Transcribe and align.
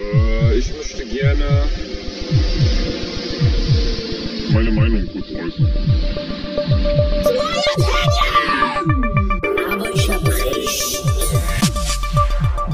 Äh, 0.00 0.58
ich 0.58 0.72
möchte 0.72 1.04
gerne 1.06 1.64
meine 4.52 4.70
Meinung 4.70 5.06
kurz 5.12 5.26
äußern. 5.30 5.72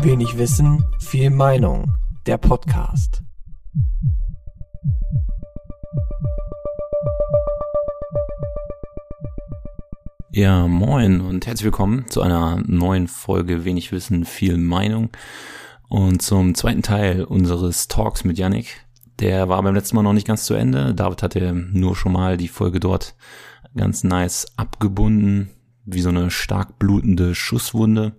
Wenig 0.03 0.38
Wissen, 0.38 0.85
viel 0.98 1.30
Meinung. 1.30 1.95
Der 2.27 2.39
Podcast. 2.39 3.23
Ja, 10.33 10.69
moin 10.69 11.21
und 11.21 11.47
herzlich 11.47 11.65
willkommen 11.65 12.07
zu 12.07 12.23
einer 12.23 12.62
neuen 12.67 13.09
Folge 13.09 13.65
Wenig 13.65 13.91
Wissen, 13.91 14.25
viel 14.25 14.59
Meinung 14.59 15.11
und 15.91 16.22
zum 16.22 16.54
zweiten 16.54 16.82
Teil 16.82 17.25
unseres 17.25 17.88
Talks 17.88 18.24
mit 18.24 18.38
Yannick. 18.38 18.87
Der 19.19 19.48
war 19.48 19.60
beim 19.62 19.74
letzten 19.74 19.96
Mal 19.96 20.02
noch 20.02 20.12
nicht 20.15 20.27
ganz 20.27 20.45
zu 20.45 20.55
Ende. 20.55 20.95
David 20.95 21.23
hatte 21.23 21.52
nur 21.52 21.96
schon 21.96 22.12
mal 22.12 22.37
die 22.37 22.48
Folge 22.48 22.80
dort 22.80 23.16
ganz 23.77 24.05
nice 24.05 24.46
abgebunden, 24.56 25.51
wie 25.84 26.01
so 26.01 26.09
eine 26.09 26.30
stark 26.30 26.79
blutende 26.79 27.34
Schusswunde. 27.34 28.12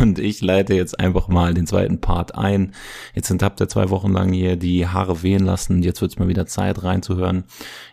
Und 0.00 0.18
ich 0.18 0.40
leite 0.40 0.72
jetzt 0.72 0.98
einfach 0.98 1.28
mal 1.28 1.52
den 1.52 1.66
zweiten 1.66 2.00
Part 2.00 2.34
ein. 2.36 2.72
Jetzt 3.14 3.28
sind, 3.28 3.42
habt 3.42 3.60
ihr 3.60 3.68
zwei 3.68 3.90
Wochen 3.90 4.10
lang 4.10 4.32
hier 4.32 4.56
die 4.56 4.88
Haare 4.88 5.22
wehen 5.22 5.44
lassen. 5.44 5.82
Jetzt 5.82 6.00
wird's 6.00 6.18
mal 6.18 6.28
wieder 6.28 6.46
Zeit 6.46 6.82
reinzuhören. 6.82 7.44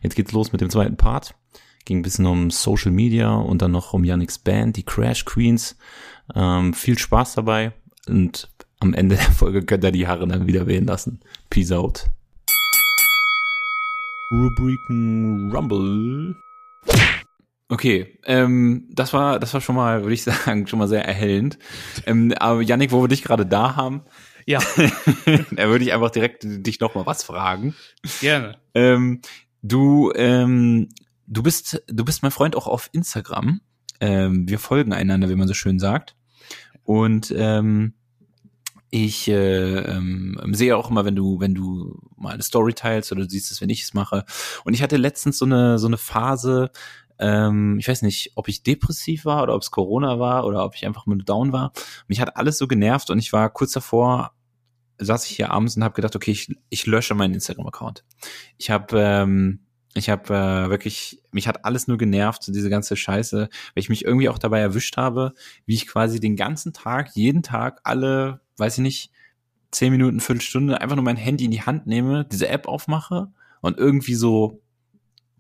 Jetzt 0.02 0.16
geht's 0.16 0.32
los 0.32 0.54
mit 0.54 0.62
dem 0.62 0.70
zweiten 0.70 0.96
Part. 0.96 1.36
Ging 1.84 2.00
ein 2.00 2.04
bisschen 2.04 2.26
um 2.28 2.50
Social 2.50 2.92
Media 2.92 3.36
und 3.36 3.62
dann 3.62 3.72
noch 3.72 3.92
um 3.92 4.06
Yannicks 4.06 4.40
Band, 4.40 4.78
die 4.78 4.84
Crash 4.84 5.26
Queens. 5.26 5.76
Ähm, 6.34 6.74
viel 6.74 6.98
Spaß 6.98 7.34
dabei 7.34 7.74
und 8.08 8.50
am 8.82 8.94
Ende 8.96 9.16
der 9.16 9.32
Folge 9.32 9.64
könnt 9.64 9.84
ihr 9.84 9.92
die 9.92 10.08
Haare 10.08 10.28
dann 10.28 10.48
wieder 10.48 10.66
wehen 10.68 10.86
lassen. 10.86 11.20
Peace 11.50 11.72
out. 11.72 12.06
Rubriken 14.32 15.52
Rumble. 15.54 16.36
Okay, 17.70 18.18
ähm, 18.26 18.88
das 18.92 19.14
war, 19.14 19.40
das 19.40 19.54
war 19.54 19.62
schon 19.62 19.76
mal, 19.76 20.02
würde 20.02 20.14
ich 20.14 20.24
sagen, 20.24 20.68
schon 20.68 20.80
mal 20.80 20.88
sehr 20.88 21.06
erhellend. 21.06 21.58
Ähm, 22.06 22.34
aber 22.38 22.62
Yannick, 22.62 22.92
wo 22.92 23.02
wir 23.02 23.08
dich 23.08 23.24
gerade 23.24 23.46
da 23.46 23.76
haben, 23.76 24.02
Ja, 24.46 24.60
da 25.52 25.70
würde 25.70 25.84
ich 25.86 25.94
einfach 25.94 26.12
direkt 26.12 26.44
dich 26.44 26.80
noch 26.80 26.96
mal 26.96 27.06
was 27.06 27.24
fragen. 27.24 27.76
gerne. 28.20 28.58
Ähm, 28.74 29.22
du, 29.62 30.12
ähm, 30.16 30.90
du 31.28 31.44
bist, 31.44 31.84
du 31.88 32.04
bist 32.04 32.24
mein 32.24 32.32
Freund 32.32 32.56
auch 32.56 32.68
auf 32.68 32.90
Instagram. 32.94 33.62
Ähm, 34.00 34.50
wir 34.50 34.58
folgen 34.60 34.92
einander, 34.94 35.30
wie 35.30 35.36
man 35.36 35.48
so 35.48 35.54
schön 35.54 35.78
sagt. 35.80 36.16
Und 36.84 37.34
ähm, 37.38 37.94
ich 38.92 39.30
äh, 39.30 39.80
ähm, 39.80 40.38
sehe 40.52 40.76
auch 40.78 40.92
immer, 40.92 41.06
wenn 41.06 41.16
du, 41.16 41.40
wenn 41.40 41.56
du 41.56 41.98
mal 42.18 42.34
eine 42.34 42.44
Story 42.44 42.74
teilst 42.74 43.12
oder 43.12 43.24
du 43.24 43.30
siehst 43.30 43.52
es, 43.52 43.62
wenn 43.62 43.70
ich 43.70 43.84
es 43.84 43.94
mache. 43.94 44.26
Und 44.66 44.74
ich 44.74 44.84
hatte 44.84 44.98
letztens 44.98 45.38
so 45.38 45.46
eine, 45.46 45.80
so 45.80 45.88
eine 45.88 45.98
Phase, 45.98 46.72
ähm, 47.18 47.78
ich 47.80 47.88
weiß 47.88 48.02
nicht, 48.02 48.34
ob 48.36 48.50
ich 48.50 48.64
depressiv 48.64 49.24
war 49.24 49.44
oder 49.44 49.56
ob 49.56 49.62
es 49.62 49.72
Corona 49.72 50.20
war 50.20 50.46
oder 50.46 50.66
ob 50.66 50.76
ich 50.76 50.86
einfach 50.86 51.06
nur 51.06 51.18
down 51.18 51.54
war. 51.54 51.72
Mich 52.08 52.20
hat 52.20 52.36
alles 52.36 52.58
so 52.58 52.68
genervt 52.68 53.10
und 53.10 53.18
ich 53.18 53.32
war 53.32 53.50
kurz 53.50 53.72
davor, 53.72 54.34
saß 54.98 55.26
ich 55.26 55.38
hier 55.38 55.52
abends 55.52 55.78
und 55.78 55.84
habe 55.84 55.96
gedacht, 55.96 56.16
okay, 56.16 56.32
ich, 56.32 56.54
ich 56.70 56.86
lösche 56.86 57.16
meinen 57.16 57.34
Instagram-Account. 57.34 58.04
Ich 58.58 58.70
habe 58.70 59.00
ähm, 59.00 59.62
ich 59.94 60.10
habe 60.10 60.34
äh, 60.34 60.70
wirklich, 60.70 61.22
mich 61.32 61.48
hat 61.48 61.66
alles 61.66 61.88
nur 61.88 61.98
genervt, 61.98 62.48
diese 62.48 62.70
ganze 62.70 62.96
Scheiße, 62.96 63.40
weil 63.40 63.50
ich 63.76 63.90
mich 63.90 64.06
irgendwie 64.06 64.30
auch 64.30 64.40
dabei 64.40 64.60
erwischt 64.60 64.96
habe, 64.98 65.34
wie 65.66 65.74
ich 65.74 65.88
quasi 65.88 66.20
den 66.20 66.36
ganzen 66.36 66.72
Tag, 66.72 67.12
jeden 67.16 67.44
Tag, 67.44 67.82
alle, 67.84 68.41
weiß 68.62 68.78
ich 68.78 68.84
nicht, 68.84 69.12
zehn 69.72 69.92
Minuten, 69.92 70.20
Viertelstunde, 70.20 70.80
einfach 70.80 70.96
nur 70.96 71.04
mein 71.04 71.18
Handy 71.18 71.46
in 71.46 71.52
die 71.52 71.64
Hand 71.64 71.88
nehme, 71.88 72.26
diese 72.26 72.48
App 72.48 72.68
aufmache 72.68 73.32
und 73.62 73.78
irgendwie 73.78 74.16
so 74.16 74.62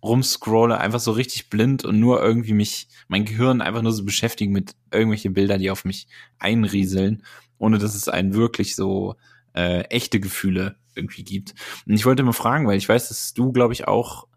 rumscrolle, 0.03 0.79
einfach 0.79 0.99
so 0.99 1.11
richtig 1.11 1.49
blind 1.49 1.85
und 1.85 1.99
nur 1.99 2.21
irgendwie 2.21 2.53
mich, 2.53 2.87
mein 3.07 3.25
Gehirn 3.25 3.61
einfach 3.61 3.83
nur 3.83 3.91
so 3.91 4.03
beschäftigen 4.03 4.51
mit 4.51 4.75
irgendwelche 4.91 5.29
Bilder, 5.29 5.57
die 5.57 5.69
auf 5.69 5.85
mich 5.85 6.07
einrieseln, 6.39 7.23
ohne 7.59 7.77
dass 7.77 7.93
es 7.93 8.09
einen 8.09 8.33
wirklich 8.33 8.75
so 8.75 9.15
äh, 9.53 9.81
echte 9.89 10.19
Gefühle 10.19 10.77
irgendwie 10.95 11.23
gibt. 11.23 11.53
Und 11.85 11.93
ich 11.93 12.05
wollte 12.05 12.23
mal 12.23 12.31
fragen, 12.31 12.67
weil 12.67 12.77
ich 12.77 12.89
weiß, 12.89 13.09
dass 13.09 13.33
du, 13.33 13.51
glaube 13.51 13.73
ich, 13.73 13.87
auch 13.87 14.27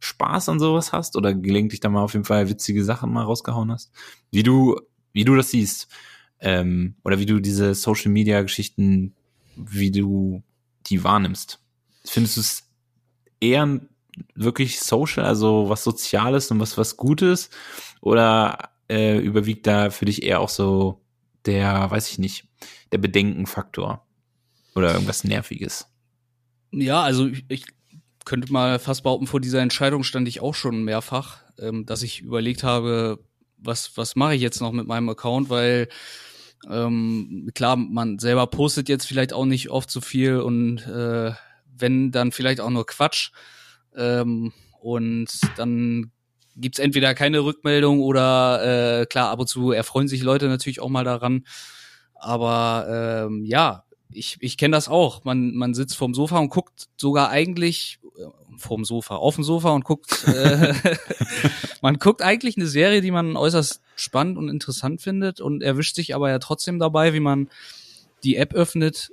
Spaß 0.00 0.48
an 0.48 0.58
sowas 0.58 0.92
hast 0.92 1.16
oder 1.16 1.32
gelegentlich 1.32 1.78
da 1.78 1.88
mal 1.88 2.02
auf 2.02 2.14
jeden 2.14 2.24
Fall 2.24 2.48
witzige 2.48 2.82
Sachen 2.84 3.12
mal 3.12 3.22
rausgehauen 3.22 3.70
hast, 3.70 3.92
wie 4.32 4.42
du, 4.42 4.80
wie 5.12 5.24
du 5.24 5.36
das 5.36 5.50
siehst, 5.50 5.88
ähm, 6.42 6.96
oder 7.04 7.18
wie 7.18 7.26
du 7.26 7.40
diese 7.40 7.74
Social 7.74 8.10
Media 8.10 8.42
Geschichten, 8.42 9.14
wie 9.56 9.90
du 9.90 10.42
die 10.86 11.02
wahrnimmst. 11.02 11.60
Findest 12.04 12.36
du 12.36 12.40
es 12.40 12.68
eher 13.40 13.80
wirklich 14.34 14.80
social, 14.80 15.24
also 15.24 15.68
was 15.68 15.84
Soziales 15.84 16.50
und 16.50 16.60
was 16.60 16.76
was 16.76 16.96
Gutes, 16.96 17.48
oder 18.00 18.70
äh, 18.88 19.18
überwiegt 19.18 19.66
da 19.66 19.90
für 19.90 20.04
dich 20.04 20.24
eher 20.24 20.40
auch 20.40 20.48
so 20.48 21.00
der, 21.46 21.90
weiß 21.90 22.10
ich 22.10 22.18
nicht, 22.18 22.48
der 22.90 22.98
Bedenkenfaktor 22.98 24.04
oder 24.74 24.92
irgendwas 24.92 25.24
Nerviges? 25.24 25.86
Ja, 26.72 27.02
also 27.02 27.28
ich, 27.28 27.44
ich 27.48 27.64
könnte 28.24 28.52
mal 28.52 28.78
fast 28.78 29.04
behaupten, 29.04 29.26
vor 29.26 29.40
dieser 29.40 29.60
Entscheidung 29.60 30.02
stand 30.02 30.26
ich 30.28 30.40
auch 30.40 30.54
schon 30.54 30.84
mehrfach, 30.84 31.40
ähm, 31.58 31.86
dass 31.86 32.02
ich 32.02 32.20
überlegt 32.20 32.64
habe, 32.64 33.18
was, 33.58 33.96
was 33.96 34.16
mache 34.16 34.34
ich 34.34 34.42
jetzt 34.42 34.60
noch 34.60 34.72
mit 34.72 34.86
meinem 34.86 35.08
Account, 35.08 35.48
weil 35.48 35.88
ähm, 36.70 37.50
klar, 37.54 37.76
man 37.76 38.18
selber 38.18 38.46
postet 38.46 38.88
jetzt 38.88 39.06
vielleicht 39.06 39.32
auch 39.32 39.44
nicht 39.44 39.70
oft 39.70 39.90
so 39.90 40.00
viel 40.00 40.38
und 40.38 40.78
äh, 40.86 41.32
wenn, 41.76 42.12
dann 42.12 42.32
vielleicht 42.32 42.60
auch 42.60 42.70
nur 42.70 42.86
Quatsch. 42.86 43.30
Ähm, 43.96 44.52
und 44.80 45.28
dann 45.56 46.10
gibt's 46.56 46.78
entweder 46.78 47.14
keine 47.14 47.44
Rückmeldung 47.44 48.00
oder 48.00 49.00
äh, 49.00 49.06
klar, 49.06 49.30
ab 49.30 49.40
und 49.40 49.48
zu 49.48 49.72
erfreuen 49.72 50.08
sich 50.08 50.22
Leute 50.22 50.48
natürlich 50.48 50.80
auch 50.80 50.88
mal 50.88 51.04
daran. 51.04 51.44
Aber 52.14 53.26
ähm, 53.26 53.44
ja, 53.44 53.84
ich, 54.12 54.36
ich 54.40 54.56
kenne 54.56 54.76
das 54.76 54.88
auch. 54.88 55.24
Man, 55.24 55.54
man 55.54 55.74
sitzt 55.74 55.96
vorm 55.96 56.14
Sofa 56.14 56.38
und 56.38 56.50
guckt 56.50 56.88
sogar 56.96 57.30
eigentlich 57.30 57.98
äh, 58.18 58.26
vorm 58.58 58.84
Sofa, 58.84 59.16
auf 59.16 59.34
dem 59.34 59.44
Sofa 59.44 59.70
und 59.70 59.84
guckt, 59.84 60.24
äh, 60.28 60.74
man 61.82 61.98
guckt 61.98 62.22
eigentlich 62.22 62.56
eine 62.56 62.66
Serie, 62.66 63.00
die 63.00 63.10
man 63.10 63.36
äußerst 63.36 63.80
spannend 63.96 64.38
und 64.38 64.48
interessant 64.48 65.00
findet 65.02 65.40
und 65.40 65.62
erwischt 65.62 65.94
sich 65.96 66.14
aber 66.14 66.30
ja 66.30 66.38
trotzdem 66.38 66.78
dabei, 66.78 67.12
wie 67.14 67.20
man 67.20 67.48
die 68.24 68.36
App 68.36 68.54
öffnet, 68.54 69.10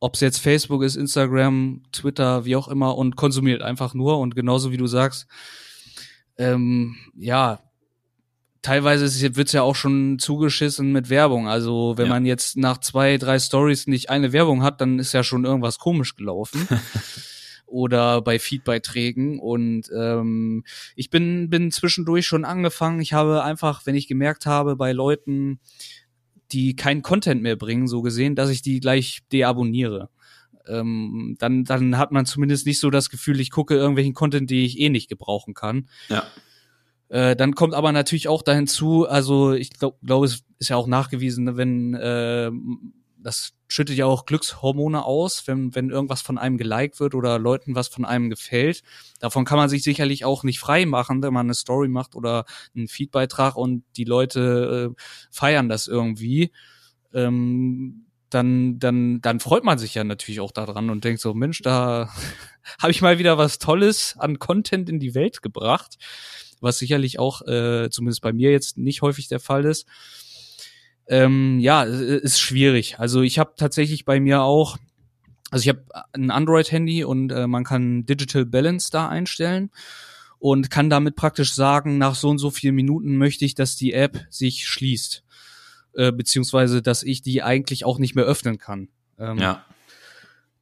ob 0.00 0.14
es 0.14 0.20
jetzt 0.20 0.38
Facebook 0.38 0.82
ist, 0.82 0.96
Instagram, 0.96 1.82
Twitter, 1.92 2.44
wie 2.44 2.56
auch 2.56 2.68
immer 2.68 2.96
und 2.96 3.16
konsumiert 3.16 3.62
einfach 3.62 3.94
nur 3.94 4.18
und 4.18 4.34
genauso 4.34 4.70
wie 4.72 4.76
du 4.76 4.86
sagst, 4.86 5.26
ähm, 6.38 6.96
ja, 7.16 7.60
teilweise 8.62 9.36
wird 9.36 9.48
es 9.48 9.52
ja 9.52 9.62
auch 9.62 9.74
schon 9.76 10.18
zugeschissen 10.18 10.92
mit 10.92 11.10
Werbung. 11.10 11.48
Also 11.48 11.94
wenn 11.96 12.06
Ja. 12.06 12.12
man 12.14 12.26
jetzt 12.26 12.56
nach 12.56 12.78
zwei, 12.78 13.18
drei 13.18 13.38
Stories 13.38 13.86
nicht 13.86 14.08
eine 14.10 14.32
Werbung 14.32 14.62
hat, 14.62 14.80
dann 14.80 14.98
ist 14.98 15.12
ja 15.12 15.22
schon 15.24 15.44
irgendwas 15.44 15.78
komisch 15.78 16.16
gelaufen. 16.16 16.66
Oder 17.72 18.20
bei 18.20 18.38
Feedbeiträgen. 18.38 19.38
Und 19.38 19.90
ähm, 19.96 20.64
ich 20.94 21.10
bin, 21.10 21.48
bin 21.48 21.70
zwischendurch 21.70 22.26
schon 22.26 22.44
angefangen. 22.44 23.00
Ich 23.00 23.14
habe 23.14 23.42
einfach, 23.42 23.86
wenn 23.86 23.94
ich 23.94 24.08
gemerkt 24.08 24.44
habe, 24.46 24.76
bei 24.76 24.92
Leuten, 24.92 25.58
die 26.52 26.76
keinen 26.76 27.02
Content 27.02 27.42
mehr 27.42 27.56
bringen, 27.56 27.88
so 27.88 28.02
gesehen, 28.02 28.34
dass 28.34 28.50
ich 28.50 28.60
die 28.60 28.80
gleich 28.80 29.20
deabonniere. 29.32 30.10
Ähm, 30.68 31.36
dann, 31.38 31.64
dann 31.64 31.98
hat 31.98 32.12
man 32.12 32.26
zumindest 32.26 32.66
nicht 32.66 32.78
so 32.78 32.90
das 32.90 33.10
Gefühl, 33.10 33.40
ich 33.40 33.50
gucke 33.50 33.74
irgendwelchen 33.74 34.14
Content, 34.14 34.50
die 34.50 34.64
ich 34.64 34.78
eh 34.78 34.90
nicht 34.90 35.08
gebrauchen 35.08 35.54
kann. 35.54 35.88
Ja. 36.08 36.24
Äh, 37.08 37.36
dann 37.36 37.54
kommt 37.54 37.74
aber 37.74 37.92
natürlich 37.92 38.28
auch 38.28 38.42
dahin 38.42 38.66
zu, 38.66 39.08
also 39.08 39.52
ich 39.52 39.70
glaube, 39.70 39.96
glaub, 40.04 40.24
es 40.24 40.44
ist 40.58 40.68
ja 40.68 40.76
auch 40.76 40.86
nachgewiesen, 40.86 41.56
wenn 41.56 41.94
äh, 41.94 42.50
das 43.22 43.52
schüttet 43.68 43.96
ja 43.96 44.06
auch 44.06 44.26
Glückshormone 44.26 45.04
aus, 45.04 45.46
wenn, 45.46 45.74
wenn 45.74 45.90
irgendwas 45.90 46.22
von 46.22 46.38
einem 46.38 46.58
geliked 46.58 47.00
wird 47.00 47.14
oder 47.14 47.38
Leuten 47.38 47.74
was 47.74 47.88
von 47.88 48.04
einem 48.04 48.28
gefällt. 48.28 48.82
Davon 49.18 49.44
kann 49.44 49.56
man 49.56 49.68
sich 49.68 49.82
sicherlich 49.82 50.24
auch 50.24 50.44
nicht 50.44 50.60
frei 50.60 50.84
machen, 50.84 51.22
wenn 51.22 51.32
man 51.32 51.46
eine 51.46 51.54
Story 51.54 51.88
macht 51.88 52.14
oder 52.14 52.44
einen 52.74 52.88
Feedbeitrag 52.88 53.56
und 53.56 53.84
die 53.96 54.04
Leute 54.04 54.92
äh, 54.92 55.02
feiern 55.30 55.68
das 55.68 55.88
irgendwie. 55.88 56.52
Ähm, 57.14 58.06
dann, 58.30 58.78
dann, 58.78 59.20
dann 59.20 59.40
freut 59.40 59.64
man 59.64 59.78
sich 59.78 59.94
ja 59.94 60.04
natürlich 60.04 60.40
auch 60.40 60.52
daran 60.52 60.90
und 60.90 61.04
denkt 61.04 61.20
so, 61.20 61.34
Mensch, 61.34 61.60
da 61.62 62.10
habe 62.80 62.90
ich 62.90 63.02
mal 63.02 63.18
wieder 63.18 63.38
was 63.38 63.58
Tolles 63.58 64.16
an 64.18 64.38
Content 64.38 64.88
in 64.88 65.00
die 65.00 65.14
Welt 65.14 65.42
gebracht, 65.42 65.96
was 66.60 66.78
sicherlich 66.78 67.18
auch, 67.18 67.42
äh, 67.42 67.90
zumindest 67.90 68.22
bei 68.22 68.32
mir 68.32 68.50
jetzt 68.50 68.78
nicht 68.78 69.02
häufig 69.02 69.28
der 69.28 69.40
Fall 69.40 69.64
ist. 69.64 69.86
Ähm, 71.12 71.60
ja, 71.60 71.82
ist 71.82 72.40
schwierig. 72.40 72.98
Also 72.98 73.20
ich 73.20 73.38
habe 73.38 73.52
tatsächlich 73.58 74.06
bei 74.06 74.18
mir 74.18 74.40
auch, 74.40 74.78
also 75.50 75.62
ich 75.62 75.68
habe 75.68 75.84
ein 76.14 76.30
Android-Handy 76.30 77.04
und 77.04 77.30
äh, 77.32 77.46
man 77.46 77.64
kann 77.64 78.06
Digital 78.06 78.46
Balance 78.46 78.88
da 78.90 79.10
einstellen 79.10 79.70
und 80.38 80.70
kann 80.70 80.88
damit 80.88 81.14
praktisch 81.14 81.52
sagen, 81.52 81.98
nach 81.98 82.14
so 82.14 82.30
und 82.30 82.38
so 82.38 82.50
vielen 82.50 82.76
Minuten 82.76 83.18
möchte 83.18 83.44
ich, 83.44 83.54
dass 83.54 83.76
die 83.76 83.92
App 83.92 84.26
sich 84.30 84.66
schließt, 84.66 85.22
äh, 85.96 86.12
beziehungsweise 86.12 86.80
dass 86.80 87.02
ich 87.02 87.20
die 87.20 87.42
eigentlich 87.42 87.84
auch 87.84 87.98
nicht 87.98 88.14
mehr 88.14 88.24
öffnen 88.24 88.56
kann. 88.56 88.88
Ähm, 89.18 89.36
Ja. 89.36 89.66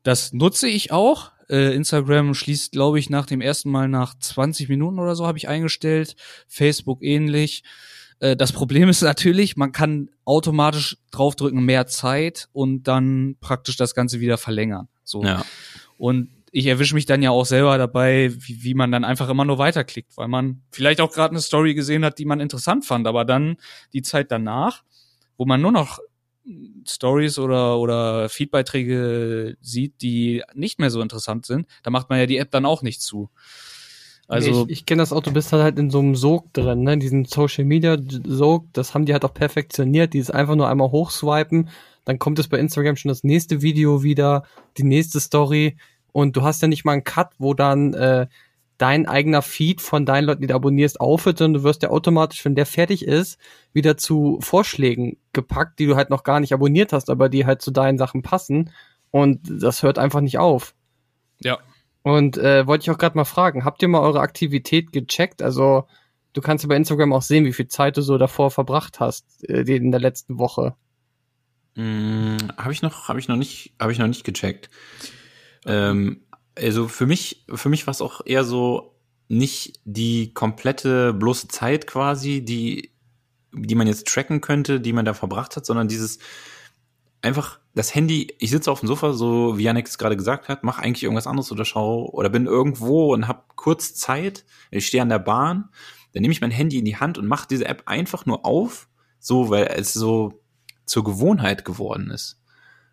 Das 0.03 0.33
nutze 0.33 0.67
ich 0.67 0.91
auch. 0.91 1.31
Äh, 1.49 1.77
Instagram 1.77 2.35
schließt, 2.35 2.73
glaube 2.73 2.99
ich, 2.99 3.09
nach 3.09 3.27
dem 3.27 3.41
ersten 3.41 3.71
Mal 3.71 3.87
nach 3.87 4.19
20 4.19 4.69
Minuten 4.69 4.99
oder 4.99 5.15
so 5.15 5.29
habe 5.29 5.39
ich 5.39 5.47
eingestellt. 5.47 6.17
Facebook 6.49 7.05
ähnlich. 7.05 7.63
Äh, 8.21 8.37
das 8.37 8.53
Problem 8.53 8.89
ist 8.89 9.03
natürlich, 9.03 9.57
man 9.57 9.73
kann 9.73 10.11
automatisch 10.25 10.99
draufdrücken 11.11 11.65
mehr 11.65 11.87
Zeit 11.87 12.49
und 12.53 12.85
dann 12.85 13.37
praktisch 13.41 13.77
das 13.77 13.95
Ganze 13.95 14.21
wieder 14.21 14.39
verlängern. 14.39 14.89
So. 15.03 15.25
Ja. 15.25 15.45
Und 15.99 16.31
ich 16.53 16.67
erwische 16.67 16.95
mich 16.95 17.07
dann 17.07 17.23
ja 17.23 17.31
auch 17.31 17.47
selber 17.47 17.79
dabei, 17.79 18.33
wie, 18.37 18.63
wie 18.63 18.75
man 18.75 18.93
dann 18.93 19.05
einfach 19.05 19.29
immer 19.29 19.45
nur 19.45 19.59
weiterklickt, 19.59 20.17
weil 20.17 20.29
man 20.29 20.63
vielleicht 20.71 21.01
auch 21.01 21.13
gerade 21.13 21.33
eine 21.33 21.41
Story 21.41 21.75
gesehen 21.75 22.05
hat, 22.05 22.19
die 22.19 22.25
man 22.25 22.41
interessant 22.41 22.85
fand, 22.85 23.07
aber 23.07 23.25
dann 23.25 23.57
die 23.93 24.03
Zeit 24.03 24.31
danach, 24.31 24.83
wo 25.37 25.45
man 25.45 25.61
nur 25.61 25.73
noch 25.73 26.01
Stories 26.89 27.39
oder 27.39 27.79
oder 27.79 28.29
Feedbeiträge 28.29 29.57
sieht, 29.61 30.03
die 30.03 30.43
nicht 30.55 30.79
mehr 30.81 30.91
so 30.91 31.01
interessant 31.01 31.47
sind, 31.47 31.69
da 31.83 31.91
macht 31.91 32.11
man 32.11 32.19
ja 32.19 32.27
die 32.27 32.39
App 32.39 32.51
dann 32.51 32.67
auch 32.67 32.83
nicht 32.83 33.01
zu. 33.03 33.31
Also 34.31 34.65
ich, 34.65 34.71
ich 34.71 34.87
kenne 34.87 35.03
das 35.03 35.13
auch, 35.13 35.23
du 35.23 35.33
bist 35.33 35.53
halt 35.53 35.79
in 35.79 35.91
so 35.91 35.99
einem 35.99 36.15
Sog 36.15 36.53
drin, 36.53 36.83
ne? 36.83 36.97
Diesen 36.99 37.25
Social 37.25 37.65
Media 37.65 37.97
Sog, 38.25 38.67
das 38.73 38.95
haben 38.95 39.05
die 39.05 39.13
halt 39.13 39.25
auch 39.25 39.35
perfektioniert, 39.35 40.15
dieses 40.15 40.31
einfach 40.31 40.55
nur 40.55 40.69
einmal 40.69 40.93
hochswipen, 40.93 41.69
dann 42.05 42.19
kommt 42.21 42.39
es 42.39 42.47
bei 42.47 42.59
Instagram 42.59 42.95
schon 42.95 43.09
das 43.09 43.25
nächste 43.25 43.61
Video 43.61 44.05
wieder, 44.05 44.45
die 44.79 44.85
nächste 44.85 45.19
Story 45.19 45.77
und 46.13 46.37
du 46.37 46.43
hast 46.43 46.63
ja 46.63 46.69
nicht 46.69 46.85
mal 46.85 46.93
einen 46.93 47.05
Cut, 47.05 47.31
wo 47.39 47.55
dann 47.55 47.93
äh, 47.95 48.29
dein 48.79 49.07
eigener 49.07 49.43
Feed 49.43 49.81
von 49.81 50.07
deinen 50.07 50.25
Leuten, 50.27 50.43
die 50.43 50.47
du 50.47 50.55
abonnierst, 50.55 51.01
aufhört, 51.01 51.39
sondern 51.39 51.63
du 51.63 51.69
wirst 51.69 51.83
ja 51.83 51.91
automatisch, 51.91 52.45
wenn 52.45 52.55
der 52.55 52.67
fertig 52.67 53.05
ist, 53.05 53.37
wieder 53.73 53.97
zu 53.97 54.39
Vorschlägen 54.41 55.19
gepackt, 55.33 55.81
die 55.81 55.87
du 55.87 55.97
halt 55.97 56.09
noch 56.09 56.23
gar 56.23 56.41
nicht 56.41 56.55
abonniert 56.55 56.93
hast, 56.93 57.11
aber 57.11 57.29
die 57.29 57.47
halt 57.47 57.63
zu 57.63 57.73
deinen 57.73 57.99
Sachen 57.99 58.23
passen. 58.23 58.71
Und 59.11 59.41
das 59.43 59.83
hört 59.83 59.99
einfach 59.99 60.21
nicht 60.21 60.39
auf. 60.39 60.75
ja, 61.41 61.59
Und 62.03 62.39
äh, 62.39 62.67
wollte 62.67 62.83
ich 62.83 62.91
auch 62.91 62.99
gerade 62.99 63.17
mal 63.17 63.25
fragen, 63.25 63.65
habt 63.65 63.83
ihr 63.83 63.89
mal 63.89 64.01
eure 64.01 64.21
Aktivität 64.21 64.93
gecheckt? 64.93 65.43
Also 65.43 65.87
du 66.33 66.41
kannst 66.41 66.65
ja 66.65 66.69
bei 66.69 66.77
Instagram 66.77 67.13
auch 67.13 67.23
sehen, 67.23 67.45
wie 67.45 67.53
viel 67.53 67.69
Zeit 67.69 67.97
du 67.97 68.03
so 68.03 68.17
davor 68.17 68.51
verbracht 68.51 69.01
hast 69.01 69.49
äh, 69.49 69.63
in 69.63 69.91
der 69.91 70.01
letzten 70.01 70.39
Woche. 70.39 70.75
Hm, 71.77 72.39
habe 72.57 72.73
ich 72.73 72.83
noch, 72.83 73.09
habe 73.09 73.19
ich 73.19 73.29
noch 73.29 73.37
nicht, 73.37 73.75
habe 73.81 73.93
ich 73.93 73.99
noch 73.99 74.07
nicht 74.07 74.25
gecheckt. 74.25 74.71
Ähm, 75.67 76.23
also 76.57 76.89
für 76.89 77.07
mich, 77.07 77.45
für 77.53 77.69
mich 77.69 77.87
war 77.87 77.93
es 77.93 78.03
auch 78.03 78.23
eher 78.25 78.45
so 78.45 78.97
nicht 79.29 79.81
die 79.85 80.35
komplette 80.35 81.13
bloße 81.13 81.49
Zeit 81.49 81.87
quasi, 81.87 82.45
die, 82.45 82.91
die 83.53 83.75
man 83.75 83.87
jetzt 83.87 84.09
tracken 84.09 84.41
könnte, 84.41 84.81
die 84.81 84.93
man 84.93 85.05
da 85.05 85.15
verbracht 85.15 85.57
hat, 85.57 85.65
sondern 85.65 85.87
dieses 85.87 86.19
einfach 87.23 87.61
das 87.75 87.95
Handy, 87.95 88.35
ich 88.39 88.51
sitze 88.51 88.71
auf 88.71 88.81
dem 88.81 88.87
Sofa, 88.87 89.13
so 89.13 89.59
wie 89.59 89.63
Janik 89.63 89.87
es 89.87 89.99
gerade 89.99 90.17
gesagt 90.17 90.49
hat, 90.49 90.65
mache 90.65 90.83
eigentlich 90.83 91.03
irgendwas 91.03 91.27
anderes 91.27 91.53
oder 91.53 91.65
schau 91.65 92.09
oder 92.11 92.29
bin 92.29 92.47
irgendwo 92.47 93.13
und 93.13 93.29
habe 93.29 93.43
kurz 93.57 93.95
Zeit, 93.95 94.45
ich 94.71 94.87
stehe 94.87 95.03
an 95.03 95.09
der 95.09 95.19
Bahn, 95.19 95.69
dann 96.13 96.23
nehme 96.23 96.33
ich 96.33 96.41
mein 96.41 96.51
Handy 96.51 96.79
in 96.79 96.85
die 96.85 96.97
Hand 96.97 97.19
und 97.19 97.27
mache 97.27 97.47
diese 97.49 97.67
App 97.67 97.83
einfach 97.87 98.27
nur 98.27 98.45
auf, 98.45 98.89
so 99.19 99.51
weil 99.51 99.67
es 99.77 99.93
so 99.93 100.43
zur 100.87 101.05
Gewohnheit 101.05 101.65
geworden 101.65 102.11
ist. 102.11 102.41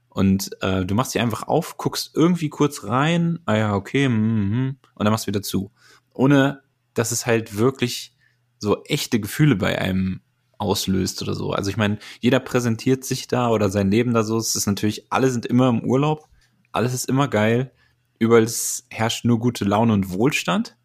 Und 0.09 0.49
äh, 0.61 0.85
du 0.85 0.95
machst 0.95 1.11
sie 1.11 1.19
einfach 1.19 1.43
auf, 1.47 1.77
guckst 1.77 2.11
irgendwie 2.15 2.49
kurz 2.49 2.83
rein, 2.83 3.39
ah 3.45 3.55
ja, 3.55 3.75
okay, 3.75 4.09
mhm, 4.09 4.77
und 4.93 5.03
dann 5.05 5.11
machst 5.11 5.25
du 5.25 5.29
wieder 5.29 5.41
zu. 5.41 5.71
Ohne, 6.13 6.63
dass 6.93 7.11
es 7.11 7.25
halt 7.25 7.57
wirklich 7.57 8.15
so 8.59 8.83
echte 8.85 9.19
Gefühle 9.19 9.55
bei 9.55 9.79
einem 9.79 10.21
auslöst 10.57 11.21
oder 11.21 11.33
so. 11.33 11.51
Also 11.51 11.69
ich 11.69 11.77
meine, 11.77 11.99
jeder 12.19 12.39
präsentiert 12.39 13.03
sich 13.05 13.27
da 13.27 13.49
oder 13.49 13.69
sein 13.69 13.91
Leben 13.91 14.13
da 14.13 14.23
so. 14.23 14.37
Es 14.37 14.55
ist 14.55 14.67
natürlich, 14.67 15.11
alle 15.11 15.29
sind 15.29 15.45
immer 15.45 15.69
im 15.69 15.83
Urlaub, 15.83 16.27
alles 16.71 16.93
ist 16.93 17.09
immer 17.09 17.27
geil, 17.27 17.71
überall 18.19 18.47
herrscht 18.89 19.25
nur 19.25 19.39
gute 19.39 19.65
Laune 19.65 19.93
und 19.93 20.11
Wohlstand. 20.11 20.75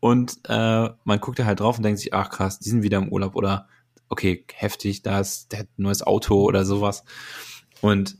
Und 0.00 0.38
äh, 0.48 0.88
man 1.04 1.20
guckt 1.20 1.38
da 1.38 1.44
halt 1.44 1.60
drauf 1.60 1.76
und 1.76 1.82
denkt 1.82 2.00
sich, 2.00 2.14
ach 2.14 2.30
krass, 2.30 2.58
die 2.58 2.70
sind 2.70 2.82
wieder 2.82 2.98
im 2.98 3.10
Urlaub 3.10 3.36
oder 3.36 3.68
okay, 4.08 4.44
heftig, 4.54 5.02
da 5.02 5.20
ist 5.20 5.52
der 5.52 5.60
hat 5.60 5.66
ein 5.78 5.82
neues 5.82 6.02
Auto 6.02 6.42
oder 6.42 6.64
sowas. 6.64 7.04
Und 7.80 8.16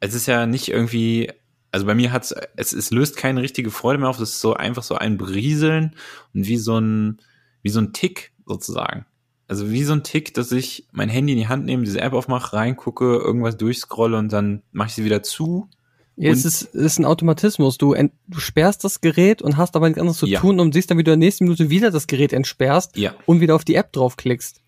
es 0.00 0.14
ist 0.14 0.26
ja 0.26 0.46
nicht 0.46 0.68
irgendwie, 0.68 1.32
also 1.70 1.86
bei 1.86 1.94
mir 1.94 2.12
hat's, 2.12 2.34
es, 2.56 2.72
es 2.72 2.90
löst 2.90 3.16
keine 3.16 3.42
richtige 3.42 3.70
Freude 3.70 3.98
mehr 3.98 4.08
auf, 4.08 4.20
es 4.20 4.30
ist 4.30 4.40
so 4.40 4.54
einfach 4.54 4.82
so 4.82 4.96
ein 4.96 5.16
Berieseln 5.16 5.96
und 6.34 6.46
wie 6.46 6.58
so 6.58 6.78
ein, 6.78 7.20
wie 7.62 7.70
so 7.70 7.80
ein 7.80 7.92
Tick 7.92 8.32
sozusagen. 8.44 9.06
Also 9.46 9.70
wie 9.70 9.84
so 9.84 9.92
ein 9.92 10.02
Tick, 10.02 10.32
dass 10.34 10.52
ich 10.52 10.86
mein 10.92 11.08
Handy 11.08 11.32
in 11.34 11.38
die 11.38 11.48
Hand 11.48 11.66
nehme, 11.66 11.84
diese 11.84 12.00
App 12.00 12.12
aufmache, 12.14 12.56
reingucke, 12.56 13.04
irgendwas 13.16 13.56
durchscrolle 13.58 14.16
und 14.18 14.32
dann 14.32 14.62
mache 14.72 14.88
ich 14.88 14.94
sie 14.94 15.04
wieder 15.04 15.22
zu. 15.22 15.68
Ja, 16.16 16.30
es 16.30 16.44
ist, 16.44 16.62
es 16.74 16.82
ist 16.82 16.98
ein 16.98 17.04
Automatismus. 17.04 17.76
Du, 17.76 17.92
ent, 17.92 18.12
du 18.28 18.38
sperrst 18.38 18.84
das 18.84 19.00
Gerät 19.00 19.42
und 19.42 19.56
hast 19.56 19.74
aber 19.76 19.86
nichts 19.88 20.00
anderes 20.00 20.18
zu 20.18 20.26
Ja. 20.26 20.40
tun 20.40 20.60
und 20.60 20.72
siehst 20.72 20.90
dann, 20.90 20.96
wie 20.96 21.02
du 21.04 21.12
in 21.12 21.20
der 21.20 21.26
nächsten 21.26 21.44
Minute 21.44 21.70
wieder 21.70 21.90
das 21.90 22.06
Gerät 22.06 22.32
entsperrst 22.32 22.96
Ja, 22.96 23.14
und 23.26 23.40
wieder 23.40 23.54
auf 23.56 23.64
die 23.64 23.74
App 23.74 23.92
draufklickst. 23.92 24.60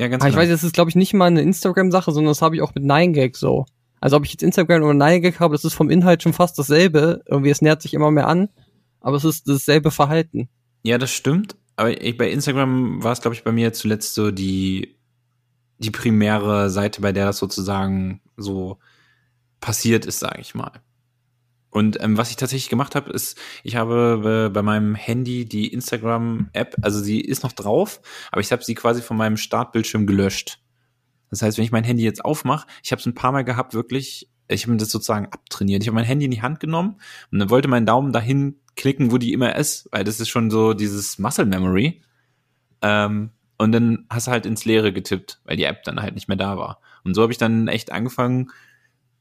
ja, 0.00 0.08
ganz 0.08 0.22
Aber 0.22 0.24
Ah, 0.24 0.28
ich 0.28 0.34
genau. 0.34 0.42
weiß, 0.42 0.48
das 0.50 0.64
ist, 0.64 0.72
glaube 0.72 0.88
ich, 0.90 0.96
nicht 0.96 1.12
mal 1.14 1.26
eine 1.26 1.42
Instagram-Sache, 1.42 2.10
sondern 2.12 2.30
das 2.30 2.40
habe 2.42 2.56
ich 2.56 2.62
auch 2.62 2.74
mit 2.74 2.84
9gag 2.84 3.36
so. 3.36 3.66
Also 4.00 4.16
ob 4.16 4.24
ich 4.24 4.32
jetzt 4.32 4.42
Instagram 4.42 4.82
oder 4.82 4.92
9gag 4.94 5.38
habe, 5.40 5.54
das 5.54 5.64
ist 5.64 5.74
vom 5.74 5.90
Inhalt 5.90 6.22
schon 6.22 6.32
fast 6.32 6.58
dasselbe. 6.58 7.22
Irgendwie, 7.26 7.50
es 7.50 7.60
nähert 7.62 7.82
sich 7.82 7.92
immer 7.94 8.10
mehr 8.10 8.26
an, 8.28 8.48
aber 9.00 9.16
es 9.16 9.24
ist 9.24 9.46
dasselbe 9.48 9.90
Verhalten. 9.90 10.48
Ja, 10.84 10.96
das 10.98 11.10
stimmt. 11.10 11.56
Aber 11.78 12.02
ich, 12.02 12.16
bei 12.16 12.28
Instagram 12.28 13.04
war 13.04 13.12
es, 13.12 13.20
glaube 13.20 13.36
ich, 13.36 13.44
bei 13.44 13.52
mir 13.52 13.72
zuletzt 13.72 14.14
so 14.14 14.32
die, 14.32 14.96
die 15.78 15.92
primäre 15.92 16.70
Seite, 16.70 17.00
bei 17.00 17.12
der 17.12 17.26
das 17.26 17.38
sozusagen 17.38 18.20
so 18.36 18.78
passiert 19.60 20.04
ist, 20.04 20.18
sage 20.18 20.40
ich 20.40 20.56
mal. 20.56 20.72
Und 21.70 22.02
ähm, 22.02 22.16
was 22.16 22.30
ich 22.30 22.36
tatsächlich 22.36 22.68
gemacht 22.68 22.96
habe, 22.96 23.12
ist, 23.12 23.38
ich 23.62 23.76
habe 23.76 24.48
äh, 24.48 24.52
bei 24.52 24.62
meinem 24.62 24.96
Handy 24.96 25.44
die 25.44 25.68
Instagram-App, 25.68 26.74
also 26.82 26.98
sie 26.98 27.20
ist 27.20 27.44
noch 27.44 27.52
drauf, 27.52 28.00
aber 28.32 28.40
ich 28.40 28.50
habe 28.50 28.64
sie 28.64 28.74
quasi 28.74 29.00
von 29.00 29.16
meinem 29.16 29.36
Startbildschirm 29.36 30.04
gelöscht. 30.08 30.58
Das 31.30 31.42
heißt, 31.42 31.58
wenn 31.58 31.64
ich 31.64 31.70
mein 31.70 31.84
Handy 31.84 32.02
jetzt 32.02 32.24
aufmache, 32.24 32.66
ich 32.82 32.90
habe 32.90 32.98
es 32.98 33.06
ein 33.06 33.14
paar 33.14 33.30
Mal 33.30 33.44
gehabt, 33.44 33.72
wirklich, 33.72 34.28
ich 34.48 34.64
habe 34.64 34.72
mir 34.72 34.78
das 34.78 34.90
sozusagen 34.90 35.26
abtrainiert. 35.26 35.82
Ich 35.84 35.88
habe 35.88 35.94
mein 35.94 36.04
Handy 36.04 36.24
in 36.24 36.32
die 36.32 36.42
Hand 36.42 36.58
genommen 36.58 36.96
und 37.30 37.38
dann 37.38 37.50
wollte 37.50 37.68
mein 37.68 37.86
Daumen 37.86 38.12
dahin 38.12 38.56
klicken, 38.78 39.12
wo 39.12 39.18
die 39.18 39.34
immer 39.34 39.56
ist, 39.56 39.88
weil 39.92 40.04
das 40.04 40.20
ist 40.20 40.30
schon 40.30 40.50
so 40.50 40.72
dieses 40.72 41.18
Muscle 41.18 41.44
Memory. 41.44 42.00
Ähm, 42.80 43.30
und 43.58 43.72
dann 43.72 44.06
hast 44.08 44.28
du 44.28 44.30
halt 44.30 44.46
ins 44.46 44.64
Leere 44.64 44.92
getippt, 44.92 45.40
weil 45.44 45.56
die 45.56 45.64
App 45.64 45.82
dann 45.82 46.00
halt 46.00 46.14
nicht 46.14 46.28
mehr 46.28 46.36
da 46.36 46.56
war. 46.56 46.80
Und 47.04 47.14
so 47.14 47.22
habe 47.22 47.32
ich 47.32 47.38
dann 47.38 47.68
echt 47.68 47.90
angefangen, 47.92 48.50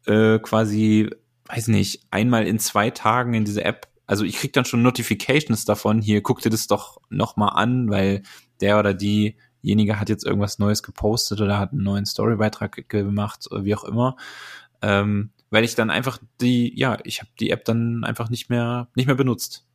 äh, 0.06 0.38
quasi, 0.40 1.10
weiß 1.48 1.68
nicht, 1.70 2.06
einmal 2.12 2.46
in 2.46 2.60
zwei 2.60 2.92
Tagen 2.92 3.34
in 3.34 3.46
diese 3.46 3.66
App. 3.66 3.88
Also 4.06 4.24
ich 4.24 4.38
krieg 4.38 4.54
dann 4.54 4.66
schon 4.66 4.84
Notifications 4.84 5.66
davon, 5.66 6.02
hier 6.02 6.22
guck 6.22 6.42
dir 6.42 6.52
das 6.52 6.68
doch 6.68 7.02
nochmal 7.10 7.52
an, 7.56 7.90
weil 7.90 8.22
der 8.62 8.80
oder 8.80 8.94
diejenige 8.94 10.00
hat 10.00 10.08
jetzt 10.08 10.26
irgendwas 10.26 10.60
Neues 10.60 10.84
gepostet 10.84 11.42
oder 11.42 11.58
hat 11.58 11.72
einen 11.72 11.84
neuen 11.84 12.06
Storybeitrag 12.06 12.88
gemacht 12.88 13.48
wie 13.52 13.76
auch 13.76 13.84
immer. 13.84 14.16
Ähm, 14.84 15.32
weil 15.50 15.64
ich 15.64 15.76
dann 15.76 15.90
einfach 15.90 16.20
die, 16.42 16.78
ja, 16.78 16.98
ich 17.04 17.20
habe 17.20 17.30
die 17.40 17.52
App 17.52 17.66
dann 17.66 18.04
einfach 18.04 18.30
nicht 18.30 18.50
mehr, 18.50 18.90
nicht 18.96 19.08
mehr 19.08 19.16
benutzt. 19.16 19.66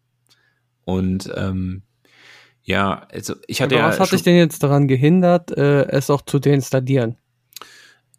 Und 0.85 1.31
ähm, 1.35 1.83
ja, 2.63 3.07
also 3.13 3.35
ich 3.47 3.63
hatte 3.63 3.77
aber 3.77 3.85
ja 3.85 3.89
was 3.91 4.01
hat 4.01 4.13
dich 4.13 4.23
denn 4.23 4.37
jetzt 4.37 4.63
daran 4.63 4.89
gehindert, 4.89 5.51
äh, 5.57 5.85
es 5.89 6.11
auch 6.11 6.23
zu 6.23 6.39
deinstallieren? 6.39 7.17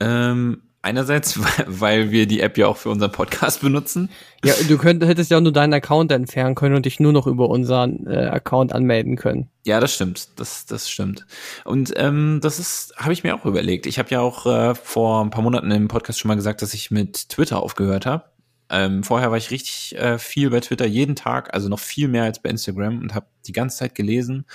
ähm, 0.04 0.62
einerseits, 0.84 1.40
weil, 1.68 2.12
wir 2.12 2.28
die 2.28 2.42
App 2.42 2.58
ja 2.58 2.68
auch 2.68 2.78
für 2.78 2.90
unseren 2.90 3.12
Podcast 3.12 3.62
benutzen. 3.62 4.10
Ja, 4.44 4.54
du 4.68 4.78
könnt, 4.78 5.04
hättest 5.04 5.32
ja 5.32 5.38
auch 5.38 5.42
nur 5.42 5.52
deinen 5.52 5.74
Account 5.74 6.12
entfernen 6.12 6.54
können 6.54 6.76
und 6.76 6.86
dich 6.86 7.00
nur 7.00 7.14
noch 7.14 7.26
über 7.26 7.50
unseren 7.50 8.06
äh, 8.06 8.28
Account 8.28 8.74
anmelden 8.74 9.16
können. 9.16 9.50
Ja, 9.66 9.80
das 9.80 9.96
stimmt. 9.96 10.28
Das, 10.36 10.66
das 10.66 10.90
stimmt. 10.90 11.26
Und 11.66 11.94
ähm, 11.96 12.40
das 12.42 12.60
ist, 12.60 12.94
habe 12.98 13.14
ich 13.14 13.24
mir 13.24 13.34
auch 13.36 13.46
überlegt. 13.46 13.86
Ich 13.88 13.98
habe 13.98 14.10
ja 14.10 14.20
auch 14.20 14.46
äh, 14.46 14.76
vor 14.76 15.24
ein 15.24 15.32
paar 15.32 15.42
Monaten 15.42 15.72
im 15.72 15.88
Podcast 15.88 16.20
schon 16.20 16.30
mal 16.30 16.36
gesagt, 16.36 16.62
dass 16.62 16.74
ich 16.74 16.92
mit 16.92 17.30
Twitter 17.30 17.64
aufgehört 17.64 18.06
habe. 18.06 18.26
Ähm, 18.70 19.04
vorher 19.04 19.30
war 19.30 19.38
ich 19.38 19.52
richtig 19.52 19.96
äh, 19.98 20.18
viel 20.18 20.50
bei 20.50 20.60
Twitter, 20.60 20.86
jeden 20.86 21.16
Tag, 21.16 21.54
also 21.54 21.70
noch 21.70 21.80
viel 21.80 22.08
mehr 22.08 22.24
als 22.24 22.42
bei 22.42 22.50
Instagram 22.50 23.00
und 23.00 23.14
habe 23.14 23.28
die 23.46 23.52
ganze 23.52 23.78
Zeit 23.78 23.96
gelesen. 23.96 24.46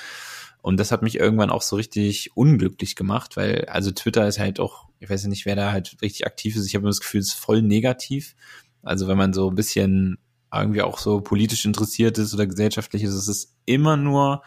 Und 0.60 0.78
das 0.78 0.90
hat 0.90 1.02
mich 1.02 1.18
irgendwann 1.18 1.50
auch 1.50 1.62
so 1.62 1.76
richtig 1.76 2.36
unglücklich 2.36 2.96
gemacht, 2.96 3.36
weil 3.36 3.66
also 3.66 3.90
Twitter 3.90 4.26
ist 4.26 4.38
halt 4.38 4.60
auch, 4.60 4.87
ich 5.00 5.10
weiß 5.10 5.22
ja 5.22 5.28
nicht, 5.28 5.46
wer 5.46 5.56
da 5.56 5.72
halt 5.72 5.96
richtig 6.02 6.26
aktiv 6.26 6.56
ist. 6.56 6.66
Ich 6.66 6.74
habe 6.74 6.82
immer 6.82 6.90
das 6.90 7.00
Gefühl, 7.00 7.20
es 7.20 7.28
ist 7.28 7.38
voll 7.38 7.62
negativ. 7.62 8.34
Also 8.82 9.08
wenn 9.08 9.18
man 9.18 9.32
so 9.32 9.50
ein 9.50 9.54
bisschen 9.54 10.18
irgendwie 10.52 10.82
auch 10.82 10.98
so 10.98 11.20
politisch 11.20 11.64
interessiert 11.64 12.18
ist 12.18 12.34
oder 12.34 12.46
gesellschaftlich 12.46 13.02
ist, 13.02 13.14
es 13.14 13.28
ist 13.28 13.54
immer 13.66 13.96
nur 13.96 14.42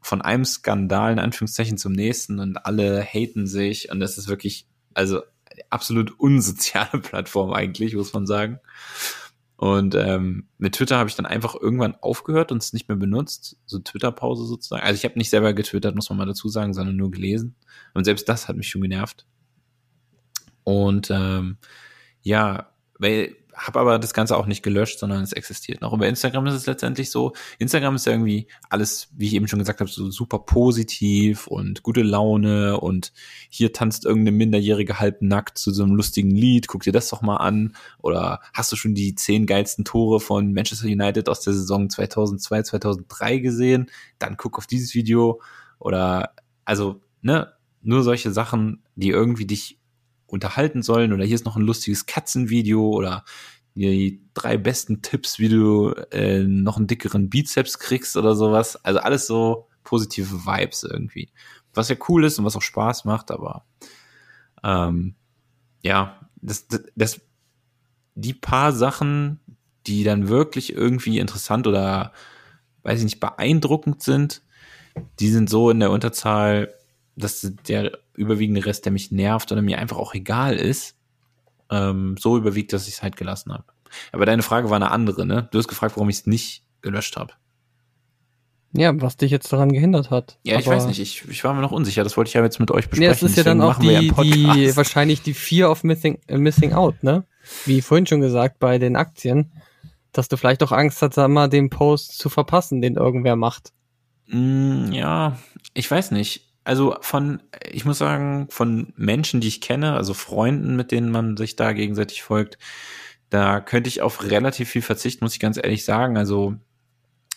von 0.00 0.22
einem 0.22 0.44
Skandal 0.44 1.12
in 1.12 1.18
Anführungszeichen 1.18 1.78
zum 1.78 1.92
nächsten 1.92 2.38
und 2.38 2.64
alle 2.64 3.02
haten 3.02 3.46
sich 3.46 3.90
und 3.90 4.00
das 4.00 4.18
ist 4.18 4.28
wirklich, 4.28 4.66
also 4.94 5.22
absolut 5.70 6.18
unsoziale 6.18 7.00
Plattform 7.02 7.52
eigentlich, 7.52 7.94
muss 7.94 8.12
man 8.12 8.26
sagen. 8.26 8.60
Und 9.56 9.94
ähm, 9.94 10.48
mit 10.58 10.74
Twitter 10.74 10.98
habe 10.98 11.08
ich 11.08 11.16
dann 11.16 11.24
einfach 11.24 11.54
irgendwann 11.54 11.96
aufgehört 12.02 12.52
und 12.52 12.62
es 12.62 12.74
nicht 12.74 12.88
mehr 12.88 12.96
benutzt, 12.96 13.56
so 13.64 13.78
Twitter-Pause 13.78 14.44
sozusagen. 14.44 14.82
Also 14.82 14.98
ich 14.98 15.04
habe 15.04 15.18
nicht 15.18 15.30
selber 15.30 15.54
getwittert, 15.54 15.94
muss 15.94 16.10
man 16.10 16.18
mal 16.18 16.26
dazu 16.26 16.48
sagen, 16.48 16.74
sondern 16.74 16.96
nur 16.96 17.10
gelesen. 17.10 17.56
Und 17.94 18.04
selbst 18.04 18.28
das 18.28 18.48
hat 18.48 18.56
mich 18.56 18.68
schon 18.68 18.82
genervt. 18.82 19.26
Und 20.66 21.12
ähm, 21.12 21.58
ja, 22.22 22.72
weil 22.98 23.36
habe 23.56 23.78
aber 23.80 23.98
das 24.00 24.12
Ganze 24.12 24.36
auch 24.36 24.46
nicht 24.46 24.64
gelöscht, 24.64 24.98
sondern 24.98 25.22
es 25.22 25.32
existiert 25.32 25.80
noch. 25.80 25.92
Und 25.92 26.00
bei 26.00 26.08
Instagram 26.08 26.46
ist 26.46 26.54
es 26.54 26.66
letztendlich 26.66 27.10
so, 27.10 27.32
Instagram 27.58 27.94
ist 27.94 28.04
ja 28.04 28.12
irgendwie 28.12 28.48
alles, 28.68 29.08
wie 29.16 29.26
ich 29.26 29.34
eben 29.34 29.48
schon 29.48 29.60
gesagt 29.60 29.80
habe, 29.80 29.88
so 29.88 30.10
super 30.10 30.40
positiv 30.40 31.46
und 31.46 31.82
gute 31.84 32.02
Laune 32.02 32.78
und 32.80 33.12
hier 33.48 33.72
tanzt 33.72 34.04
irgendeine 34.04 34.36
Minderjährige 34.36 34.98
halbnackt 35.00 35.56
zu 35.56 35.70
so 35.70 35.84
einem 35.84 35.94
lustigen 35.94 36.30
Lied, 36.30 36.66
guck 36.66 36.82
dir 36.82 36.92
das 36.92 37.08
doch 37.08 37.22
mal 37.22 37.36
an. 37.36 37.74
Oder 38.02 38.40
hast 38.52 38.72
du 38.72 38.76
schon 38.76 38.94
die 38.94 39.14
zehn 39.14 39.46
geilsten 39.46 39.84
Tore 39.84 40.20
von 40.20 40.52
Manchester 40.52 40.86
United 40.86 41.28
aus 41.28 41.40
der 41.40 41.54
Saison 41.54 41.88
2002, 41.88 42.62
2003 42.62 43.38
gesehen? 43.38 43.90
Dann 44.18 44.36
guck 44.36 44.58
auf 44.58 44.66
dieses 44.66 44.94
Video. 44.94 45.40
Oder, 45.78 46.32
also, 46.64 47.00
ne, 47.22 47.52
nur 47.80 48.02
solche 48.02 48.32
Sachen, 48.32 48.82
die 48.96 49.10
irgendwie 49.10 49.46
dich 49.46 49.78
unterhalten 50.26 50.82
sollen 50.82 51.12
oder 51.12 51.24
hier 51.24 51.34
ist 51.34 51.44
noch 51.44 51.56
ein 51.56 51.62
lustiges 51.62 52.06
Katzenvideo 52.06 52.90
oder 52.90 53.24
die 53.74 54.22
drei 54.32 54.56
besten 54.56 55.02
Tipps, 55.02 55.38
wie 55.38 55.48
du 55.48 55.90
äh, 56.10 56.42
noch 56.42 56.78
einen 56.78 56.86
dickeren 56.86 57.28
Bizeps 57.28 57.78
kriegst 57.78 58.16
oder 58.16 58.34
sowas. 58.34 58.76
Also 58.84 59.00
alles 59.00 59.26
so 59.26 59.68
positive 59.84 60.46
Vibes 60.46 60.82
irgendwie. 60.82 61.30
Was 61.74 61.88
ja 61.88 61.96
cool 62.08 62.24
ist 62.24 62.38
und 62.38 62.44
was 62.44 62.56
auch 62.56 62.62
Spaß 62.62 63.04
macht, 63.04 63.30
aber 63.30 63.66
ähm, 64.64 65.14
ja, 65.82 66.20
das, 66.36 66.66
das, 66.68 66.82
das 66.96 67.20
die 68.14 68.32
paar 68.32 68.72
Sachen, 68.72 69.40
die 69.86 70.02
dann 70.04 70.28
wirklich 70.28 70.72
irgendwie 70.72 71.18
interessant 71.18 71.66
oder 71.66 72.12
weiß 72.82 72.98
ich 73.00 73.04
nicht, 73.04 73.20
beeindruckend 73.20 74.02
sind, 74.02 74.42
die 75.20 75.28
sind 75.28 75.50
so 75.50 75.70
in 75.70 75.80
der 75.80 75.90
Unterzahl, 75.90 76.72
dass 77.16 77.52
der 77.66 77.98
überwiegende 78.14 78.64
Rest, 78.64 78.84
der 78.84 78.92
mich 78.92 79.10
nervt 79.10 79.50
oder 79.52 79.62
mir 79.62 79.78
einfach 79.78 79.96
auch 79.96 80.14
egal 80.14 80.56
ist, 80.56 80.96
ähm, 81.70 82.16
so 82.18 82.36
überwiegt, 82.36 82.72
dass 82.72 82.86
ich 82.86 82.94
es 82.94 83.02
halt 83.02 83.16
gelassen 83.16 83.52
habe. 83.52 83.64
Aber 84.12 84.26
deine 84.26 84.42
Frage 84.42 84.70
war 84.70 84.76
eine 84.76 84.90
andere, 84.90 85.26
ne? 85.26 85.48
Du 85.50 85.58
hast 85.58 85.68
gefragt, 85.68 85.96
warum 85.96 86.08
ich 86.08 86.16
es 86.16 86.26
nicht 86.26 86.64
gelöscht 86.82 87.16
habe. 87.16 87.32
Ja, 88.72 89.00
was 89.00 89.16
dich 89.16 89.30
jetzt 89.30 89.50
daran 89.52 89.72
gehindert 89.72 90.10
hat. 90.10 90.38
Ja, 90.42 90.58
ich 90.58 90.66
weiß 90.66 90.86
nicht, 90.86 91.00
ich, 91.00 91.26
ich 91.28 91.44
war 91.44 91.54
mir 91.54 91.62
noch 91.62 91.72
unsicher, 91.72 92.04
das 92.04 92.16
wollte 92.16 92.28
ich 92.28 92.34
ja 92.34 92.42
jetzt 92.42 92.60
mit 92.60 92.70
euch 92.70 92.88
besprechen. 92.88 93.04
Ja, 93.04 93.10
es 93.10 93.22
ist 93.22 93.36
ja 93.36 93.42
deswegen 93.42 93.60
dann 93.60 93.70
auch 93.70 93.78
die, 93.78 94.12
die, 94.22 94.76
wahrscheinlich 94.76 95.22
die 95.22 95.34
Fear 95.34 95.70
of 95.70 95.82
missing, 95.82 96.18
äh, 96.26 96.36
missing 96.36 96.72
out, 96.72 97.02
ne? 97.02 97.24
Wie 97.64 97.80
vorhin 97.80 98.06
schon 98.06 98.20
gesagt, 98.20 98.58
bei 98.58 98.78
den 98.78 98.96
Aktien, 98.96 99.52
dass 100.12 100.28
du 100.28 100.36
vielleicht 100.36 100.62
auch 100.62 100.72
Angst 100.72 101.00
hast, 101.00 101.16
mal, 101.16 101.48
den 101.48 101.70
Post 101.70 102.18
zu 102.18 102.28
verpassen, 102.28 102.82
den 102.82 102.96
irgendwer 102.96 103.36
macht. 103.36 103.72
Mm, 104.26 104.92
ja, 104.92 105.38
ich 105.72 105.90
weiß 105.90 106.10
nicht. 106.10 106.45
Also 106.66 106.96
von, 107.00 107.40
ich 107.70 107.84
muss 107.84 107.98
sagen, 107.98 108.48
von 108.50 108.92
Menschen, 108.96 109.40
die 109.40 109.46
ich 109.46 109.60
kenne, 109.60 109.92
also 109.92 110.14
Freunden, 110.14 110.74
mit 110.74 110.90
denen 110.90 111.12
man 111.12 111.36
sich 111.36 111.54
da 111.54 111.72
gegenseitig 111.72 112.24
folgt, 112.24 112.58
da 113.30 113.60
könnte 113.60 113.86
ich 113.86 114.02
auf 114.02 114.24
relativ 114.24 114.70
viel 114.70 114.82
verzichten, 114.82 115.24
muss 115.24 115.34
ich 115.34 115.38
ganz 115.38 115.58
ehrlich 115.58 115.84
sagen. 115.84 116.16
Also 116.16 116.56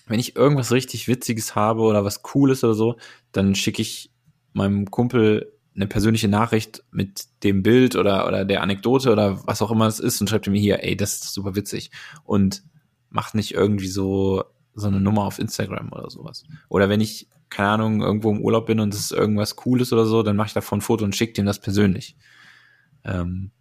wenn 0.07 0.19
ich 0.19 0.35
irgendwas 0.35 0.71
richtig 0.71 1.07
Witziges 1.07 1.53
habe 1.53 1.81
oder 1.81 2.03
was 2.03 2.23
Cooles 2.23 2.63
oder 2.63 2.73
so, 2.73 2.97
dann 3.31 3.53
schicke 3.53 3.83
ich 3.83 4.11
meinem 4.53 4.89
Kumpel 4.89 5.53
eine 5.75 5.85
persönliche 5.85 6.27
Nachricht 6.27 6.83
mit 6.89 7.27
dem 7.43 7.61
Bild 7.61 7.95
oder, 7.95 8.27
oder 8.27 8.45
der 8.45 8.63
Anekdote 8.63 9.11
oder 9.11 9.45
was 9.45 9.61
auch 9.61 9.69
immer 9.69 9.85
es 9.85 9.99
ist 9.99 10.19
und 10.21 10.27
schreibt 10.27 10.47
mir 10.47 10.59
hier, 10.59 10.83
ey, 10.83 10.97
das 10.97 11.13
ist 11.13 11.33
super 11.35 11.55
witzig. 11.55 11.91
Und 12.23 12.63
macht 13.11 13.35
nicht 13.35 13.53
irgendwie 13.53 13.89
so, 13.89 14.43
so 14.73 14.87
eine 14.87 14.99
Nummer 14.99 15.25
auf 15.25 15.37
Instagram 15.37 15.93
oder 15.93 16.09
sowas. 16.09 16.45
Oder 16.67 16.89
wenn 16.89 16.99
ich, 16.99 17.27
keine 17.49 17.69
Ahnung, 17.69 18.01
irgendwo 18.01 18.31
im 18.31 18.41
Urlaub 18.41 18.67
bin 18.67 18.79
und 18.79 18.93
es 18.93 18.99
ist 18.99 19.11
irgendwas 19.11 19.55
Cooles 19.55 19.91
oder 19.91 20.05
so, 20.05 20.23
dann 20.23 20.35
mache 20.35 20.47
ich 20.47 20.53
davon 20.53 20.79
ein 20.79 20.81
Foto 20.81 21.03
und 21.03 21.15
schicke 21.15 21.33
dem 21.33 21.45
das 21.45 21.59
persönlich. 21.59 22.15
Ähm, 23.03 23.51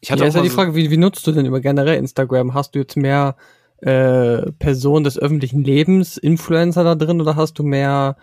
ich 0.00 0.10
hatte 0.10 0.20
ja, 0.20 0.26
auch 0.26 0.28
ist 0.28 0.36
ja 0.36 0.42
die 0.42 0.50
Frage, 0.50 0.74
wie, 0.74 0.90
wie 0.90 0.96
nutzt 0.96 1.26
du 1.26 1.32
denn 1.32 1.46
über 1.46 1.60
generell 1.60 1.98
Instagram? 1.98 2.54
Hast 2.54 2.74
du 2.74 2.78
jetzt 2.78 2.96
mehr 2.96 3.36
äh, 3.78 4.52
Personen 4.52 5.04
des 5.04 5.18
öffentlichen 5.18 5.64
Lebens, 5.64 6.16
Influencer 6.16 6.84
da 6.84 6.94
drin 6.94 7.20
oder 7.20 7.36
hast 7.36 7.58
du 7.58 7.62
mehr 7.62 8.16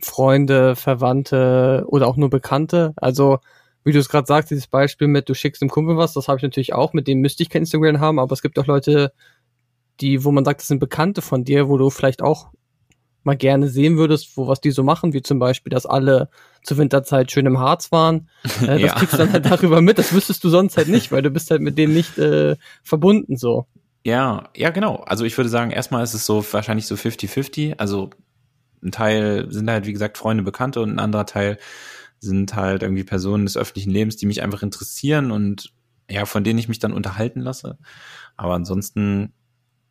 Freunde, 0.00 0.76
Verwandte 0.76 1.84
oder 1.86 2.08
auch 2.08 2.16
nur 2.16 2.30
Bekannte? 2.30 2.94
Also, 2.96 3.38
wie 3.84 3.92
du 3.92 3.98
es 3.98 4.08
gerade 4.08 4.26
sagst, 4.26 4.50
dieses 4.50 4.66
Beispiel 4.66 5.08
mit, 5.08 5.28
du 5.28 5.34
schickst 5.34 5.62
dem 5.62 5.68
Kumpel 5.68 5.96
was, 5.96 6.14
das 6.14 6.26
habe 6.26 6.38
ich 6.38 6.42
natürlich 6.42 6.72
auch, 6.72 6.94
mit 6.94 7.06
dem 7.06 7.20
müsste 7.20 7.42
ich 7.42 7.50
kein 7.50 7.62
Instagram 7.62 8.00
haben, 8.00 8.18
aber 8.18 8.32
es 8.32 8.42
gibt 8.42 8.58
auch 8.58 8.66
Leute, 8.66 9.12
die, 10.00 10.24
wo 10.24 10.32
man 10.32 10.44
sagt, 10.44 10.60
das 10.60 10.68
sind 10.68 10.80
Bekannte 10.80 11.22
von 11.22 11.44
dir, 11.44 11.68
wo 11.68 11.76
du 11.78 11.90
vielleicht 11.90 12.22
auch 12.22 12.50
mal 13.26 13.36
gerne 13.36 13.68
sehen 13.68 13.96
würdest, 13.96 14.36
wo 14.36 14.46
was 14.48 14.60
die 14.60 14.70
so 14.70 14.82
machen, 14.82 15.12
wie 15.12 15.22
zum 15.22 15.38
Beispiel, 15.38 15.70
dass 15.70 15.86
alle 15.86 16.28
zur 16.62 16.78
Winterzeit 16.78 17.30
schön 17.32 17.46
im 17.46 17.58
Harz 17.58 17.92
waren. 17.92 18.28
Äh, 18.62 18.78
das 18.78 18.80
Ja. 18.80 18.94
kriegst 18.94 19.14
du 19.14 19.18
dann 19.18 19.32
halt 19.32 19.46
darüber 19.46 19.80
mit, 19.80 19.98
das 19.98 20.12
wüsstest 20.12 20.42
du 20.44 20.48
sonst 20.48 20.76
halt 20.76 20.88
nicht, 20.88 21.12
weil 21.12 21.22
du 21.22 21.30
bist 21.30 21.50
halt 21.50 21.60
mit 21.62 21.76
denen 21.78 21.94
nicht 21.94 22.18
äh, 22.18 22.56
verbunden 22.82 23.36
so. 23.36 23.66
Ja, 24.04 24.48
ja, 24.54 24.70
genau. 24.70 24.96
Also 24.96 25.24
ich 25.24 25.36
würde 25.38 25.48
sagen, 25.50 25.70
erstmal 25.70 26.04
ist 26.04 26.14
es 26.14 26.26
so 26.26 26.44
wahrscheinlich 26.52 26.86
so 26.86 26.94
50-50. 26.94 27.78
Also 27.78 28.10
ein 28.82 28.92
Teil 28.92 29.46
sind 29.50 29.70
halt, 29.70 29.86
wie 29.86 29.92
gesagt, 29.94 30.18
Freunde, 30.18 30.42
Bekannte 30.42 30.80
und 30.82 30.90
ein 30.90 30.98
anderer 30.98 31.24
Teil 31.26 31.58
sind 32.20 32.54
halt 32.54 32.82
irgendwie 32.82 33.04
Personen 33.04 33.46
des 33.46 33.56
öffentlichen 33.56 33.90
Lebens, 33.90 34.16
die 34.16 34.26
mich 34.26 34.42
einfach 34.42 34.62
interessieren 34.62 35.30
und 35.30 35.72
ja, 36.10 36.26
von 36.26 36.44
denen 36.44 36.58
ich 36.58 36.68
mich 36.68 36.78
dann 36.78 36.92
unterhalten 36.92 37.40
lasse. 37.40 37.78
Aber 38.36 38.54
ansonsten, 38.54 39.32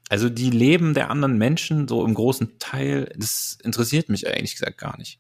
also 0.10 0.30
die 0.30 0.50
Leben 0.50 0.94
der 0.94 1.10
anderen 1.10 1.38
Menschen, 1.38 1.88
so 1.88 2.06
im 2.06 2.14
großen 2.14 2.60
Teil, 2.60 3.12
das 3.18 3.58
interessiert 3.64 4.10
mich 4.10 4.28
eigentlich 4.28 4.56
gesagt 4.56 4.78
gar 4.78 4.98
nicht. 4.98 5.20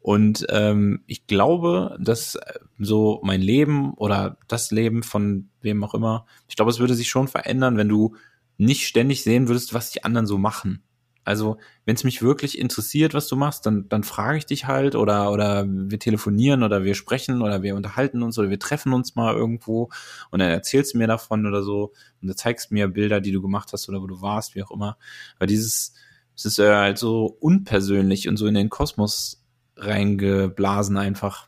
Und 0.00 0.46
ähm, 0.50 1.02
ich 1.06 1.26
glaube, 1.26 1.96
dass 2.00 2.36
äh, 2.36 2.54
so 2.78 3.20
mein 3.24 3.40
Leben 3.40 3.94
oder 3.94 4.38
das 4.46 4.70
Leben 4.70 5.02
von 5.02 5.50
wem 5.60 5.82
auch 5.82 5.94
immer, 5.94 6.26
ich 6.48 6.56
glaube, 6.56 6.70
es 6.70 6.78
würde 6.78 6.94
sich 6.94 7.08
schon 7.08 7.28
verändern, 7.28 7.76
wenn 7.76 7.88
du 7.88 8.14
nicht 8.56 8.86
ständig 8.86 9.22
sehen 9.22 9.48
würdest, 9.48 9.74
was 9.74 9.90
die 9.90 10.04
anderen 10.04 10.26
so 10.26 10.38
machen. 10.38 10.82
Also, 11.28 11.58
wenn 11.84 11.94
es 11.94 12.04
mich 12.04 12.22
wirklich 12.22 12.58
interessiert, 12.58 13.12
was 13.12 13.28
du 13.28 13.36
machst, 13.36 13.66
dann, 13.66 13.86
dann 13.90 14.02
frage 14.02 14.38
ich 14.38 14.46
dich 14.46 14.66
halt 14.66 14.94
oder, 14.94 15.30
oder 15.30 15.66
wir 15.68 15.98
telefonieren 15.98 16.62
oder 16.62 16.84
wir 16.84 16.94
sprechen 16.94 17.42
oder 17.42 17.62
wir 17.62 17.76
unterhalten 17.76 18.22
uns 18.22 18.38
oder 18.38 18.48
wir 18.48 18.58
treffen 18.58 18.94
uns 18.94 19.14
mal 19.14 19.34
irgendwo 19.34 19.90
und 20.30 20.38
dann 20.38 20.48
erzählst 20.48 20.94
du 20.94 20.98
mir 20.98 21.06
davon 21.06 21.44
oder 21.44 21.62
so 21.62 21.92
und 22.22 22.28
du 22.28 22.34
zeigst 22.34 22.72
mir 22.72 22.88
Bilder, 22.88 23.20
die 23.20 23.30
du 23.30 23.42
gemacht 23.42 23.74
hast 23.74 23.90
oder 23.90 24.00
wo 24.00 24.06
du 24.06 24.22
warst, 24.22 24.54
wie 24.54 24.62
auch 24.62 24.70
immer. 24.70 24.96
Aber 25.36 25.46
dieses, 25.46 25.92
es 26.34 26.46
ist 26.46 26.58
äh, 26.60 26.74
halt 26.74 26.96
so 26.96 27.36
unpersönlich 27.40 28.26
und 28.26 28.38
so 28.38 28.46
in 28.46 28.54
den 28.54 28.70
Kosmos 28.70 29.44
reingeblasen 29.76 30.96
einfach. 30.96 31.46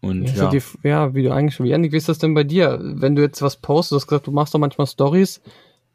Und 0.00 0.34
Ja, 0.34 0.44
ja, 0.44 0.48
die, 0.48 0.62
ja, 0.84 1.14
wie 1.14 1.22
du 1.22 1.34
eigentlich 1.34 1.56
schon, 1.56 1.66
wie 1.66 1.70
Janik, 1.70 1.92
wie 1.92 1.98
ist 1.98 2.08
das 2.08 2.16
denn 2.16 2.32
bei 2.32 2.44
dir? 2.44 2.80
Wenn 2.82 3.14
du 3.14 3.20
jetzt 3.20 3.42
was 3.42 3.58
postest, 3.58 3.92
du 3.92 3.96
hast 3.96 4.06
gesagt, 4.06 4.26
du 4.26 4.32
machst 4.32 4.54
doch 4.54 4.58
manchmal 4.58 4.86
Stories, 4.86 5.42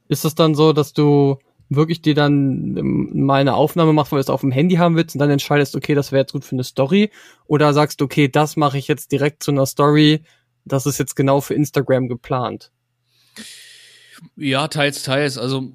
ist 0.07 0.23
es 0.23 0.35
dann 0.35 0.53
so, 0.53 0.71
dass 0.71 0.93
du 0.93 1.39
wirklich 1.69 2.01
dir 2.01 2.15
dann 2.15 2.77
ähm, 2.77 3.25
mal 3.25 3.41
eine 3.41 3.55
Aufnahme 3.55 3.93
machst, 3.93 4.11
weil 4.11 4.17
du 4.17 4.21
es 4.21 4.29
auf 4.29 4.41
dem 4.41 4.51
Handy 4.51 4.75
haben 4.75 4.95
willst 4.95 5.15
und 5.15 5.19
dann 5.19 5.29
entscheidest, 5.29 5.75
okay, 5.75 5.95
das 5.95 6.11
wäre 6.11 6.21
jetzt 6.21 6.33
gut 6.33 6.45
für 6.45 6.55
eine 6.55 6.63
Story? 6.63 7.11
Oder 7.45 7.73
sagst 7.73 8.01
du, 8.01 8.05
okay, 8.05 8.27
das 8.27 8.55
mache 8.55 8.77
ich 8.77 8.87
jetzt 8.87 9.11
direkt 9.11 9.43
zu 9.43 9.51
einer 9.51 9.65
Story, 9.65 10.23
das 10.65 10.85
ist 10.85 10.97
jetzt 10.97 11.15
genau 11.15 11.41
für 11.41 11.53
Instagram 11.53 12.07
geplant? 12.07 12.71
Ja, 14.35 14.67
teils, 14.67 15.03
teils. 15.03 15.37
Also 15.37 15.71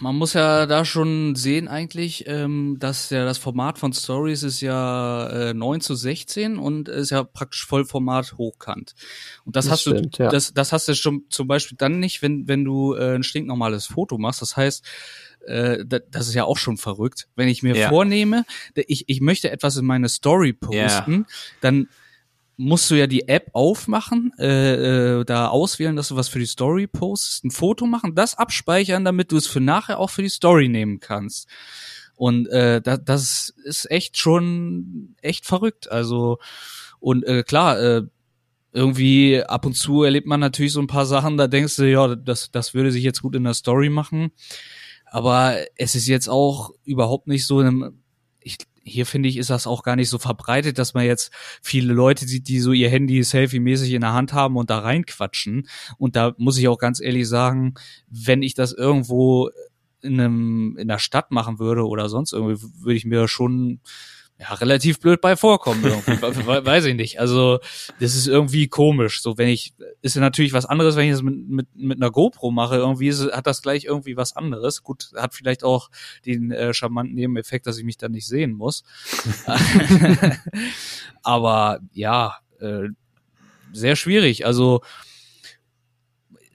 man 0.00 0.16
muss 0.16 0.32
ja 0.32 0.66
da 0.66 0.84
schon 0.84 1.34
sehen 1.34 1.68
eigentlich, 1.68 2.24
ähm, 2.26 2.76
dass 2.78 3.10
ja 3.10 3.24
das 3.24 3.38
Format 3.38 3.78
von 3.78 3.92
Stories 3.92 4.42
ist 4.42 4.60
ja 4.60 5.28
äh, 5.28 5.54
9 5.54 5.80
zu 5.80 5.94
16 5.94 6.58
und 6.58 6.88
ist 6.88 7.10
ja 7.10 7.22
praktisch 7.22 7.66
Vollformat 7.66 8.34
hochkant. 8.38 8.94
Und 9.44 9.56
das, 9.56 9.66
Das 9.66 9.72
hast 9.72 9.80
stimmt, 9.82 10.18
du, 10.18 10.24
ja. 10.24 10.30
das, 10.30 10.54
das 10.54 10.72
hast 10.72 10.88
du 10.88 10.94
schon 10.94 11.24
zum 11.28 11.48
Beispiel 11.48 11.76
dann 11.76 12.00
nicht, 12.00 12.22
wenn, 12.22 12.48
wenn 12.48 12.64
du 12.64 12.94
äh, 12.94 13.14
ein 13.14 13.22
stinknormales 13.22 13.86
Foto 13.86 14.16
machst. 14.16 14.40
Das 14.40 14.56
heißt, 14.56 14.84
äh, 15.46 15.84
da- 15.86 16.00
das 16.10 16.28
ist 16.28 16.34
ja 16.34 16.44
auch 16.44 16.56
schon 16.58 16.76
verrückt. 16.76 17.28
Wenn 17.36 17.48
ich 17.48 17.62
mir 17.62 17.74
Ja. 17.74 17.88
vornehme, 17.88 18.44
ich, 18.74 19.04
ich 19.08 19.20
möchte 19.20 19.50
etwas 19.50 19.76
in 19.76 19.84
meine 19.84 20.08
Story 20.08 20.52
posten, 20.52 21.26
dann 21.60 21.88
musst 22.56 22.90
du 22.90 22.94
ja 22.94 23.06
die 23.06 23.28
App 23.28 23.48
aufmachen, 23.54 24.32
äh, 24.38 25.20
äh, 25.20 25.24
da 25.24 25.48
auswählen, 25.48 25.96
dass 25.96 26.08
du 26.08 26.16
was 26.16 26.28
für 26.28 26.38
die 26.38 26.46
Story 26.46 26.86
postest, 26.86 27.44
ein 27.44 27.50
Foto 27.50 27.86
machen, 27.86 28.14
das 28.14 28.36
abspeichern, 28.36 29.04
damit 29.04 29.32
du 29.32 29.36
es 29.36 29.46
für 29.46 29.60
nachher 29.60 29.98
auch 29.98 30.10
für 30.10 30.22
die 30.22 30.28
Story 30.28 30.68
nehmen 30.68 31.00
kannst. 31.00 31.48
Und 32.14 32.46
äh, 32.48 32.80
da, 32.80 32.98
das 32.98 33.52
ist 33.64 33.90
echt 33.90 34.16
schon 34.18 35.16
echt 35.22 35.46
verrückt. 35.46 35.90
Also 35.90 36.38
und 37.00 37.24
äh, 37.24 37.42
klar, 37.42 37.80
äh, 37.80 38.02
irgendwie 38.74 39.42
ab 39.42 39.66
und 39.66 39.74
zu 39.74 40.02
erlebt 40.02 40.26
man 40.26 40.40
natürlich 40.40 40.72
so 40.72 40.80
ein 40.80 40.86
paar 40.86 41.04
Sachen, 41.06 41.36
da 41.36 41.46
denkst 41.48 41.76
du, 41.76 41.90
ja, 41.90 42.14
das, 42.14 42.50
das 42.52 42.74
würde 42.74 42.92
sich 42.92 43.02
jetzt 43.02 43.22
gut 43.22 43.34
in 43.34 43.44
der 43.44 43.54
Story 43.54 43.88
machen. 43.90 44.30
Aber 45.12 45.58
es 45.76 45.94
ist 45.94 46.08
jetzt 46.08 46.28
auch 46.28 46.70
überhaupt 46.84 47.26
nicht 47.26 47.44
so 47.46 47.60
in 47.60 47.66
einem, 47.66 48.02
ich, 48.40 48.56
hier 48.82 49.04
finde 49.04 49.28
ich, 49.28 49.36
ist 49.36 49.50
das 49.50 49.66
auch 49.66 49.82
gar 49.82 49.94
nicht 49.94 50.08
so 50.08 50.18
verbreitet, 50.18 50.78
dass 50.78 50.94
man 50.94 51.04
jetzt 51.04 51.30
viele 51.60 51.92
Leute 51.92 52.26
sieht, 52.26 52.48
die 52.48 52.60
so 52.60 52.72
ihr 52.72 52.88
Handy 52.88 53.22
selfie-mäßig 53.22 53.92
in 53.92 54.00
der 54.00 54.14
Hand 54.14 54.32
haben 54.32 54.56
und 54.56 54.70
da 54.70 54.78
reinquatschen. 54.78 55.68
Und 55.98 56.16
da 56.16 56.32
muss 56.38 56.56
ich 56.56 56.66
auch 56.66 56.78
ganz 56.78 56.98
ehrlich 56.98 57.28
sagen, 57.28 57.74
wenn 58.08 58.42
ich 58.42 58.54
das 58.54 58.72
irgendwo 58.72 59.50
in 60.00 60.18
einem, 60.18 60.78
in 60.78 60.88
der 60.88 60.98
Stadt 60.98 61.30
machen 61.30 61.58
würde 61.58 61.86
oder 61.86 62.08
sonst 62.08 62.32
irgendwie, 62.32 62.66
würde 62.78 62.96
ich 62.96 63.04
mir 63.04 63.28
schon 63.28 63.80
ja, 64.42 64.54
relativ 64.54 64.98
blöd 64.98 65.20
bei 65.20 65.36
vorkommen 65.36 65.84
irgendwie. 65.84 66.20
We- 66.46 66.66
Weiß 66.66 66.84
ich 66.86 66.96
nicht. 66.96 67.20
Also, 67.20 67.60
das 68.00 68.16
ist 68.16 68.26
irgendwie 68.26 68.66
komisch. 68.66 69.22
So, 69.22 69.38
wenn 69.38 69.46
ich, 69.48 69.72
ist 70.00 70.16
ja 70.16 70.20
natürlich 70.20 70.52
was 70.52 70.66
anderes, 70.66 70.96
wenn 70.96 71.06
ich 71.06 71.12
das 71.12 71.22
mit, 71.22 71.48
mit, 71.48 71.66
mit 71.76 71.98
einer 71.98 72.10
GoPro 72.10 72.50
mache. 72.50 72.74
Irgendwie 72.76 73.06
ist, 73.08 73.30
hat 73.32 73.46
das 73.46 73.62
gleich 73.62 73.84
irgendwie 73.84 74.16
was 74.16 74.34
anderes. 74.34 74.82
Gut, 74.82 75.10
hat 75.16 75.34
vielleicht 75.34 75.62
auch 75.62 75.90
den 76.26 76.50
äh, 76.50 76.74
charmanten 76.74 77.14
Nebeneffekt, 77.14 77.66
dass 77.68 77.78
ich 77.78 77.84
mich 77.84 77.98
dann 77.98 78.10
nicht 78.10 78.26
sehen 78.26 78.52
muss. 78.54 78.82
Aber 81.22 81.80
ja, 81.92 82.36
äh, 82.60 82.88
sehr 83.72 83.96
schwierig. 83.96 84.44
Also, 84.46 84.82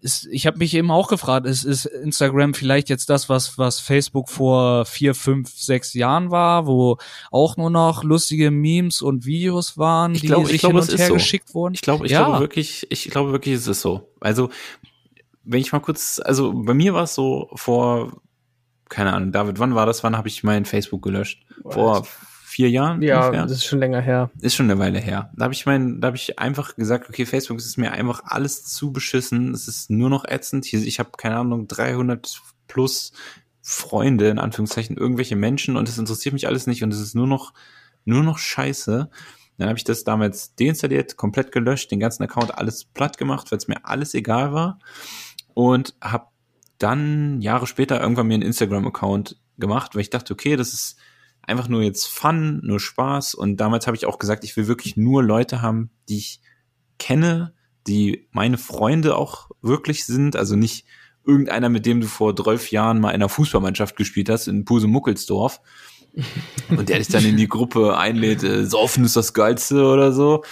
ist, 0.01 0.27
ich 0.32 0.46
habe 0.48 0.58
mich 0.60 0.74
eben 0.75 0.92
auch 0.92 1.08
gefragt, 1.08 1.46
ist, 1.48 1.63
ist 1.63 1.86
Instagram 1.86 2.54
vielleicht 2.54 2.89
jetzt 2.89 3.10
das, 3.10 3.30
was, 3.30 3.58
was 3.58 3.80
Facebook 3.80 4.30
vor 4.30 4.86
vier, 4.86 5.16
fünf, 5.16 5.50
sechs 5.58 5.94
Jahren 5.94 6.30
war, 6.32 6.68
wo 6.68 6.98
auch 7.32 7.58
nur 7.58 7.70
noch 7.70 8.04
lustige 8.04 8.51
Memes 8.51 9.01
und 9.01 9.25
Videos 9.25 9.77
waren, 9.77 10.13
Ich 10.16 10.22
die 10.22 10.27
glaube- 10.27 10.44
ich 10.44 10.50
sich 10.50 10.60
glaube, 10.62 10.75
hin 10.75 10.84
es 10.84 10.89
und 10.89 10.94
ist 10.96 11.00
her 11.01 11.08
so. 11.08 11.13
geschickt 11.16 11.54
wurden? 11.56 11.74
Ich 11.74 11.82
glaube, 11.82 12.06
ich 12.06 12.12
Ja. 12.12 12.25
glaube 12.25 12.39
wirklich, 12.42 12.86
ich 12.89 13.10
glaube 13.10 13.32
wirklich, 13.32 13.56
es 13.56 13.68
ist 13.68 13.82
so. 13.82 14.08
Also, 14.20 14.50
wenn 15.44 15.60
ich 15.62 15.72
mal 15.72 15.80
kurz, 15.80 16.20
also 16.24 16.54
bei 16.54 16.74
mir 16.74 16.94
war 16.94 17.04
es 17.04 17.16
so 17.16 17.50
vor, 17.56 18.22
keine 18.89 19.13
Ahnung, 19.13 19.32
David, 19.32 19.60
wann 19.60 19.75
war 19.75 19.86
das? 19.86 20.04
Wann 20.04 20.16
habe 20.18 20.27
ich 20.27 20.44
mein 20.44 20.66
Facebook 20.66 21.01
gelöscht? 21.01 21.44
Vor 21.68 22.06
vier 22.48 22.70
Jahren? 22.70 23.01
Ja, 23.01 23.25
ungefähr? 23.25 23.44
das 23.44 23.51
ist 23.51 23.66
schon 23.66 23.80
länger 23.80 24.00
her. 24.00 24.32
ist 24.39 24.56
schon 24.56 24.72
eine 24.72 24.80
Weile 24.80 25.00
her. 25.00 25.32
Da 25.36 25.44
habe 25.44 25.54
ich 25.54 25.66
mein, 25.66 26.00
da 26.00 26.08
habe 26.08 26.18
ich 26.18 26.39
einfach 26.39 26.77
gesagt, 26.77 27.10
okay, 27.10 27.25
Facebook 27.25 27.58
ist 27.58 27.77
mir 27.77 27.92
einfach 27.92 28.22
alles 28.24 28.63
zu 28.63 28.94
beschissen. 28.94 29.54
Es 29.54 29.68
ist 29.68 29.89
nur 29.89 30.10
noch 30.10 30.24
ätzend. 30.24 30.72
Ich 30.72 31.00
habe 31.00 31.10
keine 31.18 31.36
Ahnung 31.36 31.68
300 31.68 32.42
plus 32.68 33.12
Freunde 33.62 34.30
in 34.30 34.39
Anführungszeichen 34.39 34.96
irgendwelche 34.96 35.36
Menschen 35.36 35.75
und 35.75 35.89
es 35.89 35.98
interessiert 35.98 36.32
mich 36.32 36.48
alles 36.48 36.68
nicht 36.68 36.84
und 36.84 36.94
es 36.94 37.01
ist 37.01 37.16
nur 37.16 37.27
noch 37.27 37.54
nur 38.06 38.24
noch 38.24 38.38
Scheiße. 38.38 39.10
Dann 39.58 39.68
habe 39.68 39.77
ich 39.77 39.84
das 39.84 40.06
damals 40.06 40.56
deinstalliert, 40.56 41.18
komplett 41.18 41.51
gelöscht, 41.51 41.92
den 41.92 42.00
ganzen 42.00 42.24
Account 42.24 42.58
alles 42.58 42.86
platt 42.86 43.18
gemacht, 43.18 43.51
weil 43.51 43.58
es 43.58 43.68
mir 43.68 43.84
alles 43.84 44.13
egal 44.13 44.54
war 44.54 44.80
und 45.54 45.96
habe 46.00 46.27
dann 46.77 47.42
Jahre 47.42 47.68
später 47.68 48.00
irgendwann 48.00 48.27
mir 48.27 48.36
einen 48.36 48.44
Instagram-Account 48.44 49.38
gemacht, 49.58 49.96
weil 49.96 50.01
ich 50.01 50.12
dachte, 50.12 50.34
okay, 50.34 50.56
das 50.56 50.74
ist 50.74 50.98
einfach 51.48 51.68
nur 51.68 51.82
jetzt 51.82 52.06
Fun, 52.08 52.60
nur 52.63 52.80
Spaß. 52.80 53.34
Und 53.34 53.58
damals 53.58 53.88
habe 53.88 53.98
ich 53.98 54.06
auch 54.06 54.20
gesagt, 54.20 54.44
ich 54.44 54.56
will 54.56 54.68
wirklich 54.68 54.98
nur 54.98 55.24
Leute 55.24 55.62
haben, 55.62 55.89
die 56.10 56.18
ich 56.18 56.42
kenne, 57.00 57.54
die 57.88 58.27
meine 58.32 58.58
Freunde 58.58 59.16
auch 59.16 59.50
wirklich 59.62 60.06
sind. 60.06 60.36
Also 60.36 60.56
nicht 60.56 60.86
irgendeiner, 61.25 61.70
mit 61.70 61.86
dem 61.86 62.01
du 62.01 62.08
vor 62.08 62.36
12 62.36 62.72
Jahren 62.72 63.00
mal 63.00 63.10
in 63.10 63.16
einer 63.16 63.30
Fußballmannschaft 63.30 63.96
gespielt 63.96 64.30
hast, 64.30 64.48
in 64.48 64.66
Puse-Muckelsdorf. 64.66 65.62
Und 66.70 66.89
der 66.89 66.98
dich 66.98 67.10
dann 67.10 67.25
in 67.25 67.38
die 67.38 67.48
Gruppe 67.48 67.98
einlädt, 67.98 68.44
äh, 68.44 68.66
saufen 68.66 69.06
ist 69.06 69.16
das 69.16 69.34
Geilste 69.34 69.86
oder 69.86 70.12
so. 70.12 70.44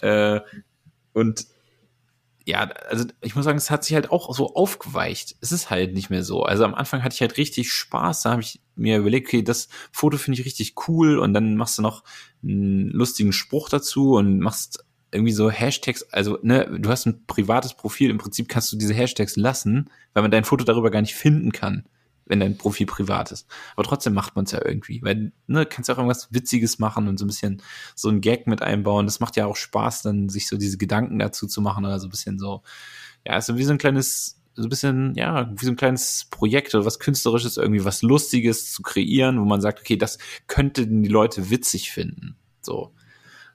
Äh, 0.00 0.40
und 1.12 1.46
ja, 2.46 2.60
also 2.88 3.06
ich 3.22 3.34
muss 3.34 3.44
sagen, 3.44 3.56
es 3.56 3.70
hat 3.70 3.84
sich 3.84 3.94
halt 3.94 4.10
auch 4.10 4.34
so 4.34 4.54
aufgeweicht. 4.54 5.36
Es 5.40 5.50
ist 5.50 5.70
halt 5.70 5.94
nicht 5.94 6.10
mehr 6.10 6.22
so. 6.22 6.42
Also 6.42 6.64
am 6.64 6.74
Anfang 6.74 7.02
hatte 7.02 7.14
ich 7.14 7.20
halt 7.22 7.38
richtig 7.38 7.72
Spaß. 7.72 8.22
Da 8.22 8.32
habe 8.32 8.42
ich 8.42 8.60
mir 8.76 8.98
überlegt, 8.98 9.28
okay, 9.28 9.42
das 9.42 9.68
Foto 9.92 10.18
finde 10.18 10.40
ich 10.40 10.46
richtig 10.46 10.74
cool 10.86 11.18
und 11.18 11.32
dann 11.32 11.56
machst 11.56 11.78
du 11.78 11.82
noch 11.82 12.04
einen 12.42 12.90
lustigen 12.90 13.32
Spruch 13.32 13.70
dazu 13.70 14.14
und 14.14 14.40
machst 14.40 14.84
irgendwie 15.10 15.32
so 15.32 15.50
Hashtags. 15.50 16.02
Also, 16.12 16.38
ne, 16.42 16.78
du 16.78 16.90
hast 16.90 17.06
ein 17.06 17.24
privates 17.26 17.74
Profil. 17.74 18.10
Im 18.10 18.18
Prinzip 18.18 18.48
kannst 18.48 18.70
du 18.72 18.76
diese 18.76 18.92
Hashtags 18.92 19.36
lassen, 19.36 19.90
weil 20.12 20.22
man 20.22 20.30
dein 20.30 20.44
Foto 20.44 20.64
darüber 20.64 20.90
gar 20.90 21.00
nicht 21.00 21.14
finden 21.14 21.50
kann, 21.52 21.84
wenn 22.26 22.40
dein 22.40 22.56
Profil 22.56 22.86
privat 22.86 23.32
ist. 23.32 23.46
Aber 23.76 23.84
trotzdem 23.84 24.14
macht 24.14 24.36
man 24.36 24.44
es 24.44 24.52
ja 24.52 24.64
irgendwie, 24.64 25.02
weil, 25.02 25.32
ne, 25.46 25.66
kannst 25.66 25.88
ja 25.88 25.94
auch 25.94 25.98
irgendwas 25.98 26.32
Witziges 26.32 26.78
machen 26.78 27.08
und 27.08 27.18
so 27.18 27.24
ein 27.24 27.28
bisschen 27.28 27.62
so 27.94 28.08
ein 28.08 28.20
Gag 28.20 28.46
mit 28.46 28.62
einbauen. 28.62 29.06
Das 29.06 29.20
macht 29.20 29.36
ja 29.36 29.46
auch 29.46 29.56
Spaß, 29.56 30.02
dann 30.02 30.28
sich 30.28 30.48
so 30.48 30.56
diese 30.56 30.78
Gedanken 30.78 31.18
dazu 31.18 31.46
zu 31.46 31.60
machen 31.60 31.84
oder 31.84 31.98
so 31.98 32.06
ein 32.06 32.10
bisschen 32.10 32.38
so, 32.38 32.62
ja, 33.26 33.36
ist 33.36 33.46
so 33.46 33.56
wie 33.56 33.64
so 33.64 33.72
ein 33.72 33.78
kleines, 33.78 34.40
so 34.54 34.64
ein 34.64 34.68
bisschen, 34.68 35.14
ja, 35.16 35.50
wie 35.54 35.64
so 35.64 35.72
ein 35.72 35.76
kleines 35.76 36.26
Projekt 36.30 36.74
oder 36.74 36.84
was 36.84 36.98
Künstlerisches, 36.98 37.56
irgendwie 37.56 37.84
was 37.84 38.02
Lustiges 38.02 38.72
zu 38.72 38.82
kreieren, 38.82 39.40
wo 39.40 39.44
man 39.44 39.60
sagt, 39.60 39.80
okay, 39.80 39.96
das 39.96 40.18
könnten 40.46 41.02
die 41.02 41.08
Leute 41.08 41.50
witzig 41.50 41.90
finden. 41.90 42.36
So. 42.60 42.94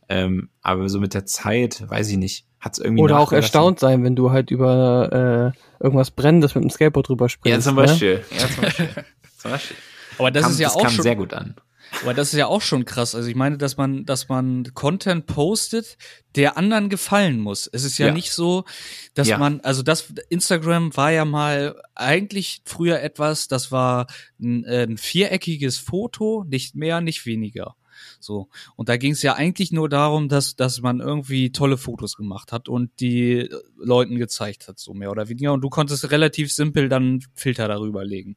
Ähm, 0.10 0.49
aber 0.62 0.89
so 0.89 0.99
mit 0.99 1.13
der 1.13 1.25
Zeit, 1.25 1.88
weiß 1.88 2.10
ich 2.10 2.17
nicht, 2.17 2.48
hat 2.59 2.73
es 2.73 2.79
irgendwie 2.79 3.01
Oder 3.03 3.19
auch 3.19 3.31
erstaunt 3.31 3.79
sein, 3.79 4.03
wenn 4.03 4.15
du 4.15 4.31
halt 4.31 4.51
über 4.51 5.53
äh, 5.79 5.83
irgendwas 5.83 6.11
Brennendes 6.11 6.55
mit 6.55 6.63
dem 6.63 6.69
Skateboard 6.69 7.07
drüber 7.07 7.29
springst. 7.29 7.57
Ja, 7.57 7.61
zum 7.61 7.75
Ne? 7.75 7.81
Beispiel. 7.83 8.23
Ja, 8.37 8.47
zum 8.49 8.61
Beispiel. 8.63 8.89
zum 9.37 9.51
Beispiel. 9.51 9.77
Aber 10.17 10.31
das 10.31 10.43
kam, 10.43 10.51
ist 10.51 10.59
ja 10.59 10.67
das 10.67 10.75
auch 10.75 10.81
kam 10.83 10.91
schon, 10.91 11.03
sehr 11.03 11.15
gut 11.15 11.33
an. 11.33 11.55
aber 12.01 12.13
das 12.13 12.33
ist 12.33 12.37
ja 12.37 12.47
auch 12.47 12.61
schon 12.61 12.83
krass. 12.83 13.15
Also 13.15 13.29
ich 13.29 13.35
meine, 13.35 13.57
dass 13.57 13.77
man, 13.77 14.03
dass 14.05 14.27
man 14.27 14.65
Content 14.73 15.25
postet, 15.27 15.97
der 16.35 16.57
anderen 16.57 16.89
gefallen 16.89 17.39
muss. 17.39 17.69
Es 17.71 17.85
ist 17.85 17.97
ja, 17.97 18.07
Ja. 18.07 18.13
nicht 18.13 18.31
so, 18.33 18.65
dass 19.13 19.29
Ja. 19.29 19.37
man, 19.37 19.61
also 19.61 19.81
das 19.81 20.13
Instagram 20.27 20.95
war 20.97 21.11
ja 21.11 21.23
mal 21.23 21.81
eigentlich 21.95 22.61
früher 22.65 23.01
etwas, 23.01 23.47
das 23.47 23.71
war 23.71 24.07
ein, 24.41 24.65
äh, 24.65 24.83
ein 24.83 24.97
viereckiges 24.97 25.77
Foto, 25.77 26.43
nicht 26.47 26.75
mehr, 26.75 26.99
nicht 26.99 27.25
weniger. 27.25 27.75
So. 28.19 28.49
Und 28.75 28.89
da 28.89 28.97
ging 28.97 29.13
es 29.13 29.21
ja 29.21 29.33
eigentlich 29.35 29.71
nur 29.71 29.89
darum, 29.89 30.29
dass, 30.29 30.55
dass 30.55 30.81
man 30.81 30.99
irgendwie 30.99 31.51
tolle 31.51 31.77
Fotos 31.77 32.15
gemacht 32.15 32.51
hat 32.51 32.69
und 32.69 32.99
die 32.99 33.39
äh, 33.39 33.49
Leuten 33.77 34.17
gezeigt 34.17 34.67
hat, 34.67 34.79
so 34.79 34.93
mehr 34.93 35.12
oder 35.12 35.29
weniger. 35.29 35.53
Und 35.53 35.62
du 35.62 35.69
konntest 35.69 36.12
relativ 36.12 36.51
simpel 36.51 36.89
dann 36.89 37.21
Filter 37.33 37.67
darüber 37.67 38.05
legen. 38.05 38.35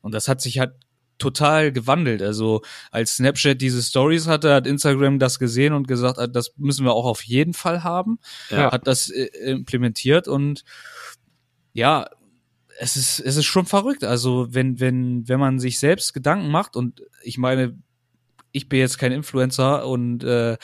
Und 0.00 0.14
das 0.14 0.28
hat 0.28 0.40
sich 0.40 0.58
halt 0.58 0.74
total 1.18 1.72
gewandelt. 1.72 2.22
Also 2.22 2.62
als 2.90 3.16
Snapchat 3.16 3.60
diese 3.60 3.82
Stories 3.82 4.26
hatte, 4.26 4.54
hat 4.54 4.66
Instagram 4.66 5.18
das 5.18 5.38
gesehen 5.38 5.72
und 5.72 5.88
gesagt, 5.88 6.18
ah, 6.18 6.26
das 6.26 6.52
müssen 6.56 6.84
wir 6.84 6.92
auch 6.92 7.06
auf 7.06 7.22
jeden 7.22 7.54
Fall 7.54 7.84
haben. 7.84 8.18
Ja. 8.50 8.72
Hat 8.72 8.86
das 8.86 9.10
äh, 9.10 9.24
implementiert 9.50 10.28
und 10.28 10.64
ja, 11.72 12.08
es 12.78 12.96
ist, 12.96 13.20
es 13.20 13.36
ist 13.36 13.46
schon 13.46 13.66
verrückt. 13.66 14.04
Also 14.04 14.48
wenn, 14.50 14.80
wenn, 14.80 15.28
wenn 15.28 15.40
man 15.40 15.58
sich 15.58 15.78
selbst 15.78 16.12
Gedanken 16.12 16.50
macht 16.50 16.76
und 16.76 17.02
ich 17.22 17.38
meine, 17.38 17.76
ich 18.56 18.68
bin 18.68 18.78
jetzt 18.78 18.98
kein 18.98 19.12
Influencer 19.12 19.86
und 19.86 20.24
äh, 20.24 20.56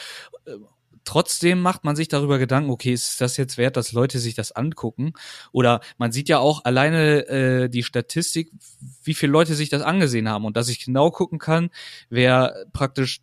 trotzdem 1.05 1.61
macht 1.61 1.85
man 1.85 1.97
sich 1.97 2.09
darüber 2.09 2.39
Gedanken, 2.39 2.71
okay, 2.71 2.93
ist 2.93 3.21
das 3.21 3.37
jetzt 3.37 3.59
wert, 3.59 3.77
dass 3.77 3.93
Leute 3.93 4.19
sich 4.19 4.35
das 4.35 4.53
angucken? 4.53 5.13
Oder 5.53 5.81
man 5.99 6.13
sieht 6.13 6.29
ja 6.29 6.39
auch 6.39 6.65
alleine 6.65 7.27
äh, 7.29 7.69
die 7.69 7.83
Statistik, 7.83 8.51
wie 9.05 9.15
viele 9.15 9.33
Leute 9.33 9.55
sich 9.55 9.69
das 9.69 9.83
angesehen 9.83 10.29
haben 10.29 10.45
und 10.45 10.57
dass 10.57 10.69
ich 10.69 10.85
genau 10.85 11.11
gucken 11.11 11.39
kann, 11.39 11.71
wer 12.09 12.65
praktisch, 12.73 13.21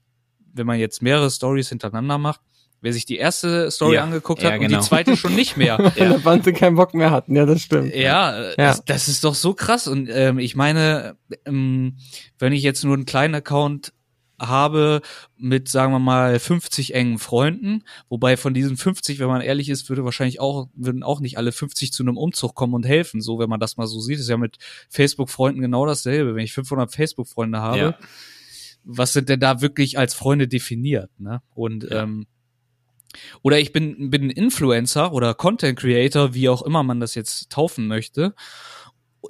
wenn 0.54 0.68
man 0.68 0.80
jetzt 0.80 1.02
mehrere 1.02 1.32
Stories 1.32 1.70
hintereinander 1.70 2.18
macht, 2.18 2.42
wer 2.82 2.94
sich 2.94 3.06
die 3.06 3.18
erste 3.18 3.72
Story 3.72 3.96
Ja, 3.96 4.04
angeguckt 4.04 4.42
ja, 4.42 4.50
hat 4.50 4.60
und 4.60 4.68
genau. 4.68 4.80
die 4.80 4.86
zweite 4.86 5.18
schon 5.18 5.36
nicht 5.36 5.58
mehr. 5.58 5.92
Ja. 5.96 6.20
Wann 6.24 6.44
sie 6.44 6.54
keinen 6.54 6.76
Bock 6.76 6.94
mehr 6.94 7.12
hatten, 7.12 7.36
ja, 7.36 7.46
das 7.46 7.62
stimmt. 7.62 7.94
Ja, 7.94 8.42
Ja. 8.42 8.54
Das, 8.56 8.86
das 8.86 9.08
ist 9.08 9.24
doch 9.24 9.36
so 9.36 9.54
krass. 9.54 9.88
Und 9.88 10.10
ähm, 10.12 10.40
ich 10.40 10.56
meine, 10.56 11.18
ähm, 11.46 11.98
wenn 12.38 12.54
ich 12.54 12.64
jetzt 12.64 12.84
nur 12.84 12.94
einen 12.94 13.06
kleinen 13.06 13.36
Account 13.36 13.92
habe 14.40 15.02
mit, 15.38 15.68
sagen 15.70 15.92
wir 15.94 16.00
mal, 16.00 16.40
50 16.40 16.94
engen 16.96 17.20
Freunden, 17.20 17.84
wobei 18.10 18.38
von 18.38 18.54
diesen 18.54 18.78
50, 18.78 19.20
wenn 19.20 19.28
man 19.28 19.42
ehrlich 19.42 19.70
ist, 19.70 19.90
würde 19.90 20.06
wahrscheinlich 20.06 20.40
auch, 20.40 20.70
würden 20.74 21.04
auch 21.04 21.20
nicht 21.20 21.38
alle 21.38 21.52
50 21.52 21.92
zu 21.92 22.04
einem 22.04 22.18
Umzug 22.18 22.56
kommen 22.56 22.74
und 22.74 22.86
helfen. 22.86 23.22
So, 23.22 23.40
wenn 23.40 23.50
man 23.50 23.60
das 23.60 23.78
mal 23.78 23.88
so 23.88 24.00
sieht, 24.00 24.20
ist 24.20 24.30
ja 24.30 24.38
mit 24.38 24.58
Facebook-Freunden 24.90 25.62
genau 25.62 25.86
dasselbe. 25.86 26.36
Wenn 26.36 26.44
ich 26.44 26.54
500 26.54 26.94
Facebook-Freunde 26.94 27.60
habe, 27.60 27.80
Ja. 27.80 27.98
was 28.84 29.14
sind 29.14 29.30
denn 29.30 29.40
da 29.40 29.62
wirklich 29.62 29.98
als 29.98 30.14
Freunde 30.14 30.48
definiert? 30.48 31.12
Ne? 31.20 31.42
Und 31.54 31.88
ähm, 31.92 32.26
oder 33.42 33.60
ich 33.60 33.74
bin, 33.74 34.12
bin 34.12 34.26
ein 34.26 34.30
Influencer 34.30 35.12
oder 35.14 35.34
Content 35.34 35.80
Creator, 35.80 36.34
wie 36.34 36.48
auch 36.48 36.62
immer 36.62 36.84
man 36.84 37.00
das 37.00 37.16
jetzt 37.16 37.50
taufen 37.50 37.88
möchte. 37.88 38.36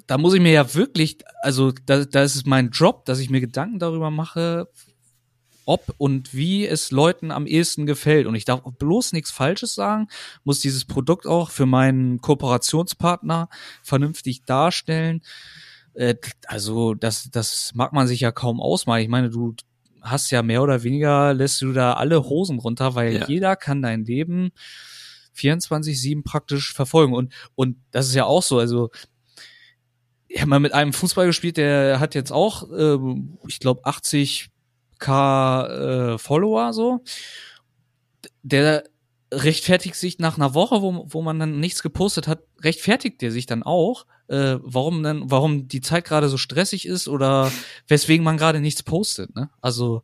Da 0.06 0.18
muss 0.18 0.34
ich 0.34 0.40
mir 0.40 0.52
ja 0.52 0.74
wirklich, 0.74 1.18
also 1.42 1.72
da, 1.86 2.04
da 2.04 2.22
ist 2.22 2.36
es 2.36 2.44
mein 2.46 2.70
Job, 2.70 3.06
dass 3.06 3.18
ich 3.18 3.30
mir 3.30 3.40
Gedanken 3.40 3.78
darüber 3.78 4.10
mache, 4.10 4.68
ob 5.70 5.94
und 5.98 6.34
wie 6.34 6.66
es 6.66 6.90
Leuten 6.90 7.30
am 7.30 7.46
ehesten 7.46 7.86
gefällt. 7.86 8.26
Und 8.26 8.34
ich 8.34 8.44
darf 8.44 8.60
bloß 8.78 9.12
nichts 9.12 9.30
Falsches 9.30 9.74
sagen, 9.76 10.08
muss 10.42 10.58
dieses 10.58 10.84
Produkt 10.84 11.26
auch 11.26 11.50
für 11.50 11.66
meinen 11.66 12.20
Kooperationspartner 12.20 13.48
vernünftig 13.82 14.42
darstellen. 14.44 15.22
Äh, 15.94 16.16
Also 16.46 16.94
das, 16.94 17.30
das 17.30 17.70
mag 17.74 17.92
man 17.92 18.08
sich 18.08 18.20
ja 18.20 18.32
kaum 18.32 18.60
ausmalen. 18.60 19.02
Ich 19.04 19.08
meine, 19.08 19.30
du 19.30 19.54
hast 20.00 20.30
ja 20.32 20.42
mehr 20.42 20.62
oder 20.62 20.82
weniger, 20.82 21.34
lässt 21.34 21.62
du 21.62 21.72
da 21.72 21.92
alle 21.92 22.24
Hosen 22.24 22.58
runter, 22.58 22.94
weil 22.96 23.14
Ja. 23.14 23.26
jeder 23.28 23.54
kann 23.54 23.80
dein 23.82 24.04
Leben 24.04 24.50
24-7 25.36 26.24
praktisch 26.24 26.72
verfolgen. 26.72 27.14
Und, 27.14 27.32
und 27.54 27.76
das 27.92 28.08
ist 28.08 28.14
ja 28.14 28.24
auch 28.24 28.42
so, 28.42 28.58
also 28.58 28.90
ich 30.26 30.40
habe 30.40 30.48
mal 30.50 30.60
mit 30.60 30.72
einem 30.74 30.92
Fußball 30.92 31.26
gespielt, 31.26 31.56
der 31.56 31.98
hat 32.00 32.14
jetzt 32.14 32.30
auch, 32.32 32.68
ähm, 32.76 33.38
ich 33.48 33.58
glaube, 33.60 33.84
80k 35.00 36.14
äh, 36.14 36.18
Follower 36.18 36.72
so. 36.72 37.00
Der 38.42 38.84
rechtfertigt 39.32 39.94
sich 39.94 40.18
nach 40.18 40.36
einer 40.36 40.54
Woche, 40.54 40.82
wo, 40.82 41.06
wo 41.08 41.22
man 41.22 41.38
dann 41.38 41.60
nichts 41.60 41.82
gepostet 41.82 42.26
hat, 42.26 42.42
rechtfertigt 42.62 43.22
der 43.22 43.30
sich 43.30 43.46
dann 43.46 43.62
auch, 43.62 44.06
äh, 44.28 44.56
warum 44.60 45.02
dann, 45.02 45.30
warum 45.30 45.68
die 45.68 45.80
Zeit 45.80 46.04
gerade 46.04 46.28
so 46.28 46.36
stressig 46.36 46.86
ist 46.86 47.06
oder 47.08 47.50
weswegen 47.86 48.24
man 48.24 48.36
gerade 48.36 48.60
nichts 48.60 48.82
postet. 48.82 49.34
Ne? 49.36 49.50
Also 49.60 50.02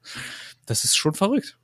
das 0.65 0.85
ist 0.85 0.97
schon 0.97 1.15
verrückt. 1.15 1.59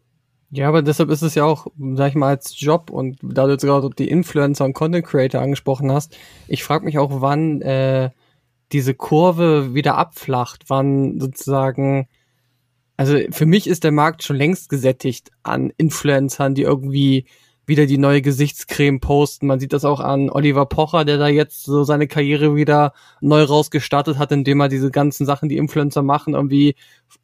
Ja, 0.51 0.69
aber 0.69 0.83
deshalb 0.83 1.09
ist 1.09 1.23
es 1.23 1.35
ja 1.35 1.45
auch, 1.45 1.69
sag 1.95 2.11
ich 2.11 2.15
mal, 2.15 2.29
als 2.29 2.61
Job 2.61 2.91
und 2.91 3.19
da 3.23 3.47
du 3.47 3.53
jetzt 3.53 3.65
gerade 3.65 3.89
die 3.91 4.11
Influencer 4.11 4.67
und 4.67 4.75
Content 4.75 5.07
Creator 5.07 5.41
angesprochen 5.41 5.91
hast, 5.91 6.17
ich 6.47 6.63
frage 6.63 6.85
mich 6.85 6.99
auch, 6.99 7.23
wann 7.23 7.63
äh, 7.63 8.11
diese 8.73 8.95
Kurve 8.95 9.75
wieder 9.75 9.97
abflacht, 9.97 10.65
wann 10.69 11.21
sozusagen, 11.21 12.09
also 12.97 13.19
für 13.31 13.47
mich 13.47 13.67
ist 13.67 13.85
der 13.85 13.93
Markt 13.93 14.23
schon 14.23 14.37
längst 14.37 14.69
gesättigt 14.69 15.31
an 15.43 15.73
Influencern, 15.77 16.55
die 16.55 16.63
irgendwie 16.63 17.27
wieder 17.65 17.87
die 17.87 17.99
neue 17.99 18.23
Gesichtscreme 18.23 19.01
posten. 19.01 19.47
Man 19.47 19.61
sieht 19.61 19.73
das 19.73 19.85
auch 19.85 20.01
an 20.01 20.31
Oliver 20.31 20.67
Pocher, 20.67 21.05
der 21.05 21.17
da 21.17 21.29
jetzt 21.29 21.65
so 21.65 21.85
seine 21.85 22.09
Karriere 22.09 22.57
wieder 22.57 22.93
neu 23.21 23.43
rausgestartet 23.43 24.19
hat, 24.19 24.33
indem 24.33 24.61
er 24.61 24.69
diese 24.69 24.91
ganzen 24.91 25.27
Sachen, 25.27 25.49
die 25.49 25.57
Influencer 25.57 26.03
machen, 26.03 26.35
irgendwie 26.35 26.75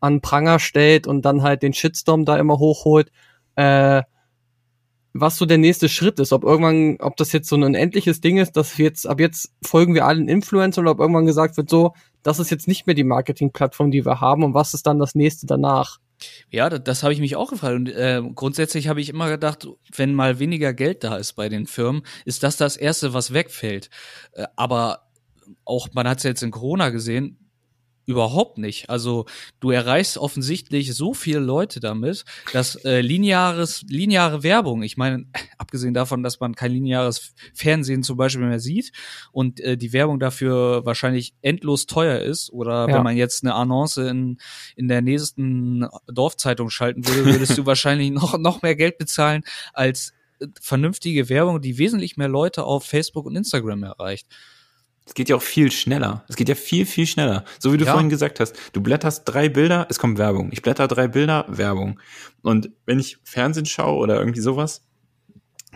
an 0.00 0.20
Pranger 0.20 0.58
stellt 0.58 1.06
und 1.06 1.22
dann 1.24 1.42
halt 1.42 1.62
den 1.62 1.72
Shitstorm 1.72 2.24
da 2.24 2.38
immer 2.38 2.58
hochholt. 2.58 3.10
Äh, 3.56 4.02
was 5.20 5.36
so 5.36 5.46
der 5.46 5.58
nächste 5.58 5.88
Schritt 5.88 6.18
ist, 6.20 6.32
ob 6.32 6.44
irgendwann, 6.44 6.96
ob 7.00 7.16
das 7.16 7.32
jetzt 7.32 7.48
so 7.48 7.56
ein 7.56 7.62
unendliches 7.62 8.20
Ding 8.20 8.38
ist, 8.38 8.52
dass 8.52 8.76
wir 8.78 8.86
jetzt, 8.86 9.06
ab 9.06 9.20
jetzt 9.20 9.52
folgen 9.62 9.94
wir 9.94 10.06
allen 10.06 10.28
Influencern 10.28 10.84
oder 10.84 10.92
ob 10.92 11.00
irgendwann 11.00 11.26
gesagt 11.26 11.56
wird, 11.56 11.70
so, 11.70 11.94
das 12.22 12.38
ist 12.38 12.50
jetzt 12.50 12.68
nicht 12.68 12.86
mehr 12.86 12.94
die 12.94 13.04
Marketingplattform, 13.04 13.90
die 13.90 14.04
wir 14.04 14.20
haben 14.20 14.44
und 14.44 14.54
was 14.54 14.74
ist 14.74 14.86
dann 14.86 14.98
das 14.98 15.14
nächste 15.14 15.46
danach? 15.46 15.98
Ja, 16.50 16.68
das, 16.68 16.82
das 16.84 17.02
habe 17.02 17.12
ich 17.12 17.20
mich 17.20 17.36
auch 17.36 17.50
gefragt. 17.50 17.76
Und 17.76 17.88
äh, 17.90 18.22
grundsätzlich 18.34 18.88
habe 18.88 19.00
ich 19.00 19.08
immer 19.08 19.28
gedacht, 19.28 19.68
wenn 19.94 20.14
mal 20.14 20.38
weniger 20.38 20.74
Geld 20.74 21.04
da 21.04 21.16
ist 21.16 21.34
bei 21.34 21.48
den 21.48 21.66
Firmen, 21.66 22.02
ist 22.24 22.42
das 22.42 22.56
das 22.56 22.76
Erste, 22.76 23.14
was 23.14 23.32
wegfällt. 23.32 23.90
Äh, 24.32 24.46
aber 24.56 25.08
auch, 25.64 25.88
man 25.92 26.08
hat 26.08 26.18
es 26.18 26.24
jetzt 26.24 26.42
in 26.42 26.50
Corona 26.50 26.90
gesehen, 26.90 27.47
Überhaupt 28.08 28.56
nicht. 28.56 28.88
Also 28.88 29.26
du 29.60 29.70
erreichst 29.70 30.16
offensichtlich 30.16 30.94
so 30.94 31.12
viele 31.12 31.40
Leute 31.40 31.78
damit, 31.78 32.24
dass 32.54 32.74
äh, 32.86 33.02
lineares, 33.02 33.84
lineare 33.86 34.42
Werbung, 34.42 34.82
ich 34.82 34.96
meine, 34.96 35.26
abgesehen 35.58 35.92
davon, 35.92 36.22
dass 36.22 36.40
man 36.40 36.54
kein 36.54 36.72
lineares 36.72 37.34
Fernsehen 37.52 38.02
zum 38.02 38.16
Beispiel 38.16 38.46
mehr 38.46 38.60
sieht 38.60 38.92
und 39.30 39.60
äh, 39.60 39.76
die 39.76 39.92
Werbung 39.92 40.20
dafür 40.20 40.86
wahrscheinlich 40.86 41.34
endlos 41.42 41.84
teuer 41.84 42.20
ist, 42.20 42.50
oder 42.50 42.88
ja. 42.88 42.94
wenn 42.94 43.02
man 43.02 43.14
jetzt 43.14 43.44
eine 43.44 43.54
Annonce 43.54 43.98
in, 43.98 44.38
in 44.74 44.88
der 44.88 45.02
nächsten 45.02 45.86
Dorfzeitung 46.06 46.70
schalten 46.70 47.06
würde, 47.06 47.26
würdest 47.26 47.58
du 47.58 47.66
wahrscheinlich 47.66 48.10
noch, 48.10 48.38
noch 48.38 48.62
mehr 48.62 48.74
Geld 48.74 48.96
bezahlen 48.96 49.42
als 49.74 50.14
äh, 50.40 50.46
vernünftige 50.62 51.28
Werbung, 51.28 51.60
die 51.60 51.76
wesentlich 51.76 52.16
mehr 52.16 52.28
Leute 52.28 52.64
auf 52.64 52.86
Facebook 52.86 53.26
und 53.26 53.36
Instagram 53.36 53.82
erreicht. 53.82 54.28
Es 55.08 55.14
geht 55.14 55.30
ja 55.30 55.36
auch 55.36 55.42
viel 55.42 55.72
schneller. 55.72 56.22
Es 56.28 56.36
geht 56.36 56.50
ja 56.50 56.54
viel, 56.54 56.84
viel 56.84 57.06
schneller. 57.06 57.46
So 57.58 57.72
wie 57.72 57.78
du 57.78 57.86
ja. 57.86 57.92
vorhin 57.92 58.10
gesagt 58.10 58.40
hast. 58.40 58.54
Du 58.74 58.82
blätterst 58.82 59.22
drei 59.24 59.48
Bilder, 59.48 59.86
es 59.88 59.98
kommt 59.98 60.18
Werbung. 60.18 60.50
Ich 60.52 60.60
blätter 60.60 60.86
drei 60.86 61.08
Bilder, 61.08 61.46
Werbung. 61.48 61.98
Und 62.42 62.70
wenn 62.84 62.98
ich 62.98 63.16
Fernsehen 63.24 63.64
schaue 63.64 63.96
oder 63.96 64.18
irgendwie 64.18 64.42
sowas, 64.42 64.84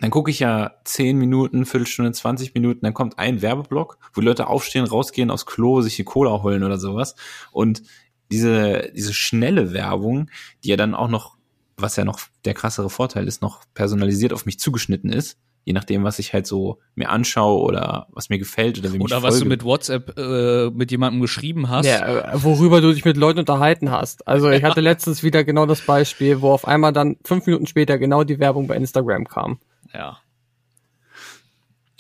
dann 0.02 0.10
gucke 0.10 0.30
ich 0.30 0.38
ja 0.38 0.72
zehn 0.84 1.16
Minuten, 1.16 1.64
Viertelstunde, 1.64 2.12
20 2.12 2.52
Minuten, 2.52 2.80
dann 2.82 2.92
kommt 2.92 3.18
ein 3.18 3.40
Werbeblock, 3.40 3.96
wo 4.12 4.20
Leute 4.20 4.48
aufstehen, 4.48 4.84
rausgehen 4.84 5.30
aufs 5.30 5.46
Klo, 5.46 5.80
sich 5.80 5.96
die 5.96 6.04
Cola 6.04 6.42
holen 6.42 6.62
oder 6.62 6.76
sowas. 6.78 7.14
Und 7.52 7.82
diese, 8.30 8.92
diese 8.94 9.14
schnelle 9.14 9.72
Werbung, 9.72 10.28
die 10.62 10.68
ja 10.68 10.76
dann 10.76 10.94
auch 10.94 11.08
noch, 11.08 11.38
was 11.78 11.96
ja 11.96 12.04
noch 12.04 12.20
der 12.44 12.52
krassere 12.52 12.90
Vorteil 12.90 13.26
ist, 13.26 13.40
noch 13.40 13.62
personalisiert 13.72 14.34
auf 14.34 14.44
mich 14.44 14.58
zugeschnitten 14.58 15.10
ist, 15.10 15.38
je 15.64 15.72
nachdem, 15.72 16.04
was 16.04 16.18
ich 16.18 16.32
halt 16.32 16.46
so 16.46 16.78
mir 16.94 17.10
anschaue 17.10 17.62
oder 17.62 18.08
was 18.10 18.28
mir 18.28 18.38
gefällt 18.38 18.78
oder 18.78 18.92
wie 18.92 18.98
Oder 18.98 19.18
ich 19.18 19.22
was 19.22 19.34
folge. 19.34 19.44
du 19.44 19.48
mit 19.48 19.64
WhatsApp 19.64 20.18
äh, 20.18 20.70
mit 20.70 20.90
jemandem 20.90 21.20
geschrieben 21.20 21.68
hast. 21.68 21.86
Ja, 21.86 22.34
äh, 22.34 22.42
worüber 22.42 22.80
du 22.80 22.92
dich 22.92 23.04
mit 23.04 23.16
Leuten 23.16 23.38
unterhalten 23.38 23.90
hast. 23.90 24.26
Also 24.26 24.50
ich 24.50 24.64
hatte 24.64 24.80
letztens 24.80 25.22
wieder 25.22 25.44
genau 25.44 25.66
das 25.66 25.80
Beispiel, 25.82 26.40
wo 26.40 26.50
auf 26.50 26.66
einmal 26.66 26.92
dann 26.92 27.16
fünf 27.24 27.46
Minuten 27.46 27.66
später 27.66 27.98
genau 27.98 28.24
die 28.24 28.38
Werbung 28.38 28.66
bei 28.66 28.76
Instagram 28.76 29.28
kam. 29.28 29.58
Ja. 29.94 30.18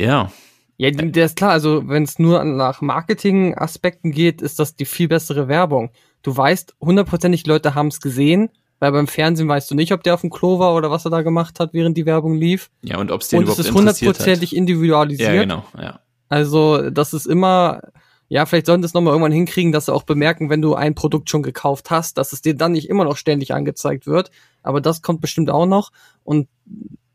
Ja. 0.00 0.32
Ja, 0.78 0.90
der 0.90 1.26
ist 1.26 1.36
klar, 1.36 1.52
also 1.52 1.86
wenn 1.88 2.02
es 2.02 2.18
nur 2.18 2.42
nach 2.42 2.80
Marketing-Aspekten 2.80 4.10
geht, 4.10 4.42
ist 4.42 4.58
das 4.58 4.74
die 4.74 4.86
viel 4.86 5.06
bessere 5.06 5.46
Werbung. 5.46 5.90
Du 6.22 6.36
weißt, 6.36 6.74
hundertprozentig 6.80 7.46
Leute 7.46 7.76
haben 7.76 7.88
es 7.88 8.00
gesehen, 8.00 8.50
weil 8.82 8.90
beim 8.90 9.06
Fernsehen 9.06 9.46
weißt 9.46 9.70
du 9.70 9.76
nicht, 9.76 9.92
ob 9.92 10.02
der 10.02 10.14
auf 10.14 10.22
dem 10.22 10.30
Klo 10.30 10.58
war 10.58 10.74
oder 10.74 10.90
was 10.90 11.04
er 11.04 11.12
da 11.12 11.22
gemacht 11.22 11.60
hat, 11.60 11.72
während 11.72 11.96
die 11.96 12.04
Werbung 12.04 12.34
lief. 12.34 12.68
Ja, 12.82 12.98
und 12.98 13.12
ob 13.12 13.20
es 13.20 13.28
den 13.28 13.38
und 13.38 13.44
überhaupt 13.44 13.60
es 13.60 13.66
ist 13.66 13.74
hundertprozentig 13.74 14.56
individualisiert. 14.56 15.34
Ja, 15.34 15.40
genau, 15.40 15.64
ja. 15.78 16.00
Also, 16.28 16.90
das 16.90 17.12
ist 17.12 17.26
immer, 17.26 17.80
ja, 18.26 18.44
vielleicht 18.44 18.66
sollten 18.66 18.82
das 18.82 18.92
nochmal 18.92 19.12
irgendwann 19.12 19.30
hinkriegen, 19.30 19.70
dass 19.70 19.86
sie 19.86 19.94
auch 19.94 20.02
bemerken, 20.02 20.50
wenn 20.50 20.62
du 20.62 20.74
ein 20.74 20.96
Produkt 20.96 21.30
schon 21.30 21.44
gekauft 21.44 21.92
hast, 21.92 22.18
dass 22.18 22.32
es 22.32 22.42
dir 22.42 22.56
dann 22.56 22.72
nicht 22.72 22.88
immer 22.88 23.04
noch 23.04 23.16
ständig 23.16 23.54
angezeigt 23.54 24.08
wird. 24.08 24.32
Aber 24.64 24.80
das 24.80 25.00
kommt 25.00 25.20
bestimmt 25.20 25.48
auch 25.48 25.66
noch 25.66 25.92
und 26.24 26.48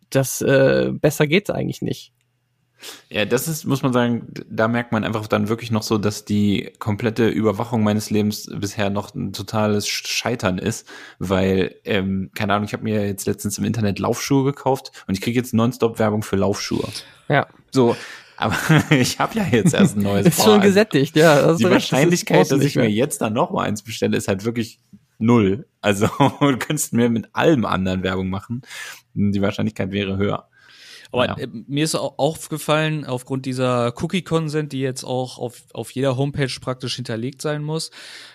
das 0.10 0.42
äh, 0.42 0.94
besser 0.94 1.28
geht's 1.28 1.50
eigentlich 1.50 1.82
nicht. 1.82 2.14
Ja, 3.10 3.26
das 3.26 3.48
ist, 3.48 3.66
muss 3.66 3.82
man 3.82 3.94
sagen, 3.94 4.28
da 4.50 4.68
merkt 4.68 4.92
man 4.92 5.04
einfach 5.04 5.28
dann 5.28 5.50
wirklich 5.50 5.72
noch 5.72 5.84
so, 5.84 5.98
dass 5.98 6.26
die 6.26 6.72
komplette 6.80 7.28
Überwachung 7.28 7.84
meines 7.84 8.10
Lebens 8.10 8.50
bisher 8.54 8.90
noch 8.90 9.14
ein 9.16 9.34
totales 9.34 9.88
Scheitern 9.88 10.58
ist, 10.58 10.88
weil, 11.20 11.76
ähm, 11.86 12.32
keine 12.36 12.54
Ahnung, 12.54 12.66
ich 12.66 12.74
habe 12.74 12.84
mir 12.84 13.08
jetzt 13.08 13.26
letztens 13.26 13.58
im 13.58 13.66
Internet 13.66 14.00
Laufschuhe 14.00 14.44
gekauft 14.44 14.92
und 15.08 15.16
ich 15.16 15.22
kriege 15.22 15.38
jetzt 15.40 15.54
nonstop 15.54 16.00
Werbung 16.00 16.24
für 16.24 16.36
Laufschuhe. 16.36 16.88
Ja. 17.30 17.48
So, 17.72 17.96
aber 18.38 18.56
ich 18.92 19.20
habe 19.20 19.40
ja 19.40 19.46
jetzt 19.46 19.74
erst 19.74 19.98
ein 19.98 20.04
neues 20.04 20.26
Ist 20.28 20.44
schon 20.44 20.62
gesättigt, 20.62 21.16
ja. 21.16 21.56
Die 21.56 21.64
Wahrscheinlichkeit, 21.64 22.42
das 22.42 22.50
dass 22.50 22.62
ich 22.62 22.76
mir 22.76 22.90
jetzt 22.90 23.22
dann 23.22 23.34
noch 23.34 23.52
mal 23.52 23.64
eins 23.64 23.82
bestelle, 23.82 24.16
ist 24.16 24.28
halt 24.28 24.46
wirklich 24.46 24.80
null. 25.18 25.68
Also 25.82 26.08
du 26.40 26.58
könntest 26.58 26.94
mir 26.94 27.10
mit 27.10 27.34
allem 27.34 27.66
anderen 27.66 28.04
Werbung 28.04 28.30
machen. 28.30 28.62
Die 29.14 29.42
Wahrscheinlichkeit 29.42 29.92
wäre 29.92 30.18
höher. 30.18 30.48
Aber 31.12 31.26
ja. 31.26 31.38
Äh, 31.38 31.48
mir 31.52 31.84
ist 31.84 31.96
auch 31.96 32.18
aufgefallen, 32.18 33.06
aufgrund 33.06 33.46
dieser 33.46 33.94
Cookie-Consent, 34.02 34.74
die 34.74 34.80
jetzt 34.80 35.04
auch 35.04 35.38
auf, 35.38 35.64
auf 35.74 35.92
jeder 35.92 36.18
Homepage 36.18 36.54
praktisch 36.62 36.96
hinterlegt 36.96 37.42
sein 37.42 37.64
muss, 37.64 37.92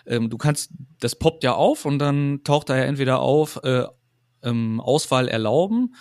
ähm, 0.07 0.31
du 0.31 0.39
kannst, 0.39 0.71
das 1.01 1.17
poppt 1.17 1.45
ja 1.45 1.55
auf 1.55 1.85
und 1.85 1.99
dann 1.99 2.41
taucht 2.45 2.71
da 2.71 2.77
ja 2.77 2.85
entweder 2.85 3.21
auf, 3.21 3.61
äh, 3.63 3.85
ähm, 4.43 4.81
Auswahl 4.81 5.29
erlauben 5.29 5.95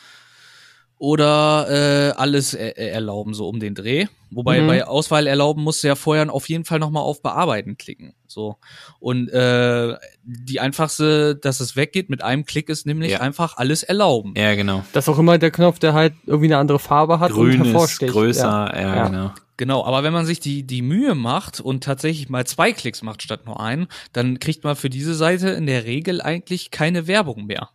oder 1.02 1.66
äh, 1.68 2.12
alles 2.12 2.54
er 2.54 2.78
erlauben, 2.78 3.34
so 3.34 3.50
um 3.50 3.60
den 3.60 3.74
Dreh. 3.74 4.06
Wobei 4.30 4.62
mhm. 4.62 4.68
bei 4.68 4.86
Auswahl 4.86 5.26
erlauben 5.26 5.64
musst 5.64 5.84
du 5.84 5.88
ja 5.88 5.96
vorher 5.96 6.32
auf 6.32 6.48
jeden 6.48 6.64
Fall 6.64 6.78
nochmal 6.78 7.02
auf 7.02 7.24
Bearbeiten 7.24 7.76
klicken. 7.76 8.14
So. 8.28 8.58
Und 9.00 9.28
äh, 9.30 9.96
die 10.24 10.60
einfachste, 10.60 11.36
dass 11.36 11.60
es 11.60 11.76
weggeht 11.76 12.12
mit 12.12 12.22
einem 12.22 12.46
Klick, 12.46 12.70
ist 12.70 12.86
nämlich 12.86 13.14
ja. 13.14 13.20
einfach 13.20 13.58
alles 13.58 13.82
erlauben. 13.82 14.36
Ja, 14.38 14.54
genau. 14.54 14.86
Das 14.94 15.06
ist 15.06 15.10
auch 15.10 15.18
immer 15.18 15.40
der 15.40 15.50
Knopf, 15.50 15.80
der 15.80 15.94
halt 15.96 16.14
irgendwie 16.28 16.46
eine 16.46 16.60
andere 16.60 16.78
Farbe 16.78 17.20
hat 17.20 17.32
Grün 17.32 17.62
und 17.62 17.66
hervorsticht. 17.66 18.10
Ist 18.10 18.14
größer, 18.14 18.72
ja, 18.76 18.80
ja, 18.80 18.96
ja, 18.96 19.08
genau. 19.08 19.32
Genau, 19.58 19.84
aber 19.84 20.04
wenn 20.04 20.14
man 20.14 20.28
sich 20.28 20.40
die, 20.40 20.62
die 20.62 20.84
Mühe 20.84 21.16
macht 21.16 21.60
und 21.60 21.84
tatsächlich 21.84 22.30
mal 22.30 22.46
zwei 22.46 22.74
Klicks 22.74 23.02
macht 23.02 23.24
statt 23.24 23.48
nur 23.48 23.60
einen, 23.60 23.88
dann 24.14 24.38
kriegt 24.38 24.64
man 24.64 24.76
für 24.76 24.92
diese 24.92 25.16
Seite 25.16 25.50
in 25.50 25.66
der 25.66 25.86
Regel 25.86 26.22
eigentlich 26.22 26.70
keine 26.70 27.08
Werbung 27.08 27.48
mehr. 27.48 27.70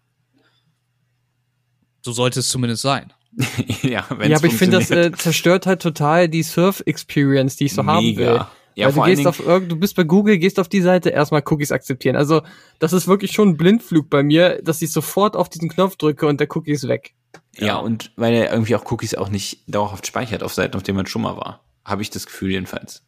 So 2.07 2.13
sollte 2.13 2.39
es 2.39 2.51
zumindest 2.51 2.83
sein. 2.83 3.13
ja, 3.83 4.07
ja, 4.23 4.37
aber 4.37 4.47
ich 4.47 4.55
finde, 4.55 4.79
das 4.79 4.93
äh, 4.93 5.11
zerstört 5.11 5.67
halt 5.67 5.83
total 5.83 6.29
die 6.29 6.45
Surf-Experience, 6.45 7.57
die 7.57 7.65
ich 7.65 7.75
so 7.75 7.83
Mega. 7.83 7.95
haben 7.95 8.17
will. 8.17 8.41
Ja, 8.77 8.95
Weil 8.95 9.17
du 9.17 9.17
gehst 9.17 9.27
auf 9.27 9.39
du 9.39 9.75
bist 9.75 9.97
bei 9.97 10.05
Google, 10.05 10.39
gehst 10.39 10.61
auf 10.61 10.69
die 10.69 10.83
Seite, 10.83 11.11
erstmal 11.11 11.43
Cookies 11.45 11.73
akzeptieren. 11.73 12.15
Also, 12.15 12.43
das 12.79 12.93
ist 12.93 13.09
wirklich 13.09 13.33
schon 13.33 13.49
ein 13.49 13.57
Blindflug 13.57 14.09
bei 14.09 14.23
mir, 14.23 14.63
dass 14.63 14.83
ich 14.83 14.93
sofort 14.93 15.35
auf 15.35 15.49
diesen 15.49 15.69
Knopf 15.69 15.97
drücke 15.97 16.29
und 16.29 16.39
der 16.39 16.47
Cookie 16.55 16.71
ist 16.71 16.87
weg. 16.87 17.17
Ja, 17.57 17.67
ja, 17.67 17.77
und 17.79 18.13
weil 18.15 18.35
er 18.35 18.53
irgendwie 18.53 18.77
auch 18.77 18.89
Cookies 18.89 19.17
auch 19.17 19.29
nicht 19.29 19.65
dauerhaft 19.67 20.07
speichert 20.07 20.45
auf 20.45 20.55
Seiten, 20.55 20.77
auf 20.77 20.85
denen 20.85 20.99
man 20.99 21.07
schon 21.07 21.23
mal 21.23 21.37
war. 21.37 21.65
Habe 21.85 22.03
ich 22.03 22.11
das 22.11 22.27
Gefühl 22.27 22.53
jedenfalls. 22.53 23.03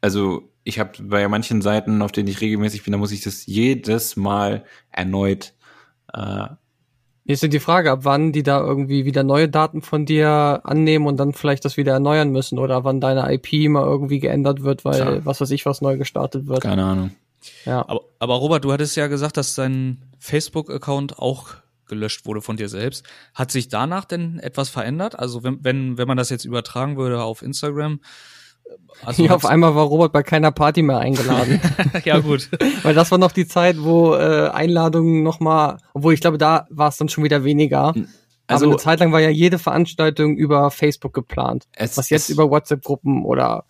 Also, 0.00 0.52
ich 0.62 0.78
habe 0.78 0.92
bei 1.02 1.26
manchen 1.26 1.60
Seiten, 1.60 2.02
auf 2.02 2.12
denen 2.12 2.28
ich 2.28 2.40
regelmäßig 2.40 2.84
bin, 2.84 2.92
da 2.92 2.98
muss 2.98 3.10
ich 3.10 3.22
das 3.22 3.46
jedes 3.46 4.14
Mal 4.14 4.64
erneut 4.92 5.54
äh, 6.12 6.46
Jetzt 7.26 7.42
ist 7.42 7.52
die 7.52 7.60
Frage, 7.60 7.90
ab 7.90 8.00
wann 8.02 8.32
die 8.32 8.44
da 8.44 8.60
irgendwie 8.60 9.04
wieder 9.04 9.24
neue 9.24 9.48
Daten 9.48 9.82
von 9.82 10.06
dir 10.06 10.60
annehmen 10.62 11.06
und 11.06 11.16
dann 11.16 11.32
vielleicht 11.32 11.64
das 11.64 11.76
wieder 11.76 11.92
erneuern 11.92 12.30
müssen 12.30 12.58
oder 12.58 12.84
wann 12.84 13.00
deine 13.00 13.32
IP 13.32 13.68
mal 13.68 13.84
irgendwie 13.84 14.20
geändert 14.20 14.62
wird, 14.62 14.84
weil 14.84 15.00
Klar. 15.00 15.24
was 15.24 15.40
weiß 15.40 15.50
ich 15.50 15.66
was 15.66 15.80
neu 15.80 15.96
gestartet 15.96 16.46
wird. 16.46 16.60
Keine 16.60 16.84
Ahnung. 16.84 17.10
Ja. 17.64 17.84
Aber, 17.88 18.02
aber 18.20 18.34
Robert, 18.34 18.64
du 18.64 18.72
hattest 18.72 18.96
ja 18.96 19.08
gesagt, 19.08 19.36
dass 19.36 19.56
dein 19.56 20.02
Facebook-Account 20.18 21.18
auch 21.18 21.48
gelöscht 21.88 22.26
wurde 22.26 22.42
von 22.42 22.56
dir 22.56 22.68
selbst. 22.68 23.04
Hat 23.34 23.50
sich 23.50 23.68
danach 23.68 24.04
denn 24.04 24.38
etwas 24.38 24.68
verändert? 24.68 25.18
Also 25.18 25.42
wenn, 25.42 25.64
wenn, 25.64 25.98
wenn 25.98 26.08
man 26.08 26.16
das 26.16 26.30
jetzt 26.30 26.44
übertragen 26.44 26.96
würde 26.96 27.22
auf 27.22 27.42
Instagram, 27.42 28.00
also 29.04 29.24
ja, 29.24 29.34
auf 29.34 29.44
einmal 29.44 29.74
war 29.74 29.84
Robert 29.84 30.12
bei 30.12 30.22
keiner 30.22 30.50
Party 30.50 30.82
mehr 30.82 30.98
eingeladen. 30.98 31.60
ja, 32.04 32.18
gut. 32.18 32.48
Weil 32.82 32.94
das 32.94 33.10
war 33.10 33.18
noch 33.18 33.32
die 33.32 33.46
Zeit, 33.46 33.76
wo 33.78 34.14
äh, 34.14 34.48
Einladungen 34.48 35.22
nochmal, 35.22 35.78
obwohl 35.94 36.14
ich 36.14 36.20
glaube, 36.20 36.38
da 36.38 36.66
war 36.70 36.88
es 36.88 36.96
dann 36.96 37.08
schon 37.08 37.24
wieder 37.24 37.44
weniger. 37.44 37.94
Also, 38.46 38.64
Aber 38.64 38.74
eine 38.74 38.82
Zeit 38.82 39.00
lang 39.00 39.12
war 39.12 39.20
ja 39.20 39.28
jede 39.28 39.58
Veranstaltung 39.58 40.36
über 40.36 40.70
Facebook 40.70 41.12
geplant. 41.12 41.66
Es, 41.74 41.96
was 41.96 42.10
jetzt 42.10 42.30
über 42.30 42.50
WhatsApp-Gruppen 42.50 43.24
oder 43.24 43.64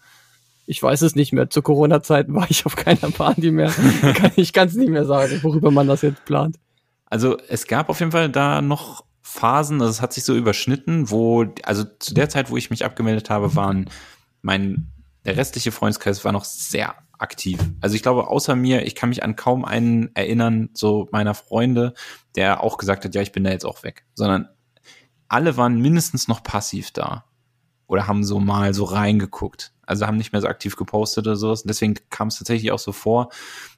ich 0.67 0.83
weiß 0.83 1.03
es 1.03 1.15
nicht 1.15 1.33
mehr. 1.33 1.49
Zu 1.49 1.63
Corona-Zeiten 1.63 2.35
war 2.35 2.47
ich 2.51 2.67
auf 2.67 2.77
keiner 2.77 3.11
Party 3.11 3.51
mehr. 3.51 3.73
ich 4.37 4.53
kann 4.53 4.69
es 4.69 4.75
nicht 4.75 4.91
mehr 4.91 5.05
sagen, 5.05 5.41
worüber 5.43 5.71
man 5.71 5.87
das 5.87 6.03
jetzt 6.03 6.25
plant. 6.25 6.57
Also 7.07 7.37
es 7.49 7.67
gab 7.67 7.89
auf 7.89 8.01
jeden 8.01 8.13
Fall 8.13 8.29
da 8.29 8.61
noch 8.61 9.05
Phasen, 9.23 9.81
also 9.81 9.91
es 9.91 10.01
hat 10.01 10.13
sich 10.13 10.25
so 10.25 10.35
überschnitten, 10.37 11.11
wo, 11.11 11.45
also 11.63 11.85
zu 11.99 12.15
der 12.15 12.29
Zeit, 12.29 12.51
wo 12.51 12.57
ich 12.57 12.71
mich 12.71 12.85
abgemeldet 12.85 13.31
habe, 13.31 13.55
waren 13.55 13.89
mein, 14.47 14.93
der 15.25 15.37
restliche 15.37 15.73
Freundeskreis 15.73 16.25
war 16.25 16.31
noch 16.31 16.45
sehr 16.45 16.95
aktiv. 17.19 17.59
Also 17.81 17.97
ich 17.97 18.03
glaube, 18.03 18.29
außer 18.29 18.55
mir, 18.55 18.87
ich 18.87 18.95
kann 18.95 19.09
mich 19.09 19.25
an 19.25 19.35
kaum 19.35 19.65
einen 19.65 20.15
erinnern, 20.15 20.71
so 20.73 21.09
meiner 21.11 21.35
Freunde, 21.35 21.95
der 22.37 22.63
auch 22.63 22.79
gesagt 22.79 23.05
hat, 23.05 23.15
ja, 23.15 23.23
ich 23.23 23.33
bin 23.33 23.43
da 23.43 23.51
jetzt 23.51 23.67
auch 23.67 23.83
weg, 23.83 24.07
sondern 24.15 24.49
alle 25.29 25.57
waren 25.57 25.81
mindestens 25.81 26.29
noch 26.29 26.45
passiv 26.45 26.93
da 26.93 27.25
oder 27.89 28.07
haben 28.07 28.23
so 28.23 28.39
mal 28.39 28.73
so 28.73 28.85
reingeguckt. 28.85 29.73
Also 29.87 30.07
haben 30.07 30.17
nicht 30.17 30.33
mehr 30.33 30.41
so 30.41 30.49
aktiv 30.49 30.77
gepostet 30.77 31.27
oder 31.27 31.37
sowas. 31.37 31.63
Und 31.63 31.69
deswegen 31.69 31.95
kam 32.11 32.29
es 32.29 32.39
tatsächlich 32.39 32.73
auch 32.73 32.79
so 32.79 32.93
vor, 32.93 33.31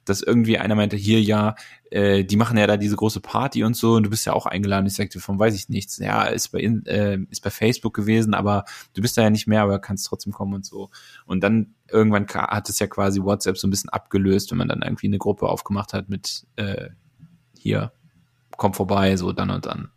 dass 0.05 0.21
irgendwie 0.21 0.57
einer 0.57 0.75
meinte, 0.75 0.95
hier 0.95 1.21
ja, 1.21 1.55
äh, 1.91 2.23
die 2.23 2.35
machen 2.35 2.57
ja 2.57 2.67
da 2.67 2.77
diese 2.77 2.95
große 2.95 3.19
Party 3.19 3.63
und 3.63 3.75
so 3.75 3.93
und 3.93 4.03
du 4.03 4.09
bist 4.09 4.25
ja 4.25 4.33
auch 4.33 4.45
eingeladen. 4.45 4.87
Ich 4.87 4.95
sagte, 4.95 5.19
von 5.19 5.39
weiß 5.39 5.55
ich 5.55 5.69
nichts. 5.69 5.97
Ja, 5.97 6.23
ist 6.23 6.49
bei, 6.49 6.59
äh, 6.61 7.19
ist 7.29 7.41
bei 7.41 7.51
Facebook 7.51 7.93
gewesen, 7.93 8.33
aber 8.33 8.65
du 8.93 9.01
bist 9.01 9.17
da 9.17 9.21
ja 9.21 9.29
nicht 9.29 9.47
mehr, 9.47 9.61
aber 9.61 9.79
kannst 9.79 10.07
trotzdem 10.07 10.33
kommen 10.33 10.55
und 10.55 10.65
so. 10.65 10.89
Und 11.25 11.41
dann 11.43 11.75
irgendwann 11.87 12.27
hat 12.27 12.69
es 12.69 12.79
ja 12.79 12.87
quasi 12.87 13.21
WhatsApp 13.21 13.57
so 13.57 13.67
ein 13.67 13.71
bisschen 13.71 13.89
abgelöst, 13.89 14.51
wenn 14.51 14.57
man 14.57 14.67
dann 14.67 14.81
irgendwie 14.81 15.07
eine 15.07 15.19
Gruppe 15.19 15.47
aufgemacht 15.47 15.93
hat 15.93 16.09
mit 16.09 16.47
äh, 16.55 16.89
hier, 17.57 17.91
komm 18.57 18.73
vorbei, 18.73 19.15
so 19.15 19.31
dann 19.31 19.51
und 19.51 19.65
dann. 19.65 19.89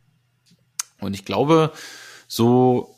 Und 1.01 1.15
ich 1.15 1.25
glaube, 1.25 1.73
so 2.29 2.95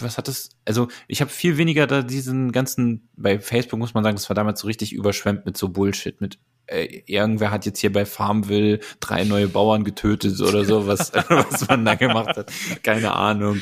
was 0.00 0.16
hat 0.16 0.28
das? 0.28 0.50
Also 0.64 0.88
ich 1.06 1.20
habe 1.20 1.30
viel 1.30 1.58
weniger 1.58 1.86
da 1.86 2.02
diesen 2.02 2.50
ganzen, 2.52 3.08
bei 3.16 3.38
Facebook 3.38 3.78
muss 3.78 3.94
man 3.94 4.02
sagen, 4.02 4.16
das 4.16 4.28
war 4.30 4.34
damals 4.34 4.60
so 4.60 4.66
richtig 4.66 4.92
überschwemmt 4.92 5.44
mit 5.44 5.56
so 5.56 5.68
Bullshit, 5.68 6.20
mit 6.20 6.38
äh, 6.66 7.02
irgendwer 7.04 7.50
hat 7.50 7.66
jetzt 7.66 7.80
hier 7.80 7.92
bei 7.92 8.06
Farmville 8.06 8.80
drei 9.00 9.24
neue 9.24 9.48
Bauern 9.48 9.84
getötet 9.84 10.40
oder 10.40 10.64
so, 10.64 10.86
was, 10.86 11.12
was 11.28 11.68
man 11.68 11.84
da 11.84 11.94
gemacht 11.94 12.36
hat. 12.38 12.50
Keine 12.82 13.14
Ahnung. 13.14 13.60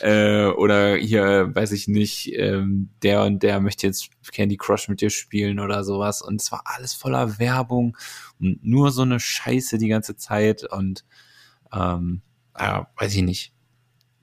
Äh, 0.00 0.46
oder 0.46 0.96
hier, 0.96 1.54
weiß 1.54 1.72
ich 1.72 1.88
nicht, 1.88 2.32
ähm, 2.34 2.90
der 3.02 3.24
und 3.24 3.42
der 3.42 3.60
möchte 3.60 3.86
jetzt 3.86 4.08
Candy 4.32 4.56
Crush 4.56 4.88
mit 4.88 5.02
dir 5.02 5.10
spielen 5.10 5.60
oder 5.60 5.84
sowas. 5.84 6.22
Und 6.22 6.40
es 6.40 6.50
war 6.50 6.62
alles 6.64 6.94
voller 6.94 7.38
Werbung 7.38 7.98
und 8.40 8.64
nur 8.64 8.92
so 8.92 9.02
eine 9.02 9.20
Scheiße 9.20 9.76
die 9.76 9.88
ganze 9.88 10.16
Zeit 10.16 10.64
und 10.64 11.04
ähm, 11.70 12.22
ja, 12.58 12.88
weiß 12.96 13.14
ich 13.14 13.22
nicht 13.22 13.52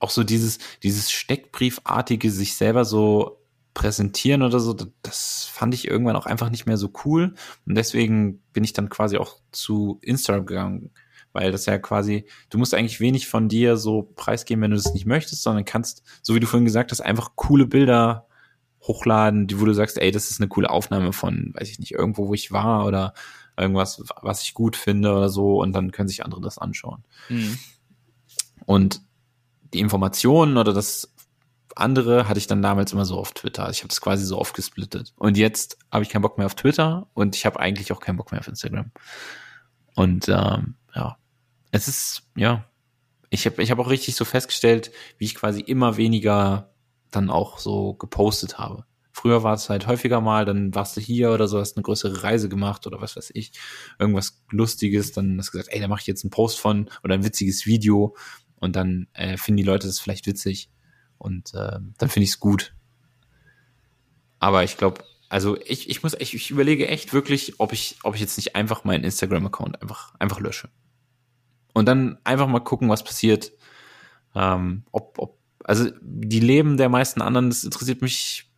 auch 0.06 0.10
so 0.10 0.22
dieses, 0.22 0.58
dieses 0.84 1.10
Steckbriefartige 1.10 2.30
sich 2.30 2.54
selber 2.54 2.84
so 2.84 3.40
präsentieren 3.74 4.42
oder 4.42 4.60
so, 4.60 4.74
das 5.02 5.50
fand 5.52 5.74
ich 5.74 5.88
irgendwann 5.88 6.14
auch 6.14 6.26
einfach 6.26 6.48
nicht 6.48 6.64
mehr 6.64 6.76
so 6.76 6.92
cool. 7.04 7.34
Und 7.66 7.74
deswegen 7.74 8.40
bin 8.52 8.62
ich 8.62 8.72
dann 8.72 8.88
quasi 8.88 9.18
auch 9.18 9.40
zu 9.50 9.98
Instagram 10.02 10.46
gegangen, 10.46 10.90
weil 11.32 11.50
das 11.50 11.66
ja 11.66 11.76
quasi, 11.78 12.24
du 12.50 12.58
musst 12.58 12.72
eigentlich 12.72 13.00
wenig 13.00 13.26
von 13.26 13.48
dir 13.48 13.76
so 13.76 14.12
preisgeben, 14.14 14.62
wenn 14.62 14.70
du 14.70 14.76
das 14.76 14.94
nicht 14.94 15.06
möchtest, 15.06 15.42
sondern 15.42 15.64
kannst, 15.64 16.04
so 16.22 16.36
wie 16.36 16.40
du 16.40 16.46
vorhin 16.46 16.64
gesagt 16.64 16.92
hast, 16.92 17.00
einfach 17.00 17.32
coole 17.34 17.66
Bilder 17.66 18.28
hochladen, 18.82 19.48
die, 19.48 19.60
wo 19.60 19.64
du 19.64 19.74
sagst, 19.74 19.98
ey, 19.98 20.12
das 20.12 20.30
ist 20.30 20.40
eine 20.40 20.48
coole 20.48 20.70
Aufnahme 20.70 21.12
von, 21.12 21.52
weiß 21.54 21.68
ich 21.68 21.80
nicht, 21.80 21.92
irgendwo, 21.92 22.28
wo 22.28 22.34
ich 22.34 22.52
war 22.52 22.86
oder 22.86 23.12
irgendwas, 23.56 24.04
was 24.22 24.42
ich 24.42 24.54
gut 24.54 24.76
finde 24.76 25.12
oder 25.12 25.28
so, 25.28 25.60
und 25.60 25.72
dann 25.72 25.90
können 25.90 26.08
sich 26.08 26.24
andere 26.24 26.40
das 26.40 26.58
anschauen. 26.58 27.02
Mhm. 27.28 27.58
Und 28.66 29.02
die 29.72 29.80
Informationen 29.80 30.56
oder 30.56 30.72
das 30.72 31.12
andere 31.74 32.28
hatte 32.28 32.38
ich 32.38 32.46
dann 32.46 32.62
damals 32.62 32.92
immer 32.92 33.04
so 33.04 33.18
auf 33.18 33.32
Twitter. 33.32 33.68
Ich 33.70 33.80
habe 33.80 33.88
das 33.88 34.00
quasi 34.00 34.24
so 34.24 34.38
aufgesplittet. 34.38 35.12
Und 35.16 35.36
jetzt 35.36 35.78
habe 35.92 36.04
ich 36.04 36.10
keinen 36.10 36.22
Bock 36.22 36.38
mehr 36.38 36.46
auf 36.46 36.54
Twitter 36.54 37.06
und 37.14 37.36
ich 37.36 37.44
habe 37.44 37.60
eigentlich 37.60 37.92
auch 37.92 38.00
keinen 38.00 38.16
Bock 38.16 38.32
mehr 38.32 38.40
auf 38.40 38.48
Instagram. 38.48 38.90
Und 39.94 40.28
ähm, 40.28 40.76
ja, 40.94 41.18
es 41.70 41.88
ist, 41.88 42.22
ja, 42.34 42.64
ich 43.30 43.44
habe 43.46 43.62
ich 43.62 43.70
hab 43.70 43.78
auch 43.78 43.90
richtig 43.90 44.16
so 44.16 44.24
festgestellt, 44.24 44.90
wie 45.18 45.26
ich 45.26 45.34
quasi 45.34 45.60
immer 45.60 45.96
weniger 45.96 46.72
dann 47.10 47.30
auch 47.30 47.58
so 47.58 47.94
gepostet 47.94 48.58
habe. 48.58 48.84
Früher 49.12 49.42
war 49.42 49.54
es 49.54 49.70
halt 49.70 49.86
häufiger 49.86 50.20
mal, 50.20 50.44
dann 50.44 50.74
warst 50.74 50.96
du 50.96 51.00
hier 51.00 51.30
oder 51.30 51.48
so, 51.48 51.58
hast 51.58 51.76
eine 51.76 51.82
größere 51.82 52.22
Reise 52.22 52.50
gemacht 52.50 52.86
oder 52.86 53.00
was 53.00 53.16
weiß 53.16 53.32
ich, 53.34 53.52
irgendwas 53.98 54.42
Lustiges, 54.50 55.12
dann 55.12 55.38
hast 55.38 55.48
du 55.48 55.52
gesagt, 55.52 55.74
ey, 55.74 55.80
da 55.80 55.88
mache 55.88 56.02
ich 56.02 56.06
jetzt 56.06 56.24
einen 56.24 56.30
Post 56.30 56.60
von 56.60 56.90
oder 57.02 57.14
ein 57.14 57.24
witziges 57.24 57.64
Video 57.64 58.14
und 58.60 58.76
dann 58.76 59.08
äh, 59.12 59.36
finden 59.36 59.58
die 59.58 59.62
Leute 59.62 59.86
das 59.86 60.00
vielleicht 60.00 60.26
witzig 60.26 60.70
und 61.18 61.54
äh, 61.54 61.78
dann 61.98 62.08
finde 62.08 62.24
ich 62.24 62.30
es 62.30 62.40
gut. 62.40 62.74
Aber 64.38 64.64
ich 64.64 64.76
glaube, 64.76 65.02
also 65.28 65.56
ich, 65.64 65.90
ich 65.90 66.02
muss, 66.02 66.14
ich, 66.14 66.34
ich 66.34 66.50
überlege 66.50 66.88
echt 66.88 67.12
wirklich, 67.12 67.58
ob 67.58 67.72
ich, 67.72 67.98
ob 68.02 68.14
ich 68.14 68.20
jetzt 68.20 68.36
nicht 68.36 68.54
einfach 68.54 68.84
meinen 68.84 69.04
Instagram-Account 69.04 69.82
einfach, 69.82 70.14
einfach 70.18 70.40
lösche. 70.40 70.68
Und 71.72 71.86
dann 71.86 72.18
einfach 72.24 72.46
mal 72.46 72.60
gucken, 72.60 72.88
was 72.88 73.04
passiert. 73.04 73.52
Ähm, 74.34 74.84
ob, 74.92 75.18
ob, 75.18 75.38
also 75.64 75.90
die 76.00 76.40
Leben 76.40 76.76
der 76.76 76.88
meisten 76.88 77.22
anderen, 77.22 77.50
das 77.50 77.64
interessiert 77.64 78.02
mich, 78.02 78.50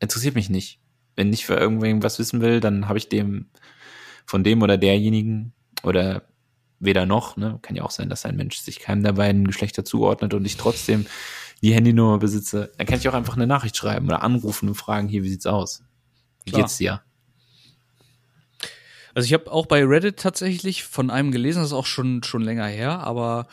interessiert 0.00 0.34
mich 0.34 0.48
nicht. 0.48 0.80
Wenn 1.16 1.32
ich 1.32 1.46
für 1.46 1.54
irgendwen 1.54 2.02
was 2.02 2.18
wissen 2.18 2.40
will, 2.40 2.60
dann 2.60 2.88
habe 2.88 2.98
ich 2.98 3.08
dem 3.08 3.50
von 4.26 4.42
dem 4.42 4.62
oder 4.62 4.78
derjenigen 4.78 5.52
oder 5.82 6.22
weder 6.80 7.06
noch, 7.06 7.36
ne? 7.36 7.58
Kann 7.62 7.76
ja 7.76 7.82
auch 7.82 7.90
sein, 7.90 8.08
dass 8.08 8.24
ein 8.24 8.36
Mensch 8.36 8.58
sich 8.58 8.80
keinem 8.80 9.02
der 9.02 9.12
beiden 9.12 9.46
Geschlechter 9.46 9.84
zuordnet 9.84 10.34
und 10.34 10.44
ich 10.44 10.56
trotzdem 10.56 11.06
die 11.62 11.72
Handynummer 11.72 12.18
besitze. 12.18 12.72
Dann 12.76 12.86
kann 12.86 12.98
ich 12.98 13.08
auch 13.08 13.14
einfach 13.14 13.36
eine 13.36 13.46
Nachricht 13.46 13.76
schreiben 13.76 14.06
oder 14.06 14.22
anrufen 14.22 14.68
und 14.68 14.74
fragen, 14.74 15.08
hier, 15.08 15.22
wie 15.22 15.30
sieht's 15.30 15.46
aus? 15.46 15.82
Wie 16.44 16.50
Klar. 16.50 16.62
geht's 16.62 16.76
dir? 16.76 17.02
Also 19.14 19.26
ich 19.26 19.32
habe 19.32 19.50
auch 19.50 19.66
bei 19.66 19.84
Reddit 19.84 20.18
tatsächlich 20.18 20.84
von 20.84 21.10
einem 21.10 21.30
gelesen, 21.30 21.60
das 21.60 21.68
ist 21.68 21.72
auch 21.72 21.86
schon 21.86 22.22
schon 22.24 22.42
länger 22.42 22.66
her, 22.66 23.00
aber 23.00 23.46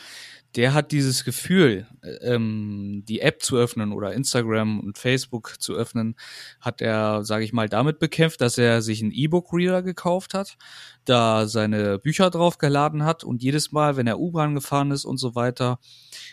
der 0.55 0.73
hat 0.73 0.91
dieses 0.91 1.23
Gefühl, 1.23 1.87
ähm, 2.21 3.03
die 3.07 3.21
App 3.21 3.41
zu 3.41 3.57
öffnen 3.57 3.93
oder 3.93 4.13
Instagram 4.13 4.79
und 4.79 4.97
Facebook 4.97 5.55
zu 5.59 5.73
öffnen, 5.73 6.15
hat 6.59 6.81
er, 6.81 7.23
sage 7.23 7.45
ich 7.45 7.53
mal, 7.53 7.69
damit 7.69 7.99
bekämpft, 7.99 8.41
dass 8.41 8.57
er 8.57 8.81
sich 8.81 9.01
einen 9.01 9.11
E-Book-Reader 9.11 9.81
gekauft 9.81 10.33
hat, 10.33 10.57
da 11.05 11.47
seine 11.47 11.99
Bücher 11.99 12.29
drauf 12.29 12.57
geladen 12.57 13.05
hat 13.05 13.23
und 13.23 13.41
jedes 13.41 13.71
Mal, 13.71 13.95
wenn 13.95 14.07
er 14.07 14.19
U-Bahn 14.19 14.55
gefahren 14.55 14.91
ist 14.91 15.05
und 15.05 15.17
so 15.17 15.35
weiter, 15.35 15.79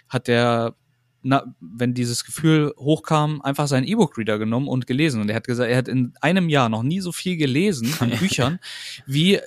hat 0.09 0.28
er 0.28 0.74
na, 1.22 1.44
wenn 1.61 1.94
dieses 1.94 2.24
Gefühl 2.24 2.72
hochkam, 2.78 3.42
einfach 3.42 3.66
seinen 3.66 3.87
E-Book-Reader 3.87 4.38
genommen 4.38 4.68
und 4.68 4.87
gelesen. 4.87 5.20
Und 5.20 5.28
er 5.28 5.37
hat 5.37 5.46
gesagt, 5.46 5.68
er 5.68 5.76
hat 5.76 5.88
in 5.88 6.14
einem 6.20 6.48
Jahr 6.48 6.68
noch 6.68 6.85
nie 6.85 7.00
so 7.00 7.11
viel 7.11 7.37
gelesen 7.37 7.92
an 7.98 8.11
Büchern, 8.18 8.61
wie 9.04 9.40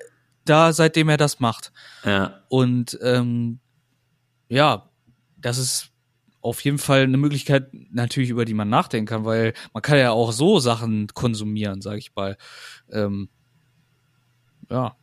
da, 0.43 0.73
seitdem 0.73 1.07
er 1.07 1.17
das 1.17 1.39
macht. 1.39 1.71
Ja. 2.03 2.41
Und 2.49 2.99
ähm, 3.01 3.61
ja, 4.52 4.90
das 5.38 5.58
ist 5.58 5.92
auf 6.42 6.62
jeden 6.62 6.78
Fall 6.78 7.04
eine 7.04 7.18
Möglichkeit 7.18 7.70
natürlich, 7.92 8.30
über 8.30 8.46
die 8.46 8.54
man 8.54 8.70
nachdenken 8.70 9.08
kann, 9.08 9.26
weil 9.26 9.54
man 9.74 9.82
kann 9.82 9.98
ja 9.98 10.12
auch 10.12 10.32
so 10.34 10.60
Sachen 10.60 11.08
konsumieren, 11.14 11.82
sag 11.82 11.98
ich 11.98 12.14
mal. 12.16 12.38
Ähm, 12.92 13.30
ja. 14.70 14.96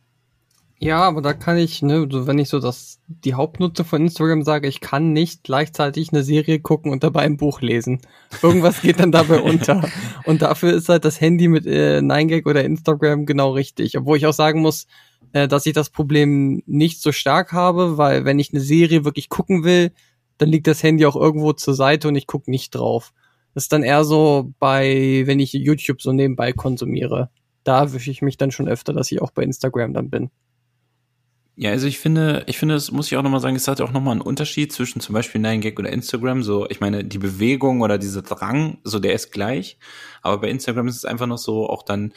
Ja, 0.80 1.00
aber 1.00 1.22
da 1.22 1.32
kann 1.32 1.56
ich, 1.56 1.82
ne, 1.82 2.06
so 2.10 2.26
wenn 2.26 2.38
ich 2.38 2.50
so 2.50 2.60
das 2.60 3.00
die 3.08 3.34
Hauptnutzung 3.34 3.86
von 3.86 4.02
Instagram 4.02 4.42
sage, 4.42 4.68
ich 4.68 4.80
kann 4.80 5.12
nicht 5.12 5.42
gleichzeitig 5.44 6.12
eine 6.12 6.22
Serie 6.22 6.60
gucken 6.60 6.92
und 6.92 7.02
dabei 7.02 7.22
ein 7.22 7.36
Buch 7.36 7.62
lesen. 7.62 8.00
Irgendwas 8.42 8.82
geht 8.82 9.00
dann 9.00 9.10
dabei 9.10 9.40
unter. 9.40 9.88
Und 10.24 10.42
dafür 10.42 10.74
ist 10.74 10.88
halt 10.88 11.04
das 11.04 11.20
Handy 11.20 11.48
mit 11.48 11.66
äh, 11.66 11.98
9gag 11.98 12.46
oder 12.46 12.62
Instagram 12.64 13.26
genau 13.26 13.52
richtig. 13.52 13.96
Obwohl 13.96 14.18
ich 14.18 14.26
auch 14.26 14.32
sagen 14.32 14.60
muss, 14.60 14.86
äh, 15.32 15.48
dass 15.48 15.66
ich 15.66 15.72
das 15.72 15.90
Problem 15.90 16.62
nicht 16.66 17.00
so 17.00 17.12
stark 17.12 17.52
habe, 17.52 17.98
weil 17.98 18.24
wenn 18.24 18.38
ich 18.38 18.52
eine 18.52 18.60
Serie 18.60 19.04
wirklich 19.04 19.28
gucken 19.28 19.64
will, 19.64 19.92
dann 20.38 20.48
liegt 20.48 20.66
das 20.66 20.82
Handy 20.82 21.04
auch 21.06 21.16
irgendwo 21.16 21.52
zur 21.52 21.74
Seite 21.74 22.08
und 22.08 22.16
ich 22.16 22.26
gucke 22.26 22.50
nicht 22.50 22.74
drauf. 22.74 23.12
Das 23.54 23.64
ist 23.64 23.72
dann 23.72 23.82
eher 23.82 24.04
so 24.04 24.52
bei, 24.58 25.22
wenn 25.26 25.40
ich 25.40 25.52
YouTube 25.52 26.00
so 26.00 26.12
nebenbei 26.12 26.52
konsumiere. 26.52 27.30
Da 27.64 27.92
wische 27.92 28.10
ich 28.10 28.22
mich 28.22 28.36
dann 28.36 28.50
schon 28.50 28.68
öfter, 28.68 28.92
dass 28.92 29.10
ich 29.10 29.20
auch 29.20 29.32
bei 29.32 29.42
Instagram 29.42 29.92
dann 29.94 30.10
bin. 30.10 30.30
Ja, 31.60 31.72
also 31.72 31.88
ich 31.88 31.98
finde, 31.98 32.44
ich 32.46 32.56
finde, 32.56 32.74
das 32.74 32.92
muss 32.92 33.08
ich 33.08 33.16
auch 33.16 33.22
nochmal 33.22 33.40
sagen, 33.40 33.56
es 33.56 33.66
hat 33.66 33.80
auch 33.80 33.90
nochmal 33.90 34.12
einen 34.12 34.20
Unterschied 34.20 34.72
zwischen 34.72 35.00
zum 35.00 35.12
Beispiel 35.12 35.40
9gag 35.40 35.76
oder 35.76 35.90
Instagram. 35.90 36.44
So, 36.44 36.68
ich 36.70 36.78
meine, 36.78 37.04
die 37.04 37.18
Bewegung 37.18 37.80
oder 37.80 37.98
dieser 37.98 38.22
Drang, 38.22 38.78
so 38.84 39.00
der 39.00 39.12
ist 39.14 39.32
gleich. 39.32 39.76
Aber 40.22 40.40
bei 40.42 40.50
Instagram 40.50 40.86
ist 40.86 40.98
es 40.98 41.04
einfach 41.04 41.26
noch 41.26 41.38
so, 41.38 41.68
auch 41.68 41.82
dann 41.82 42.12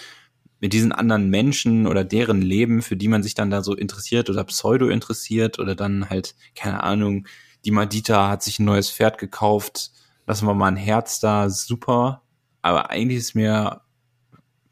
mit 0.62 0.74
diesen 0.74 0.92
anderen 0.92 1.30
Menschen 1.30 1.88
oder 1.88 2.06
deren 2.06 2.42
Leben, 2.42 2.84
für 2.84 2.96
die 2.96 3.08
man 3.08 3.24
sich 3.24 3.34
dann 3.34 3.50
da 3.50 3.64
so 3.64 3.76
interessiert 3.76 4.30
oder 4.30 4.44
pseudo 4.44 4.88
interessiert 4.88 5.60
oder 5.60 5.76
dann 5.76 6.10
halt, 6.10 6.36
keine 6.56 6.84
Ahnung, 6.84 7.28
die 7.66 7.72
Madita 7.72 8.30
hat 8.30 8.44
sich 8.44 8.60
ein 8.60 8.66
neues 8.66 8.90
Pferd 8.92 9.18
gekauft, 9.18 9.92
lassen 10.28 10.46
wir 10.46 10.54
mal 10.54 10.68
ein 10.68 10.76
Herz 10.76 11.20
da, 11.20 11.50
super. 11.50 12.22
Aber 12.62 12.92
eigentlich 12.92 13.18
ist 13.18 13.34
mir 13.34 13.82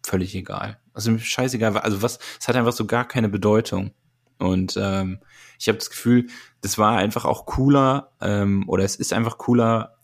völlig 0.05 0.35
egal. 0.35 0.79
Also 0.93 1.17
scheißegal, 1.17 1.75
also 1.77 2.03
was, 2.03 2.19
es 2.39 2.47
hat 2.47 2.55
einfach 2.55 2.73
so 2.73 2.85
gar 2.85 3.07
keine 3.07 3.29
Bedeutung. 3.29 3.91
Und 4.37 4.77
ähm, 4.79 5.19
ich 5.57 5.67
habe 5.67 5.79
das 5.79 5.89
Gefühl, 5.89 6.27
das 6.61 6.77
war 6.77 6.97
einfach 6.97 7.25
auch 7.25 7.47
cooler, 7.47 8.11
ähm, 8.21 8.69
oder 8.69 8.83
es 8.83 8.95
ist 8.95 9.11
einfach 9.11 9.39
cooler, 9.39 9.97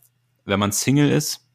wenn 0.44 0.58
man 0.58 0.72
Single 0.72 1.10
ist 1.10 1.45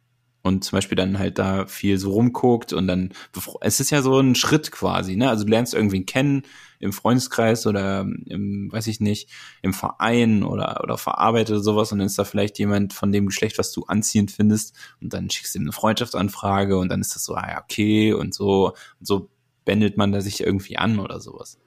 und 0.43 0.63
zum 0.63 0.77
Beispiel 0.77 0.95
dann 0.95 1.19
halt 1.19 1.38
da 1.38 1.67
viel 1.67 1.97
so 1.97 2.12
rumguckt 2.12 2.73
und 2.73 2.88
dann, 2.88 3.13
es 3.62 3.80
ist 3.80 3.91
ja 3.91 4.01
so 4.01 4.19
ein 4.19 4.36
Schritt 4.36 4.71
quasi, 4.71 5.15
ne? 5.15 5.30
Also 5.30 5.43
du 5.43 5.51
lernst 5.51 5.73
irgendwen 5.73 6.06
kennen 6.06 6.43
im 6.80 6.93
Freundeskreis 6.93 7.67
oder 7.67 8.01
im, 8.25 8.71
weiß 8.71 8.88
ich 8.88 8.99
nicht, 8.99 9.30
im 9.62 9.73
Verein 9.73 10.43
oder, 10.43 10.82
oder 10.84 10.97
verarbeitet 10.97 11.56
oder 11.56 11.63
sowas 11.63 11.91
und 11.91 11.99
dann 11.99 12.08
ist 12.08 12.17
da 12.17 12.23
vielleicht 12.23 12.58
jemand 12.58 12.93
von 12.93 13.12
dem 13.12 13.27
Geschlecht, 13.27 13.60
was 13.60 13.71
du 13.71 13.84
anziehend 13.84 14.32
findest 14.32 14.75
und 14.99 15.13
dann 15.13 15.30
schickst 15.30 15.54
du 15.54 15.60
ihm 15.60 15.65
eine 15.65 15.73
Freundschaftsanfrage 15.73 16.77
und 16.77 16.89
dann 16.89 17.01
ist 17.01 17.15
das 17.15 17.23
so, 17.23 17.36
ah 17.36 17.47
ja, 17.47 17.62
okay 17.62 18.13
und 18.13 18.34
so, 18.34 18.73
und 18.99 19.08
so 19.08 19.30
bändelt 19.63 19.97
man 19.97 20.12
da 20.12 20.21
sich 20.21 20.41
irgendwie 20.41 20.77
an 20.77 20.99
oder 20.99 21.19
sowas. 21.19 21.60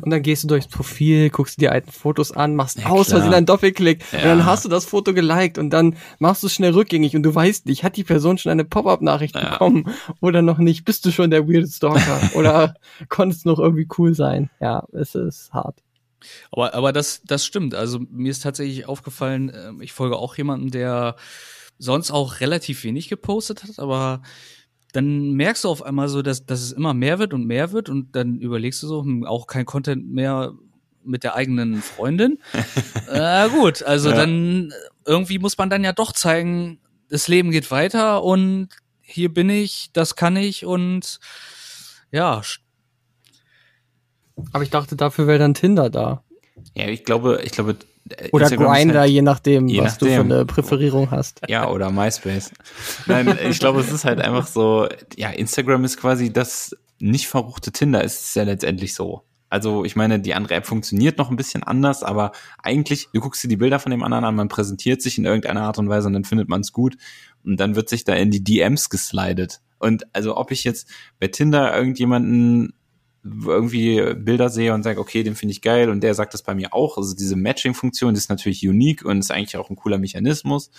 Und 0.00 0.10
dann 0.10 0.22
gehst 0.22 0.44
du 0.44 0.48
durchs 0.48 0.68
Profil, 0.68 1.30
guckst 1.30 1.56
dir 1.58 1.62
die 1.62 1.68
alten 1.68 1.90
Fotos 1.92 2.32
an, 2.32 2.54
machst 2.56 2.78
Ja, 2.78 2.86
aus. 2.86 3.08
Versehen 3.10 3.32
einen 3.34 3.46
Doppelklick 3.46 4.02
Ja. 4.12 4.18
und 4.18 4.24
dann 4.24 4.46
hast 4.46 4.64
du 4.64 4.68
das 4.68 4.84
Foto 4.84 5.12
geliked 5.14 5.58
und 5.58 5.70
dann 5.70 5.96
machst 6.18 6.42
du 6.42 6.46
es 6.48 6.54
schnell 6.54 6.72
rückgängig 6.72 7.14
und 7.16 7.22
du 7.22 7.34
weißt 7.34 7.66
nicht, 7.66 7.84
hat 7.84 7.96
die 7.96 8.04
Person 8.04 8.38
schon 8.38 8.52
eine 8.52 8.64
Pop-up-Nachricht 8.64 9.34
Ja. 9.36 9.50
bekommen 9.50 9.88
oder 10.20 10.42
noch 10.42 10.58
nicht? 10.58 10.84
Bist 10.84 11.04
du 11.06 11.10
schon 11.12 11.30
der 11.30 11.48
weird 11.48 11.68
Stalker 11.68 12.20
oder 12.34 12.74
konntest 13.08 13.46
noch 13.46 13.58
irgendwie 13.58 13.88
cool 13.98 14.14
sein? 14.14 14.50
Ja, 14.60 14.84
es 14.92 15.14
ist 15.14 15.52
hart. 15.52 15.82
Aber, 16.52 16.74
aber 16.74 16.92
das, 16.92 17.22
das 17.24 17.44
stimmt. 17.44 17.74
Also 17.74 17.98
mir 18.10 18.30
ist 18.30 18.42
tatsächlich 18.44 18.86
aufgefallen, 18.86 19.50
ähm, 19.54 19.80
ich 19.82 19.92
folge 19.92 20.16
auch 20.16 20.36
jemanden, 20.36 20.70
der 20.70 21.16
sonst 21.78 22.10
auch 22.12 22.38
relativ 22.40 22.84
wenig 22.84 23.08
gepostet 23.08 23.64
hat, 23.64 23.78
aber 23.80 24.22
dann 24.92 25.32
merkst 25.32 25.64
du 25.64 25.68
auf 25.68 25.82
einmal 25.82 26.08
so, 26.08 26.22
dass, 26.22 26.44
dass 26.46 26.60
es 26.60 26.72
immer 26.72 26.94
mehr 26.94 27.18
wird 27.18 27.32
und 27.34 27.46
mehr 27.46 27.72
wird 27.72 27.88
und 27.88 28.14
dann 28.14 28.38
überlegst 28.38 28.82
du 28.82 28.86
so, 28.86 29.02
hm, 29.02 29.24
auch 29.24 29.46
kein 29.46 29.64
Content 29.64 30.10
mehr 30.10 30.52
mit 31.04 31.24
der 31.24 31.34
eigenen 31.34 31.82
Freundin. 31.82 32.38
äh, 33.10 33.48
gut, 33.48 33.82
also 33.82 34.10
Ja. 34.10 34.16
dann 34.16 34.72
irgendwie 35.06 35.38
muss 35.38 35.58
man 35.58 35.70
dann 35.70 35.82
ja 35.84 35.92
doch 35.92 36.12
zeigen, 36.12 36.78
das 37.08 37.26
Leben 37.28 37.50
geht 37.50 37.70
weiter 37.70 38.22
und 38.22 38.68
hier 39.00 39.32
bin 39.32 39.50
ich, 39.50 39.90
das 39.92 40.14
kann 40.16 40.36
ich 40.36 40.64
und 40.64 41.18
ja, 42.10 42.42
Aber 44.52 44.62
ich 44.62 44.70
dachte, 44.70 44.96
dafür 44.96 45.26
wäre 45.26 45.38
dann 45.38 45.54
Tinder 45.54 45.90
da. 45.90 46.22
Ja, 46.74 46.86
ich 46.88 47.04
glaube, 47.04 47.40
ich 47.44 47.52
glaube, 47.52 47.72
äh, 47.72 47.76
Oder 48.32 48.50
Grinder, 48.50 49.00
halt- 49.00 49.10
je 49.10 49.22
nachdem, 49.22 49.68
je 49.68 49.80
was 49.80 49.98
du 49.98 50.06
für 50.06 50.12
nachdem. 50.18 50.32
eine 50.32 50.44
Präferierung 50.46 51.10
hast. 51.10 51.40
Ja, 51.48 51.68
oder 51.68 51.90
MySpace. 51.90 52.52
Nein, 53.06 53.36
ich 53.48 53.58
glaube, 53.58 53.80
es 53.80 53.90
ist 53.92 54.04
halt 54.04 54.20
einfach 54.20 54.46
so, 54.46 54.88
ja, 55.16 55.30
Instagram 55.30 55.84
ist 55.84 55.98
quasi 55.98 56.32
das 56.32 56.76
nicht 56.98 57.26
verruchte 57.26 57.72
Tinder, 57.72 58.02
ist 58.04 58.20
es 58.28 58.34
ja 58.34 58.44
letztendlich 58.44 58.94
so. 58.94 59.22
Also, 59.48 59.84
ich 59.84 59.96
meine, 59.96 60.18
die 60.18 60.32
andere 60.32 60.54
App 60.54 60.64
funktioniert 60.66 61.18
noch 61.18 61.28
ein 61.30 61.36
bisschen 61.36 61.62
anders, 61.62 62.02
aber 62.02 62.32
eigentlich, 62.62 63.08
du 63.12 63.20
guckst 63.20 63.42
dir 63.44 63.48
die 63.48 63.56
Bilder 63.58 63.78
von 63.78 63.90
dem 63.90 64.02
anderen 64.02 64.24
an, 64.24 64.34
man 64.34 64.48
präsentiert 64.48 65.02
sich 65.02 65.18
in 65.18 65.26
irgendeiner 65.26 65.62
Art 65.62 65.78
und 65.78 65.90
Weise 65.90 66.06
und 66.06 66.14
dann 66.14 66.24
findet 66.24 66.48
man 66.48 66.62
es 66.62 66.72
gut 66.72 66.96
und 67.44 67.58
dann 67.60 67.76
wird 67.76 67.90
sich 67.90 68.04
da 68.04 68.14
in 68.14 68.30
die 68.30 68.42
DMs 68.42 68.88
geslidet. 68.88 69.60
Und 69.78 70.04
also, 70.14 70.36
ob 70.38 70.52
ich 70.52 70.64
jetzt 70.64 70.88
bei 71.20 71.26
Tinder 71.28 71.76
irgendjemanden 71.76 72.72
irgendwie 73.24 74.14
Bilder 74.14 74.48
sehe 74.48 74.74
und 74.74 74.82
sage, 74.82 75.00
okay, 75.00 75.22
den 75.22 75.36
finde 75.36 75.52
ich 75.52 75.62
geil 75.62 75.90
und 75.90 76.00
der 76.00 76.14
sagt 76.14 76.34
das 76.34 76.42
bei 76.42 76.54
mir 76.54 76.74
auch. 76.74 76.96
Also 76.96 77.14
diese 77.14 77.36
Matching-Funktion 77.36 78.14
ist 78.14 78.28
natürlich 78.28 78.66
unique 78.66 79.04
und 79.04 79.18
ist 79.18 79.30
eigentlich 79.30 79.56
auch 79.56 79.70
ein 79.70 79.76
cooler 79.76 79.98
Mechanismus 79.98 80.70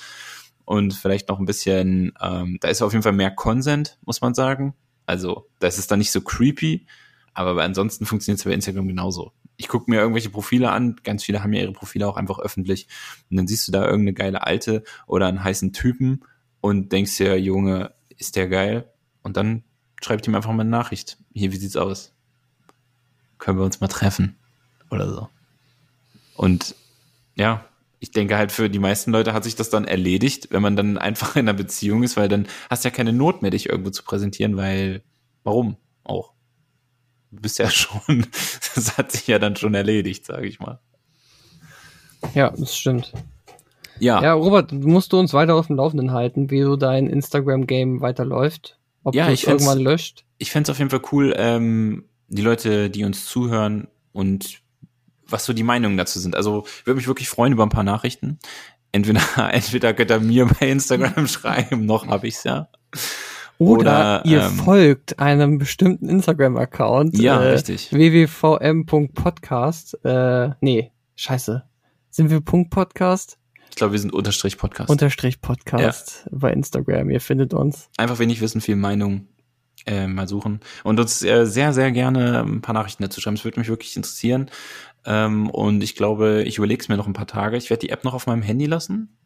und 0.65 0.93
vielleicht 0.93 1.29
noch 1.29 1.39
ein 1.39 1.45
bisschen, 1.45 2.13
ähm, 2.21 2.57
da 2.59 2.67
ist 2.67 2.81
auf 2.81 2.91
jeden 2.91 3.03
Fall 3.03 3.13
mehr 3.13 3.31
Consent, 3.31 3.97
muss 4.05 4.21
man 4.21 4.33
sagen. 4.33 4.73
Also 5.05 5.49
da 5.59 5.67
ist 5.67 5.77
es 5.77 5.87
dann 5.87 5.99
nicht 5.99 6.11
so 6.11 6.21
creepy, 6.21 6.85
aber 7.33 7.61
ansonsten 7.63 8.05
funktioniert 8.05 8.39
es 8.39 8.45
bei 8.45 8.51
Instagram 8.51 8.87
genauso. 8.87 9.31
Ich 9.55 9.67
gucke 9.67 9.89
mir 9.89 9.99
irgendwelche 9.99 10.29
Profile 10.29 10.71
an, 10.71 10.97
ganz 11.03 11.23
viele 11.23 11.43
haben 11.43 11.53
ja 11.53 11.61
ihre 11.61 11.73
Profile 11.73 12.07
auch 12.07 12.17
einfach 12.17 12.39
öffentlich 12.39 12.87
und 13.29 13.37
dann 13.37 13.47
siehst 13.47 13.67
du 13.67 13.71
da 13.71 13.85
irgendeine 13.85 14.13
geile 14.13 14.43
Alte 14.45 14.83
oder 15.07 15.27
einen 15.27 15.43
heißen 15.43 15.73
Typen 15.73 16.25
und 16.59 16.91
denkst 16.91 17.17
dir, 17.17 17.39
Junge, 17.39 17.93
ist 18.17 18.35
der 18.35 18.47
geil? 18.47 18.91
Und 19.21 19.37
dann 19.37 19.63
schreibt 20.01 20.27
ihm 20.27 20.35
einfach 20.35 20.51
mal 20.51 20.61
eine 20.61 20.69
Nachricht. 20.69 21.17
Hier, 21.33 21.51
wie 21.51 21.57
sieht's 21.57 21.77
aus? 21.77 22.12
Können 23.43 23.57
wir 23.59 23.65
uns 23.65 23.81
mal 23.81 23.89
treffen? 23.89 24.37
Oder 24.89 25.09
so. 25.09 25.27
Und 26.37 26.75
ja, 27.35 27.65
ich 27.99 28.11
denke 28.11 28.37
halt 28.37 28.53
für 28.53 28.69
die 28.69 28.79
meisten 28.79 29.11
Leute 29.11 29.33
hat 29.33 29.43
sich 29.43 29.55
das 29.57 29.69
dann 29.69 29.83
erledigt, 29.83 30.47
wenn 30.51 30.61
man 30.61 30.77
dann 30.77 30.97
einfach 30.97 31.35
in 31.35 31.41
einer 31.41 31.57
Beziehung 31.57 32.03
ist, 32.03 32.15
weil 32.15 32.29
dann 32.29 32.47
hast 32.69 32.85
du 32.85 32.87
ja 32.89 32.95
keine 32.95 33.11
Not 33.11 33.41
mehr, 33.41 33.51
dich 33.51 33.67
irgendwo 33.67 33.89
zu 33.89 34.03
präsentieren, 34.03 34.55
weil 34.55 35.03
warum 35.43 35.75
auch? 36.05 36.31
Du 37.31 37.41
bist 37.41 37.59
ja 37.59 37.69
schon, 37.69 38.27
das 38.75 38.97
hat 38.97 39.11
sich 39.11 39.27
ja 39.27 39.39
dann 39.39 39.57
schon 39.57 39.73
erledigt, 39.73 40.25
sage 40.25 40.47
ich 40.47 40.61
mal. 40.61 40.79
Ja, 42.33 42.51
das 42.51 42.77
stimmt. 42.77 43.11
Ja, 43.99 44.23
Ja, 44.23 44.33
Robert, 44.33 44.71
musst 44.71 45.11
du 45.11 45.19
uns 45.19 45.33
weiter 45.33 45.55
auf 45.55 45.67
dem 45.67 45.75
Laufenden 45.75 46.11
halten, 46.11 46.49
wie 46.49 46.63
so 46.63 46.77
dein 46.77 47.07
Instagram-Game 47.07 47.99
weiterläuft. 47.99 48.79
Ob 49.03 49.15
Ja, 49.15 49.27
du 49.27 49.33
es 49.33 49.43
irgendwann 49.43 49.79
löscht. 49.79 50.23
ich 50.37 50.49
fänd's 50.49 50.69
auf 50.69 50.79
jeden 50.79 50.89
Fall 50.89 51.01
cool, 51.11 51.33
ähm, 51.35 52.05
die 52.33 52.41
Leute, 52.41 52.89
die 52.89 53.05
uns 53.05 53.25
zuhören 53.25 53.87
und 54.11 54.61
was 55.27 55.45
so 55.45 55.53
die 55.53 55.63
Meinungen 55.63 55.97
dazu 55.97 56.19
sind. 56.19 56.35
Also 56.35 56.65
würde 56.83 56.97
mich 56.97 57.07
wirklich 57.07 57.29
freuen 57.29 57.53
über 57.53 57.63
ein 57.63 57.69
paar 57.69 57.83
Nachrichten. 57.83 58.39
Entweder, 58.91 59.21
entweder 59.53 59.93
könnt 59.93 60.11
ihr 60.11 60.19
mir 60.19 60.45
bei 60.45 60.69
Instagram 60.69 61.27
schreiben, 61.29 61.85
noch 61.85 62.07
habe 62.07 62.27
ich's 62.27 62.43
ja. 62.43 62.67
Oder, 63.59 64.21
Oder, 64.21 64.25
ihr 64.25 64.41
ähm, 64.43 64.51
folgt 64.51 65.19
einem 65.19 65.59
bestimmten 65.59 66.09
Instagram-Account. 66.09 67.17
Ja, 67.17 67.41
äh, 67.41 67.51
richtig. 67.51 67.91
www.podcast. 67.93 68.73
Äh, 70.03 70.49
nee, 70.59 70.91
scheiße. 71.15 71.63
Sind 72.09 72.29
wir 72.29 72.41
Punkt 72.41 72.71
Podcast? 72.71 73.37
Ich 73.69 73.75
glaube, 73.75 73.93
wir 73.93 73.99
sind 73.99 74.11
Unterstrich 74.13 74.57
Podcast. 74.57 74.89
Unterstrich 74.89 75.39
Podcast 75.39 76.27
bei 76.31 76.51
Instagram. 76.51 77.09
Ihr 77.09 77.21
findet 77.21 77.53
uns. 77.53 77.89
Einfach 77.97 78.19
wenig 78.19 78.41
wissen, 78.41 78.59
viel 78.59 78.75
Meinung 78.75 79.27
äh, 79.85 80.07
mal 80.07 80.27
suchen. 80.27 80.59
Und 80.83 80.99
uns 80.99 81.23
äh, 81.23 81.45
sehr, 81.45 81.73
sehr 81.73 81.91
gerne 81.91 82.43
ein 82.43 82.61
paar 82.61 82.73
Nachrichten 82.73 83.03
dazu 83.03 83.21
schreiben. 83.21 83.35
Es 83.35 83.43
würde 83.43 83.59
mich 83.59 83.69
wirklich 83.69 83.95
interessieren. 83.95 84.49
Ähm, 85.05 85.49
und 85.49 85.83
ich 85.83 85.95
glaube, 85.95 86.43
ich 86.45 86.57
überlege 86.57 86.81
es 86.81 86.89
mir 86.89 86.97
noch 86.97 87.07
ein 87.07 87.13
paar 87.13 87.27
Tage. 87.27 87.57
Ich 87.57 87.69
werde 87.69 87.81
die 87.81 87.89
App 87.89 88.03
noch 88.03 88.13
auf 88.13 88.27
meinem 88.27 88.41
Handy 88.41 88.65
lassen. 88.65 89.17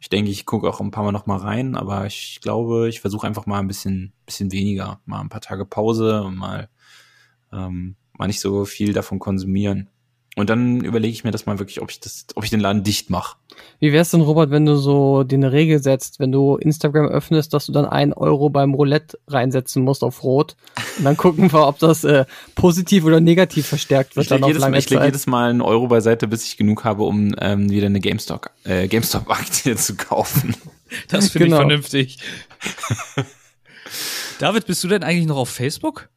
Ich 0.00 0.10
denke, 0.10 0.30
ich 0.30 0.44
gucke 0.44 0.68
auch 0.68 0.80
ein 0.80 0.90
paar 0.90 1.04
Mal 1.04 1.12
noch 1.12 1.26
mal 1.26 1.38
rein, 1.38 1.76
aber 1.76 2.04
ich 2.04 2.40
glaube, 2.42 2.88
ich 2.90 3.00
versuche 3.00 3.26
einfach 3.26 3.46
mal 3.46 3.60
ein 3.60 3.68
bisschen, 3.68 4.12
bisschen 4.26 4.52
weniger, 4.52 5.00
mal 5.06 5.20
ein 5.20 5.30
paar 5.30 5.40
Tage 5.40 5.64
Pause 5.64 6.22
und 6.22 6.36
mal, 6.36 6.68
ähm, 7.52 7.96
mal 8.12 8.26
nicht 8.26 8.40
so 8.40 8.66
viel 8.66 8.92
davon 8.92 9.18
konsumieren. 9.18 9.88
Und 10.36 10.50
dann 10.50 10.80
überlege 10.80 11.12
ich 11.12 11.22
mir 11.22 11.30
das 11.30 11.46
mal 11.46 11.60
wirklich, 11.60 11.80
ob 11.80 11.90
ich 11.92 12.00
das, 12.00 12.26
ob 12.34 12.42
ich 12.42 12.50
den 12.50 12.58
Laden 12.58 12.82
dicht 12.82 13.08
mache. 13.08 13.36
Wie 13.78 13.92
wär's 13.92 14.10
denn, 14.10 14.20
Robert, 14.20 14.50
wenn 14.50 14.66
du 14.66 14.74
so 14.76 15.22
dir 15.22 15.36
eine 15.36 15.52
Regel 15.52 15.80
setzt, 15.80 16.18
wenn 16.18 16.32
du 16.32 16.56
Instagram 16.56 17.06
öffnest, 17.06 17.54
dass 17.54 17.66
du 17.66 17.72
dann 17.72 17.84
ein 17.86 18.12
Euro 18.12 18.50
beim 18.50 18.74
Roulette 18.74 19.16
reinsetzen 19.28 19.84
musst 19.84 20.02
auf 20.02 20.24
Rot? 20.24 20.56
Und 20.98 21.04
dann 21.04 21.16
gucken 21.16 21.52
wir, 21.52 21.68
ob 21.68 21.78
das 21.78 22.02
äh, 22.02 22.24
positiv 22.56 23.04
oder 23.04 23.20
negativ 23.20 23.66
verstärkt 23.66 24.16
wird 24.16 24.24
Ich 24.24 24.28
dann 24.28 24.38
lege 24.38 24.44
auf 24.46 24.48
jedes, 24.48 24.60
lange 24.62 24.72
Mal- 24.72 24.78
ich 24.78 24.90
leg 24.90 25.02
jedes 25.04 25.26
Mal 25.28 25.50
einen 25.50 25.60
Euro 25.62 25.86
beiseite, 25.86 26.26
bis 26.26 26.44
ich 26.44 26.56
genug 26.56 26.82
habe, 26.84 27.04
um 27.04 27.34
ähm, 27.40 27.70
wieder 27.70 27.86
eine 27.86 28.00
GameStop, 28.00 28.50
äh, 28.64 28.88
GameStop-Aktie 28.88 29.76
zu 29.76 29.94
kaufen. 29.94 30.56
Das 31.08 31.30
finde 31.30 31.46
Genau. 31.46 31.56
ich 31.58 31.60
vernünftig. 31.60 32.18
David, 34.40 34.66
bist 34.66 34.82
du 34.82 34.88
denn 34.88 35.02
eigentlich 35.04 35.26
noch 35.26 35.36
auf 35.36 35.48
Facebook? 35.48 36.08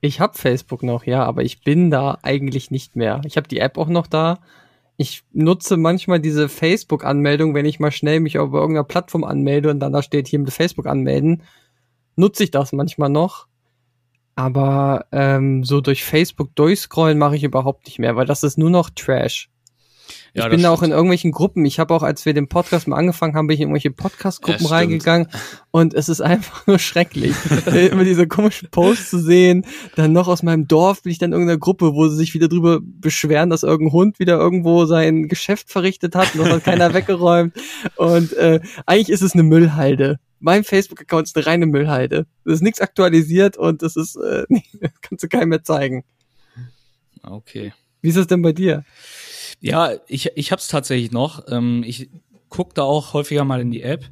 Ich 0.00 0.20
habe 0.20 0.36
Facebook 0.36 0.82
noch, 0.82 1.04
ja, 1.04 1.24
aber 1.24 1.42
ich 1.42 1.62
bin 1.62 1.90
da 1.90 2.18
eigentlich 2.22 2.70
nicht 2.70 2.96
mehr. 2.96 3.20
Ich 3.26 3.36
habe 3.36 3.48
die 3.48 3.58
App 3.58 3.76
auch 3.76 3.88
noch 3.88 4.06
da. 4.06 4.40
Ich 4.96 5.22
nutze 5.32 5.76
manchmal 5.76 6.20
diese 6.20 6.48
Facebook-Anmeldung, 6.48 7.54
wenn 7.54 7.66
ich 7.66 7.80
mal 7.80 7.90
schnell 7.90 8.20
mich 8.20 8.38
auf 8.38 8.52
irgendeiner 8.52 8.84
Plattform 8.84 9.24
anmelde 9.24 9.70
und 9.70 9.80
dann 9.80 9.92
da 9.92 10.02
steht 10.02 10.28
hier 10.28 10.38
mit 10.38 10.52
Facebook 10.52 10.86
anmelden, 10.86 11.42
nutze 12.16 12.44
ich 12.44 12.50
das 12.50 12.72
manchmal 12.72 13.10
noch. 13.10 13.46
Aber 14.36 15.06
ähm, 15.12 15.64
so 15.64 15.80
durch 15.80 16.04
Facebook 16.04 16.54
durchscrollen 16.54 17.18
mache 17.18 17.36
ich 17.36 17.44
überhaupt 17.44 17.86
nicht 17.86 17.98
mehr, 17.98 18.16
weil 18.16 18.26
das 18.26 18.42
ist 18.42 18.56
nur 18.56 18.70
noch 18.70 18.90
Trash. 18.90 19.50
Ich 20.32 20.40
Ja, 20.40 20.48
bin 20.48 20.58
das 20.58 20.62
da 20.62 20.70
auch 20.70 20.82
in 20.82 20.90
irgendwelchen 20.90 21.32
Gruppen. 21.32 21.64
Ich 21.64 21.78
habe 21.78 21.92
auch, 21.94 22.02
als 22.02 22.24
wir 22.24 22.34
den 22.34 22.48
Podcast 22.48 22.86
mal 22.86 22.96
angefangen 22.96 23.34
haben, 23.34 23.46
bin 23.46 23.54
ich 23.54 23.60
in 23.60 23.68
irgendwelche 23.68 23.90
Podcast-Gruppen 23.90 24.64
Ja, 24.64 24.70
reingegangen 24.70 25.28
und 25.70 25.94
es 25.94 26.08
ist 26.08 26.20
einfach 26.20 26.66
nur 26.66 26.78
schrecklich. 26.78 27.34
Immer 27.66 28.04
diese 28.04 28.26
komischen 28.28 28.68
Posts 28.70 29.10
zu 29.10 29.18
sehen. 29.18 29.66
Dann 29.96 30.12
noch 30.12 30.28
aus 30.28 30.42
meinem 30.42 30.68
Dorf 30.68 31.02
bin 31.02 31.12
ich 31.12 31.18
dann 31.18 31.30
in 31.30 31.34
irgendeiner 31.34 31.58
Gruppe, 31.58 31.94
wo 31.94 32.08
sie 32.08 32.16
sich 32.16 32.34
wieder 32.34 32.48
drüber 32.48 32.80
beschweren, 32.82 33.50
dass 33.50 33.62
irgendein 33.62 33.92
Hund 33.92 34.18
wieder 34.18 34.38
irgendwo 34.38 34.84
sein 34.86 35.28
Geschäft 35.28 35.70
verrichtet 35.70 36.14
hat 36.14 36.34
und 36.34 36.40
das 36.40 36.50
hat 36.50 36.64
keiner 36.64 36.94
weggeräumt. 36.94 37.54
Und 37.96 38.32
äh, 38.34 38.60
eigentlich 38.86 39.10
ist 39.10 39.22
es 39.22 39.34
eine 39.34 39.42
Müllhalde. 39.42 40.18
Mein 40.38 40.64
Facebook-Account 40.64 41.26
ist 41.26 41.36
eine 41.36 41.46
reine 41.46 41.66
Müllhalde. 41.66 42.26
Es 42.44 42.54
ist 42.54 42.62
nichts 42.62 42.80
aktualisiert 42.80 43.56
und 43.58 43.82
das 43.82 43.96
ist, 43.96 44.16
äh, 44.16 44.44
das 44.80 44.90
kannst 45.02 45.24
du 45.24 45.28
keinem 45.28 45.50
mehr 45.50 45.62
zeigen. 45.62 46.04
Okay. 47.22 47.72
Wie 48.00 48.08
ist 48.08 48.16
es 48.16 48.26
denn 48.26 48.40
bei 48.40 48.52
dir? 48.52 48.84
Ja, 49.60 49.92
ich, 50.06 50.30
ich 50.36 50.52
hab's 50.52 50.68
tatsächlich 50.68 51.12
noch. 51.12 51.46
Ähm, 51.48 51.84
ich 51.86 52.10
guck 52.48 52.74
da 52.74 52.82
auch 52.82 53.12
häufiger 53.12 53.44
mal 53.44 53.60
in 53.60 53.70
die 53.70 53.82
App. 53.82 54.04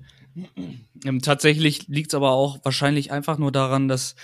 Ähm, 1.05 1.20
tatsächlich 1.20 1.88
liegt's 1.88 2.14
aber 2.14 2.32
auch 2.32 2.59
wahrscheinlich 2.64 3.11
einfach 3.11 3.38
nur 3.38 3.53
daran, 3.53 3.88
dass 3.88 4.14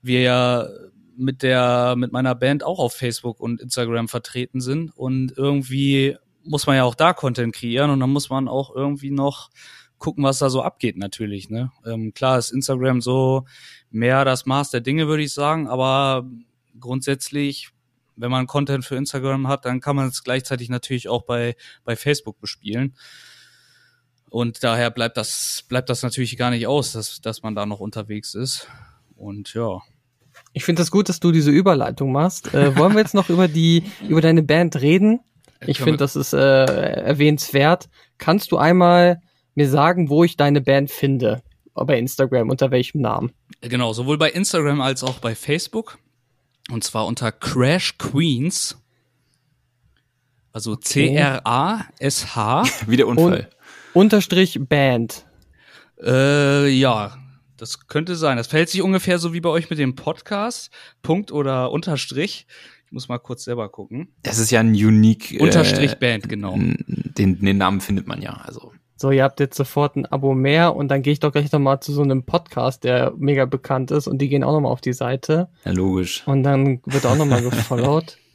wir 0.00 0.20
ja 0.20 0.68
mit 1.16 1.42
der, 1.42 1.94
mit 1.96 2.12
meiner 2.12 2.34
Band 2.34 2.64
auch 2.64 2.78
auf 2.78 2.94
Facebook 2.94 3.40
und 3.40 3.60
Instagram 3.60 4.08
vertreten 4.08 4.60
sind 4.60 4.90
und 4.96 5.32
irgendwie 5.36 6.16
muss 6.42 6.66
man 6.66 6.76
ja 6.76 6.84
auch 6.84 6.94
da 6.94 7.12
Content 7.12 7.54
kreieren 7.54 7.90
und 7.90 8.00
dann 8.00 8.10
muss 8.10 8.30
man 8.30 8.48
auch 8.48 8.74
irgendwie 8.74 9.10
noch 9.10 9.50
gucken, 9.98 10.24
was 10.24 10.38
da 10.38 10.50
so 10.50 10.62
abgeht 10.62 10.96
natürlich. 10.96 11.48
Ne? 11.48 11.70
Ähm, 11.86 12.12
klar 12.12 12.38
ist 12.38 12.50
Instagram 12.50 13.00
so 13.00 13.44
mehr 13.90 14.24
das 14.24 14.44
Maß 14.44 14.70
der 14.70 14.80
Dinge, 14.80 15.08
würde 15.08 15.22
ich 15.22 15.32
sagen, 15.32 15.68
aber 15.68 16.28
grundsätzlich, 16.78 17.70
wenn 18.16 18.30
man 18.30 18.46
Content 18.46 18.84
für 18.84 18.96
Instagram 18.96 19.48
hat, 19.48 19.64
dann 19.64 19.80
kann 19.80 19.96
man 19.96 20.08
es 20.08 20.22
gleichzeitig 20.22 20.68
natürlich 20.68 21.08
auch 21.08 21.22
bei, 21.22 21.56
bei 21.84 21.96
Facebook 21.96 22.40
bespielen. 22.40 22.94
Und 24.30 24.64
daher 24.64 24.90
bleibt 24.90 25.16
das, 25.16 25.64
bleibt 25.68 25.88
das 25.88 26.02
natürlich 26.02 26.36
gar 26.36 26.50
nicht 26.50 26.66
aus, 26.66 26.92
dass, 26.92 27.20
dass 27.20 27.42
man 27.42 27.54
da 27.54 27.66
noch 27.66 27.80
unterwegs 27.80 28.34
ist. 28.34 28.68
Und 29.16 29.54
ja. 29.54 29.80
Ich 30.52 30.64
finde 30.64 30.82
es 30.82 30.86
das 30.86 30.90
gut, 30.90 31.08
dass 31.08 31.20
du 31.20 31.30
diese 31.30 31.50
Überleitung 31.50 32.12
machst. 32.12 32.52
Äh, 32.52 32.76
wollen 32.76 32.94
wir 32.94 33.00
jetzt 33.00 33.14
noch 33.14 33.28
über 33.28 33.46
die, 33.46 33.84
über 34.08 34.20
deine 34.20 34.42
Band 34.42 34.80
reden? 34.80 35.20
Ich 35.66 35.78
finde, 35.78 35.98
das 35.98 36.16
ist 36.16 36.32
äh, 36.32 36.38
erwähnenswert. 36.38 37.88
Kannst 38.18 38.52
du 38.52 38.58
einmal 38.58 39.22
mir 39.54 39.68
sagen, 39.68 40.10
wo 40.10 40.24
ich 40.24 40.36
deine 40.36 40.60
Band 40.60 40.90
finde? 40.90 41.42
Bei 41.74 41.98
Instagram, 41.98 42.50
unter 42.50 42.70
welchem 42.70 43.00
Namen? 43.00 43.32
Genau, 43.60 43.92
sowohl 43.92 44.18
bei 44.18 44.30
Instagram 44.30 44.80
als 44.80 45.02
auch 45.02 45.18
bei 45.18 45.34
Facebook. 45.34 45.98
Und 46.70 46.84
zwar 46.84 47.06
unter 47.06 47.32
Crash 47.32 47.98
Queens. 47.98 48.78
Also 50.52 50.72
Okay. 50.72 51.08
C-R-A-S-H. 51.08 52.64
Wie 52.86 52.96
der 52.96 53.08
Unfall. 53.08 53.50
Unterstrich 53.92 54.58
Band. 54.60 55.26
Äh, 56.02 56.68
ja, 56.68 57.16
das 57.56 57.86
könnte 57.86 58.16
sein. 58.16 58.36
Das 58.36 58.48
verhält 58.48 58.68
sich 58.68 58.82
ungefähr 58.82 59.18
so 59.18 59.32
wie 59.32 59.40
bei 59.40 59.48
euch 59.48 59.70
mit 59.70 59.78
dem 59.78 59.94
Podcast. 59.94 60.70
Punkt 61.02 61.32
oder 61.32 61.70
Unterstrich. 61.70 62.46
Ich 62.86 62.92
muss 62.92 63.08
mal 63.08 63.18
kurz 63.18 63.44
selber 63.44 63.68
gucken. 63.70 64.08
Es 64.22 64.38
ist 64.38 64.50
ja 64.50 64.60
ein 64.60 64.74
unique. 64.74 65.36
Unterstrich 65.40 65.92
äh, 65.92 65.96
Band, 65.96 66.28
genau. 66.28 66.56
Den, 66.56 67.40
den 67.40 67.56
Namen 67.56 67.80
findet 67.80 68.06
man 68.06 68.20
ja. 68.20 68.32
Also 68.32 68.73
So, 68.96 69.10
ihr 69.10 69.24
habt 69.24 69.40
jetzt 69.40 69.56
sofort 69.56 69.96
ein 69.96 70.06
Abo 70.06 70.34
mehr 70.34 70.76
und 70.76 70.88
dann 70.88 71.02
gehe 71.02 71.12
ich 71.12 71.20
doch 71.20 71.32
gleich 71.32 71.50
nochmal 71.50 71.80
zu 71.80 71.92
so 71.92 72.02
einem 72.02 72.22
Podcast, 72.22 72.84
der 72.84 73.12
mega 73.16 73.44
bekannt 73.44 73.90
ist 73.90 74.06
und 74.06 74.18
die 74.18 74.28
gehen 74.28 74.44
auch 74.44 74.52
nochmal 74.52 74.70
auf 74.70 74.80
die 74.80 74.92
Seite 74.92 75.48
ja, 75.64 75.72
logisch. 75.72 76.22
und 76.26 76.44
dann 76.44 76.80
wird 76.84 77.04
auch 77.04 77.16
nochmal 77.16 77.42
gefollowt. 77.42 78.18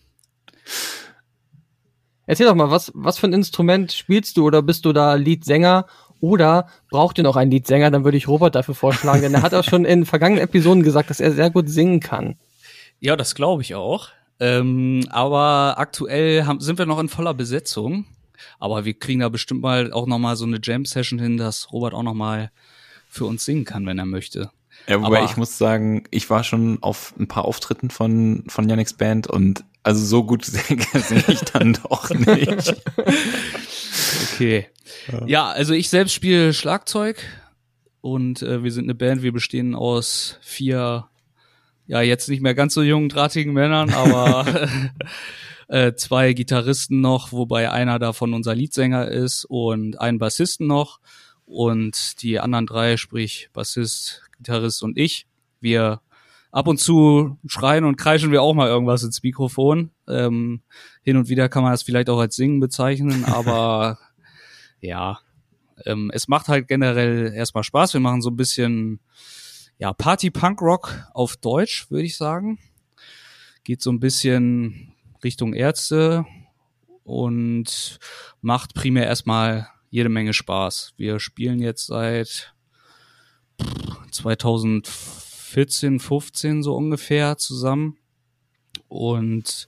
Erzähl 2.25 2.45
doch 2.45 2.55
mal, 2.55 2.69
was, 2.69 2.91
was 2.93 3.17
für 3.17 3.27
ein 3.27 3.33
Instrument 3.33 3.91
spielst 3.91 4.37
du 4.37 4.45
oder 4.45 4.61
bist 4.61 4.85
du 4.85 4.93
da 4.93 5.15
Leadsänger 5.15 5.87
oder 6.19 6.67
braucht 6.91 7.17
ihr 7.17 7.23
noch 7.23 7.37
einen 7.37 7.49
Leadsänger? 7.49 7.89
Dann 7.89 8.03
würde 8.03 8.17
ich 8.17 8.27
Robert 8.27 8.53
dafür 8.53 8.75
vorschlagen, 8.75 9.21
denn 9.21 9.33
er 9.33 9.41
hat 9.41 9.55
auch 9.55 9.63
schon 9.63 9.85
in 9.85 10.05
vergangenen 10.05 10.43
Episoden 10.43 10.83
gesagt, 10.83 11.09
dass 11.09 11.19
er 11.19 11.31
sehr 11.31 11.49
gut 11.49 11.69
singen 11.69 12.01
kann. 12.01 12.35
Ja, 12.99 13.15
das 13.15 13.33
glaube 13.33 13.61
ich 13.61 13.73
auch. 13.73 14.09
Ähm, 14.39 15.05
aber 15.09 15.75
aktuell 15.77 16.45
haben, 16.45 16.59
sind 16.59 16.77
wir 16.77 16.85
noch 16.85 16.99
in 16.99 17.09
voller 17.09 17.33
Besetzung. 17.33 18.05
Aber 18.59 18.85
wir 18.85 18.93
kriegen 18.93 19.19
da 19.21 19.29
bestimmt 19.29 19.61
mal 19.61 19.91
auch 19.93 20.07
noch 20.07 20.19
mal 20.19 20.35
so 20.35 20.45
eine 20.45 20.59
Jam-Session 20.61 21.19
hin, 21.19 21.37
dass 21.37 21.71
Robert 21.71 21.93
auch 21.93 22.03
noch 22.03 22.13
mal 22.13 22.51
für 23.09 23.25
uns 23.25 23.45
singen 23.45 23.65
kann, 23.65 23.85
wenn 23.85 23.97
er 23.99 24.05
möchte. 24.05 24.51
Ja, 24.87 25.01
wobei 25.01 25.17
Aber- 25.19 25.25
ich 25.25 25.35
muss 25.37 25.57
sagen, 25.57 26.03
ich 26.11 26.29
war 26.29 26.43
schon 26.43 26.81
auf 26.81 27.13
ein 27.19 27.27
paar 27.27 27.45
Auftritten 27.45 27.89
von, 27.89 28.43
von 28.47 28.69
Yannicks 28.69 28.93
Band 28.93 29.27
und 29.27 29.63
also 29.83 30.03
so 30.05 30.23
gut 30.23 30.45
singe 30.45 30.85
singe 30.93 31.23
ich 31.27 31.41
dann 31.41 31.73
doch 31.73 32.09
nicht. 32.11 32.75
Okay. 34.33 34.67
Ja, 35.25 35.49
also 35.49 35.73
ich 35.73 35.89
selbst 35.89 36.13
spiele 36.13 36.53
Schlagzeug 36.53 37.21
und 38.01 38.41
äh, 38.41 38.63
wir 38.63 38.71
sind 38.71 38.85
eine 38.85 38.95
Band, 38.95 39.21
wir 39.21 39.31
bestehen 39.33 39.75
aus 39.75 40.37
vier, 40.41 41.07
ja, 41.87 42.01
jetzt 42.01 42.29
nicht 42.29 42.41
mehr 42.41 42.55
ganz 42.55 42.73
so 42.73 42.81
jungen, 42.81 43.09
drahtigen 43.09 43.53
Männern, 43.53 43.91
aber 43.91 44.45
äh, 45.69 45.93
zwei 45.93 46.33
Gitarristen 46.33 46.99
noch, 46.99 47.31
wobei 47.31 47.71
einer 47.71 47.99
davon 47.99 48.33
unser 48.33 48.55
Leadsänger 48.55 49.07
ist 49.07 49.45
und 49.45 50.01
einen 50.01 50.17
Bassisten 50.17 50.67
noch 50.67 50.99
und 51.45 52.21
die 52.21 52.39
anderen 52.39 52.65
drei, 52.65 52.97
sprich 52.97 53.49
Bassist, 53.53 54.23
Gitarrist 54.37 54.83
und 54.83 54.97
ich, 54.97 55.27
wir 55.61 56.01
ab 56.51 56.67
und 56.67 56.79
zu 56.79 57.37
schreien 57.45 57.85
und 57.85 57.97
kreischen 57.97 58.31
wir 58.31 58.41
auch 58.41 58.55
mal 58.55 58.67
irgendwas 58.67 59.03
ins 59.03 59.21
Mikrofon. 59.21 59.91
Ähm, 60.07 60.61
hin 61.03 61.17
und 61.17 61.29
wieder 61.29 61.49
kann 61.49 61.61
man 61.61 61.71
das 61.71 61.83
vielleicht 61.83 62.09
auch 62.09 62.19
als 62.19 62.35
Singen 62.35 62.59
bezeichnen, 62.59 63.23
aber 63.25 63.99
ja, 64.81 65.19
ähm, 65.85 66.09
es 66.13 66.27
macht 66.27 66.47
halt 66.47 66.67
generell 66.67 67.31
erstmal 67.33 67.63
Spaß. 67.63 67.93
Wir 67.93 68.01
machen 68.01 68.23
so 68.23 68.31
ein 68.31 68.37
bisschen 68.37 68.99
ja 69.77 69.93
Party-Punk-Rock 69.93 71.09
auf 71.13 71.37
Deutsch, 71.37 71.91
würde 71.91 72.05
ich 72.05 72.17
sagen. 72.17 72.57
Geht 73.63 73.83
so 73.83 73.91
ein 73.91 73.99
bisschen 73.99 74.88
Richtung 75.23 75.53
Ärzte 75.53 76.25
und 77.03 77.99
macht 78.41 78.73
primär 78.73 79.05
erstmal 79.05 79.67
jede 79.89 80.09
Menge 80.09 80.33
Spaß. 80.33 80.93
Wir 80.97 81.19
spielen 81.19 81.59
jetzt 81.59 81.87
seit 81.87 82.53
2014, 84.11 85.99
15 85.99 86.63
so 86.63 86.75
ungefähr 86.75 87.37
zusammen 87.37 87.97
und 88.87 89.67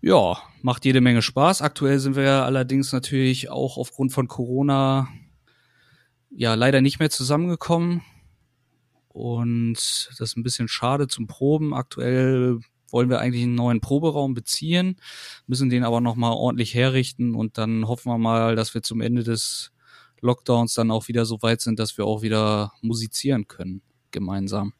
ja, 0.00 0.38
macht 0.62 0.84
jede 0.84 1.00
Menge 1.00 1.22
Spaß. 1.22 1.62
Aktuell 1.62 1.98
sind 1.98 2.16
wir 2.16 2.44
allerdings 2.44 2.92
natürlich 2.92 3.50
auch 3.50 3.76
aufgrund 3.76 4.12
von 4.12 4.28
Corona 4.28 5.08
ja 6.30 6.54
leider 6.54 6.80
nicht 6.80 6.98
mehr 6.98 7.10
zusammengekommen. 7.10 8.02
Und 9.08 9.74
das 9.74 10.20
ist 10.20 10.36
ein 10.36 10.42
bisschen 10.42 10.68
schade 10.68 11.06
zum 11.06 11.26
Proben. 11.26 11.74
Aktuell 11.74 12.60
wollen 12.92 13.10
wir 13.10 13.20
eigentlich 13.20 13.42
einen 13.42 13.54
neuen 13.54 13.80
Proberaum 13.80 14.34
beziehen, 14.34 14.96
müssen 15.46 15.70
den 15.70 15.84
aber 15.84 16.00
nochmal 16.00 16.32
ordentlich 16.32 16.74
herrichten 16.74 17.34
und 17.34 17.58
dann 17.58 17.88
hoffen 17.88 18.10
wir 18.10 18.18
mal, 18.18 18.56
dass 18.56 18.74
wir 18.74 18.82
zum 18.82 19.00
Ende 19.00 19.24
des 19.24 19.72
Lockdowns 20.20 20.74
dann 20.74 20.90
auch 20.90 21.08
wieder 21.08 21.24
so 21.24 21.42
weit 21.42 21.60
sind, 21.60 21.78
dass 21.78 21.98
wir 21.98 22.06
auch 22.06 22.22
wieder 22.22 22.72
musizieren 22.80 23.48
können 23.48 23.82
gemeinsam. 24.10 24.72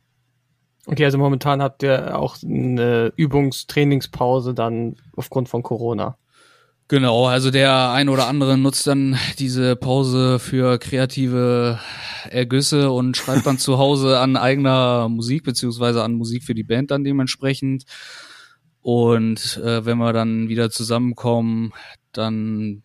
Okay, 0.86 1.04
also 1.04 1.18
momentan 1.18 1.62
habt 1.62 1.82
ihr 1.82 2.18
auch 2.18 2.36
eine 2.42 3.12
Übungstrainingspause 3.16 4.52
dann 4.54 4.96
aufgrund 5.14 5.48
von 5.48 5.62
Corona. 5.62 6.16
Genau, 6.92 7.24
also 7.24 7.50
der 7.50 7.90
ein 7.92 8.10
oder 8.10 8.28
andere 8.28 8.58
nutzt 8.58 8.86
dann 8.86 9.16
diese 9.38 9.76
Pause 9.76 10.38
für 10.38 10.76
kreative 10.76 11.80
Ergüsse 12.28 12.90
und 12.90 13.16
schreibt 13.16 13.46
dann 13.46 13.56
zu 13.56 13.78
Hause 13.78 14.18
an 14.18 14.36
eigener 14.36 15.08
Musik 15.08 15.42
beziehungsweise 15.42 16.04
an 16.04 16.12
Musik 16.12 16.42
für 16.44 16.52
die 16.52 16.64
Band 16.64 16.90
dann 16.90 17.02
dementsprechend. 17.02 17.84
Und 18.82 19.56
äh, 19.64 19.86
wenn 19.86 19.96
wir 19.96 20.12
dann 20.12 20.50
wieder 20.50 20.70
zusammenkommen, 20.70 21.72
dann 22.12 22.82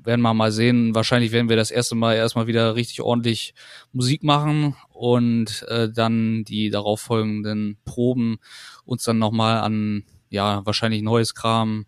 werden 0.00 0.22
wir 0.22 0.32
mal 0.32 0.52
sehen. 0.52 0.94
Wahrscheinlich 0.94 1.32
werden 1.32 1.48
wir 1.48 1.56
das 1.56 1.72
erste 1.72 1.96
Mal 1.96 2.14
erstmal 2.14 2.46
wieder 2.46 2.76
richtig 2.76 3.02
ordentlich 3.02 3.52
Musik 3.90 4.22
machen 4.22 4.76
und 4.92 5.64
äh, 5.66 5.90
dann 5.90 6.44
die 6.44 6.70
darauf 6.70 7.00
folgenden 7.00 7.78
Proben 7.84 8.36
uns 8.84 9.02
dann 9.02 9.18
nochmal 9.18 9.58
an, 9.58 10.04
ja, 10.30 10.64
wahrscheinlich 10.64 11.02
neues 11.02 11.34
Kram 11.34 11.86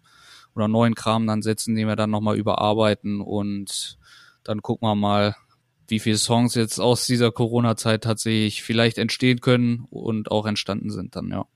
oder 0.57 0.69
neuen 0.69 0.95
Kram 0.95 1.27
dann 1.27 1.43
setzen, 1.43 1.75
den 1.77 1.87
wir 1.87 1.97
dann 1.97 2.11
nochmal 2.11 2.37
überarbeiten 2.37 3.21
und 3.21 3.99
dann 4.43 4.63
gucken 4.63 4.89
wir 4.89 4.95
mal, 4.95 5.37
wie 5.89 6.01
viele 6.01 6.17
Songs 6.17 6.55
jetzt 6.57 6.81
aus 6.81 7.07
dieser 7.07 7.31
Corona-Zeit 7.31 8.03
tatsächlich 8.03 8.63
vielleicht 8.63 8.99
entstehen 8.99 9.41
können 9.41 9.87
und 9.91 10.31
auch 10.33 10.47
entstanden 10.47 10.91
sind 10.91 11.15
dann, 11.15 11.29
ja. 11.29 11.47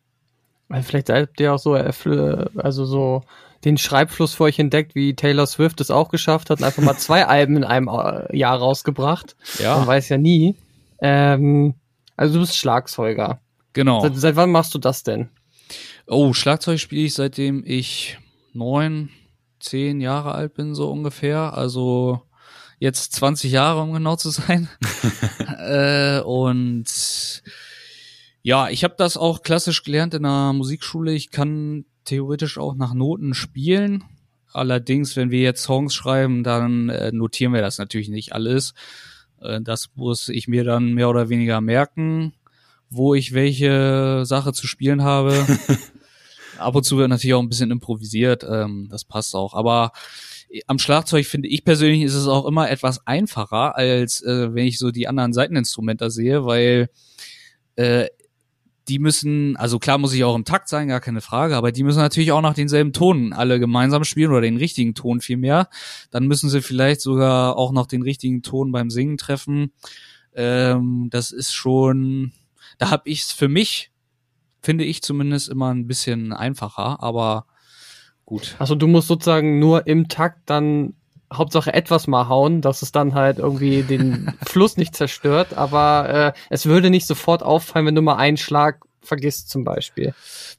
Weil 0.69 0.83
Vielleicht 0.85 1.09
habt 1.11 1.41
ihr 1.41 1.53
auch 1.55 1.59
so, 1.59 1.75
erfl- 1.75 2.57
also 2.59 2.85
so 2.85 3.23
den 3.65 3.77
Schreibfluss 3.77 4.35
für 4.35 4.45
euch 4.45 4.59
entdeckt, 4.61 4.95
wie 4.95 5.15
Taylor 5.15 5.47
Swift 5.47 5.81
es 5.81 5.91
auch 5.91 6.11
geschafft 6.11 6.49
hat 6.49 6.61
und 6.61 6.65
einfach 6.65 6.83
mal 6.83 6.97
zwei 6.97 7.27
Alben 7.29 7.57
in 7.57 7.65
einem 7.65 7.89
äh, 7.89 8.37
Jahr 8.37 8.57
rausgebracht. 8.59 9.35
Man 9.59 9.65
Ja, 9.65 9.87
weiß 9.87 10.09
ja 10.11 10.17
nie. 10.19 10.55
Ähm, 11.01 11.75
also 12.17 12.35
du 12.35 12.41
bist 12.41 12.57
Schlagzeuger. 12.57 13.41
genau. 13.73 14.01
Seit, 14.01 14.17
seit 14.17 14.37
wann 14.37 14.51
machst 14.53 14.73
du 14.75 14.79
das 14.79 15.03
denn? 15.03 15.29
Oh, 16.07 16.33
Schlagzeug 16.33 16.79
spiele 16.81 17.03
ich 17.03 17.15
seitdem 17.15 17.63
ich 17.67 18.19
neun, 18.55 19.11
zehn 19.61 20.01
Jahre 20.01 20.33
alt 20.33 20.55
bin, 20.55 20.75
so 20.75 20.91
ungefähr. 20.91 21.55
Also 21.55 22.23
jetzt 22.79 23.13
20 23.13 23.53
Jahre, 23.53 23.83
um 23.83 23.93
genau 23.93 24.17
zu 24.17 24.31
sein. 24.31 24.69
äh, 25.59 26.21
und 26.21 27.43
ja, 28.43 28.69
ich 28.69 28.85
habe 28.85 28.95
das 28.97 29.17
auch 29.17 29.43
klassisch 29.43 29.83
gelernt 29.85 30.15
in 30.15 30.23
der 30.23 30.53
Musikschule. 30.53 31.13
Ich 31.13 31.31
kann 31.31 31.85
theoretisch 32.05 32.59
auch 32.59 32.75
nach 32.75 32.95
Noten 32.95 33.35
spielen. 33.35 34.05
Allerdings, 34.53 35.15
wenn 35.15 35.31
wir 35.31 35.41
jetzt 35.41 35.63
Songs 35.63 35.95
schreiben, 35.95 36.43
dann 36.43 36.89
äh, 36.89 37.13
notieren 37.13 37.53
wir 37.53 37.61
das 37.61 37.79
natürlich 37.79 38.09
nicht 38.09 38.33
alles. 38.33 38.75
Äh, 39.41 39.61
das 39.61 39.91
muss 39.95 40.29
ich 40.29 40.49
mir 40.49 40.65
dann 40.65 40.95
mehr 40.95 41.09
oder 41.09 41.29
weniger 41.29 41.61
merken, 41.61 42.33
wo 42.89 43.15
ich 43.15 43.35
welche 43.35 44.25
Sache 44.25 44.53
zu 44.53 44.67
spielen 44.67 45.03
habe. 45.03 45.47
Ab 46.61 46.75
und 46.75 46.85
zu 46.85 46.97
wird 46.97 47.09
natürlich 47.09 47.35
auch 47.35 47.43
ein 47.43 47.49
bisschen 47.49 47.71
improvisiert, 47.71 48.45
ähm, 48.49 48.89
das 48.91 49.05
passt 49.05 49.35
auch. 49.35 49.55
Aber 49.55 49.93
am 50.67 50.79
Schlagzeug 50.79 51.27
finde 51.27 51.49
ich 51.49 51.65
persönlich 51.65 52.03
ist 52.03 52.15
es 52.15 52.27
auch 52.27 52.47
immer 52.47 52.71
etwas 52.71 53.07
einfacher, 53.07 53.77
als 53.77 54.23
äh, 54.23 54.55
wenn 54.55 54.67
ich 54.67 54.79
so 54.79 54.91
die 54.91 55.09
anderen 55.09 55.33
Seiteninstrumente 55.33 56.11
sehe, 56.11 56.45
weil 56.45 56.91
äh, 57.77 58.09
die 58.89 58.99
müssen, 58.99 59.57
also 59.57 59.79
klar 59.79 59.99
muss 59.99 60.13
ich 60.13 60.25
auch 60.25 60.35
im 60.35 60.45
Takt 60.45 60.69
sein, 60.69 60.89
gar 60.89 61.01
keine 61.01 61.21
Frage, 61.21 61.57
aber 61.57 61.71
die 61.71 61.85
müssen 61.85 62.01
natürlich 62.01 62.33
auch 62.33 62.41
noch 62.41 62.55
denselben 62.55 62.93
Ton 62.93 63.33
alle 63.33 63.61
gemeinsam 63.61 64.03
spielen 64.03 64.33
oder 64.33 64.41
den 64.41 64.57
richtigen 64.57 64.95
Ton 64.95 65.21
vielmehr. 65.21 65.69
Dann 66.11 66.27
müssen 66.27 66.51
sie 66.51 66.61
vielleicht 66.61 67.01
sogar 67.01 67.57
auch 67.57 67.71
noch 67.71 67.87
den 67.87 68.03
richtigen 68.03 68.43
Ton 68.43 68.73
beim 68.73 68.91
Singen 68.91 69.17
treffen. 69.17 69.73
Ähm, 70.35 71.09
das 71.11 71.31
ist 71.31 71.53
schon, 71.53 72.33
da 72.79 72.91
habe 72.91 73.09
ich 73.09 73.23
es 73.23 73.33
für 73.33 73.49
mich, 73.49 73.90
finde 74.63 74.85
ich 74.85 75.03
zumindest 75.03 75.49
immer 75.49 75.73
ein 75.73 75.87
bisschen 75.87 76.33
einfacher, 76.33 77.03
aber 77.03 77.47
gut. 78.27 78.57
Also 78.59 78.75
du 78.75 78.87
musst 78.87 79.09
sozusagen 79.09 79.59
nur 79.59 79.87
im 79.87 80.09
Takt 80.09 80.39
dann 80.47 80.95
Hauptsache 81.33 81.73
etwas 81.73 82.09
mal 82.09 82.29
hauen, 82.29 82.61
dass 82.61 82.83
es 82.83 82.91
dann 82.91 83.15
halt 83.15 83.39
irgendwie 83.39 83.83
den 83.83 84.33
Fluss 84.47 84.77
nicht 84.77 84.97
zerstört, 84.97 85.55
aber 85.55 86.35
äh, 86.35 86.39
es 86.51 86.67
würde 86.67 86.91
nicht 86.91 87.07
sofort 87.07 87.43
auffallen, 87.43 87.87
wenn 87.87 87.95
du 87.95 88.03
mal 88.03 88.17
einen 88.17 88.37
Schlag 88.37 88.81
vergisst 89.03 89.49
zum 89.49 89.65
Beispiel. 89.65 90.15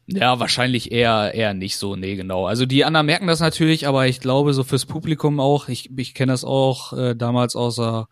Ja, 0.07 0.39
wahrscheinlich 0.39 0.91
eher 0.91 1.33
eher 1.33 1.53
nicht 1.53 1.77
so, 1.77 1.95
nee, 1.95 2.15
genau. 2.15 2.47
Also 2.47 2.65
die 2.65 2.85
anderen 2.85 3.05
merken 3.05 3.27
das 3.27 3.39
natürlich, 3.39 3.87
aber 3.87 4.07
ich 4.07 4.19
glaube 4.19 4.53
so 4.53 4.63
fürs 4.63 4.85
Publikum 4.85 5.39
auch, 5.39 5.67
ich, 5.67 5.89
ich 5.95 6.13
kenne 6.13 6.33
das 6.33 6.43
auch 6.43 6.93
äh, 6.93 7.15
damals 7.15 7.55
außer 7.55 8.07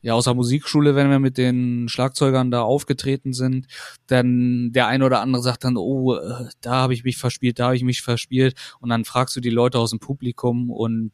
ja 0.00 0.14
aus 0.14 0.24
der 0.24 0.34
Musikschule, 0.34 0.94
wenn 0.94 1.10
wir 1.10 1.18
mit 1.18 1.38
den 1.38 1.88
Schlagzeugern 1.88 2.50
da 2.50 2.62
aufgetreten 2.62 3.32
sind, 3.32 3.66
dann 4.06 4.70
der 4.72 4.86
eine 4.86 5.04
oder 5.04 5.20
andere 5.20 5.42
sagt 5.42 5.64
dann, 5.64 5.76
oh, 5.76 6.14
äh, 6.14 6.48
da 6.60 6.72
habe 6.72 6.94
ich 6.94 7.04
mich 7.04 7.16
verspielt, 7.16 7.58
da 7.58 7.66
habe 7.66 7.76
ich 7.76 7.84
mich 7.84 8.02
verspielt 8.02 8.54
und 8.80 8.90
dann 8.90 9.04
fragst 9.04 9.34
du 9.36 9.40
die 9.40 9.50
Leute 9.50 9.78
aus 9.78 9.90
dem 9.90 9.98
Publikum 9.98 10.70
und 10.70 11.12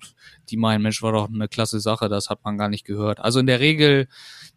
die 0.50 0.56
meinen, 0.56 0.82
Mensch, 0.82 1.02
war 1.02 1.12
doch 1.12 1.28
eine 1.28 1.48
klasse 1.48 1.80
Sache, 1.80 2.08
das 2.08 2.28
hat 2.28 2.44
man 2.44 2.58
gar 2.58 2.68
nicht 2.68 2.84
gehört. 2.84 3.20
Also 3.20 3.40
in 3.40 3.46
der 3.46 3.60
Regel 3.60 4.08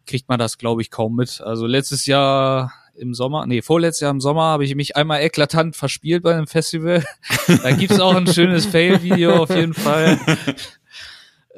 kriegt 0.06 0.28
man 0.28 0.38
das, 0.38 0.58
glaube 0.58 0.82
ich, 0.82 0.90
kaum 0.90 1.16
mit. 1.16 1.40
Also 1.40 1.66
letztes 1.66 2.06
Jahr 2.06 2.72
im 2.98 3.14
Sommer, 3.14 3.46
nee, 3.46 3.62
vorletztes 3.62 4.00
Jahr 4.00 4.10
im 4.10 4.20
Sommer 4.20 4.42
habe 4.42 4.64
ich 4.64 4.74
mich 4.74 4.96
einmal 4.96 5.22
eklatant 5.22 5.76
verspielt 5.76 6.22
bei 6.22 6.34
einem 6.34 6.46
Festival. 6.46 7.04
da 7.62 7.70
gibt's 7.70 8.00
auch 8.00 8.14
ein 8.14 8.26
schönes 8.26 8.66
Fail-Video 8.66 9.42
auf 9.42 9.50
jeden 9.50 9.74
Fall. 9.74 10.18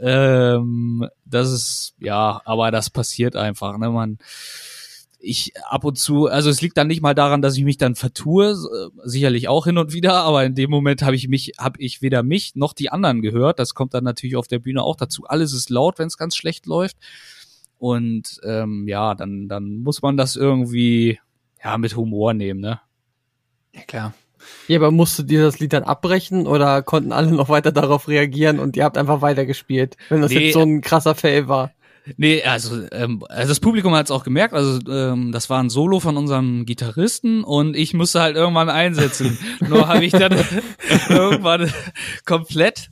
Ähm, 0.00 1.08
das 1.24 1.50
ist, 1.50 1.94
ja, 1.98 2.40
aber 2.44 2.70
das 2.70 2.90
passiert 2.90 3.36
einfach, 3.36 3.78
ne, 3.78 3.90
man, 3.90 4.18
ich 5.20 5.52
ab 5.68 5.84
und 5.84 5.98
zu, 5.98 6.26
also 6.26 6.50
es 6.50 6.62
liegt 6.62 6.76
dann 6.76 6.86
nicht 6.86 7.02
mal 7.02 7.14
daran, 7.14 7.42
dass 7.42 7.56
ich 7.56 7.64
mich 7.64 7.76
dann 7.76 7.94
vertue, 7.94 8.56
sicherlich 9.04 9.48
auch 9.48 9.66
hin 9.66 9.78
und 9.78 9.92
wieder, 9.92 10.14
aber 10.14 10.44
in 10.44 10.54
dem 10.54 10.70
Moment 10.70 11.02
habe 11.02 11.14
ich 11.14 11.28
mich, 11.28 11.52
habe 11.58 11.80
ich 11.80 12.02
weder 12.02 12.22
mich 12.22 12.56
noch 12.56 12.72
die 12.72 12.90
anderen 12.90 13.20
gehört. 13.20 13.58
Das 13.58 13.74
kommt 13.74 13.94
dann 13.94 14.04
natürlich 14.04 14.36
auf 14.36 14.48
der 14.48 14.58
Bühne 14.58 14.82
auch 14.82 14.96
dazu. 14.96 15.24
Alles 15.26 15.52
ist 15.52 15.70
laut, 15.70 15.98
wenn 15.98 16.06
es 16.06 16.16
ganz 16.16 16.36
schlecht 16.36 16.66
läuft. 16.66 16.96
Und 17.78 18.40
ähm, 18.44 18.88
ja, 18.88 19.14
dann, 19.14 19.48
dann 19.48 19.78
muss 19.78 20.02
man 20.02 20.16
das 20.16 20.36
irgendwie 20.36 21.18
ja 21.62 21.78
mit 21.78 21.96
Humor 21.96 22.34
nehmen, 22.34 22.60
ne? 22.60 22.80
Ja, 23.74 23.82
klar. 23.82 24.14
Ja, 24.68 24.78
aber 24.78 24.90
musst 24.90 25.18
du 25.18 25.22
dir 25.22 25.42
das 25.42 25.58
Lied 25.58 25.72
dann 25.72 25.82
abbrechen 25.84 26.46
oder 26.46 26.82
konnten 26.82 27.12
alle 27.12 27.30
noch 27.32 27.48
weiter 27.48 27.72
darauf 27.72 28.08
reagieren 28.08 28.58
und 28.58 28.76
ihr 28.76 28.84
habt 28.84 28.96
einfach 28.98 29.20
weitergespielt, 29.22 29.96
wenn 30.08 30.22
das 30.22 30.30
Nee. 30.32 30.46
jetzt 30.46 30.54
so 30.54 30.60
ein 30.60 30.80
krasser 30.80 31.14
Fail 31.14 31.48
war? 31.48 31.72
Nee, 32.16 32.42
also, 32.42 32.82
ähm, 32.92 33.22
also 33.28 33.48
das 33.50 33.60
Publikum 33.60 33.94
hat 33.94 34.06
es 34.06 34.10
auch 34.10 34.24
gemerkt. 34.24 34.54
Also 34.54 34.80
ähm, 34.90 35.32
das 35.32 35.50
war 35.50 35.62
ein 35.62 35.68
Solo 35.70 36.00
von 36.00 36.16
unserem 36.16 36.64
Gitarristen 36.64 37.44
und 37.44 37.76
ich 37.76 37.92
musste 37.94 38.20
halt 38.22 38.36
irgendwann 38.36 38.70
einsetzen. 38.70 39.38
Nur 39.68 39.86
habe 39.86 40.04
ich 40.04 40.12
dann 40.12 40.32
irgendwann 41.08 41.70
komplett 42.24 42.90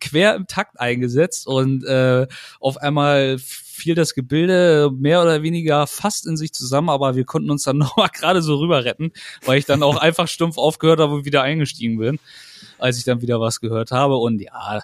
quer 0.00 0.34
im 0.34 0.46
Takt 0.46 0.80
eingesetzt 0.80 1.46
und 1.46 1.84
äh, 1.84 2.26
auf 2.58 2.78
einmal 2.78 3.36
fiel 3.76 3.94
das 3.94 4.14
Gebilde 4.14 4.90
mehr 4.92 5.22
oder 5.22 5.42
weniger 5.42 5.86
fast 5.86 6.26
in 6.26 6.36
sich 6.36 6.52
zusammen, 6.52 6.88
aber 6.88 7.14
wir 7.14 7.24
konnten 7.24 7.50
uns 7.50 7.62
dann 7.62 7.78
nochmal 7.78 8.08
gerade 8.12 8.42
so 8.42 8.56
rüber 8.56 8.84
retten, 8.84 9.12
weil 9.44 9.58
ich 9.58 9.66
dann 9.66 9.82
auch 9.82 9.96
einfach 9.96 10.28
stumpf 10.28 10.58
aufgehört 10.58 11.00
habe 11.00 11.14
und 11.14 11.24
wieder 11.24 11.42
eingestiegen 11.42 11.98
bin, 11.98 12.18
als 12.78 12.98
ich 12.98 13.04
dann 13.04 13.22
wieder 13.22 13.40
was 13.40 13.60
gehört 13.60 13.90
habe. 13.90 14.16
Und 14.16 14.40
ja, 14.40 14.80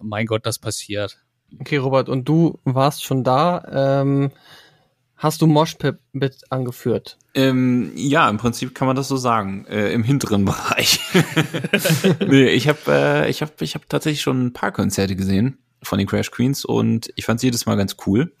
mein 0.00 0.26
Gott, 0.26 0.46
das 0.46 0.58
passiert. 0.58 1.18
Okay, 1.58 1.76
Robert, 1.76 2.08
und 2.08 2.28
du 2.28 2.58
warst 2.64 3.04
schon 3.04 3.24
da. 3.24 4.00
Ähm, 4.02 4.30
hast 5.16 5.42
du 5.42 5.46
Moshpit 5.46 5.98
angeführt? 6.48 7.18
Ähm, 7.34 7.92
ja, 7.94 8.28
im 8.28 8.38
Prinzip 8.38 8.74
kann 8.74 8.86
man 8.86 8.96
das 8.96 9.08
so 9.08 9.16
sagen, 9.16 9.66
äh, 9.66 9.92
im 9.92 10.02
hinteren 10.02 10.44
Bereich. 10.46 11.00
nee, 12.26 12.48
ich 12.48 12.68
habe 12.68 12.78
äh, 12.88 13.30
ich 13.30 13.42
hab, 13.42 13.60
ich 13.60 13.74
hab 13.74 13.88
tatsächlich 13.88 14.22
schon 14.22 14.46
ein 14.46 14.52
paar 14.52 14.72
Konzerte 14.72 15.16
gesehen 15.16 15.58
von 15.82 15.98
den 15.98 16.06
Crash 16.06 16.30
Queens 16.30 16.64
und 16.64 17.10
ich 17.16 17.24
fand 17.24 17.42
jedes 17.42 17.66
Mal 17.66 17.76
ganz 17.76 17.96
cool. 18.06 18.34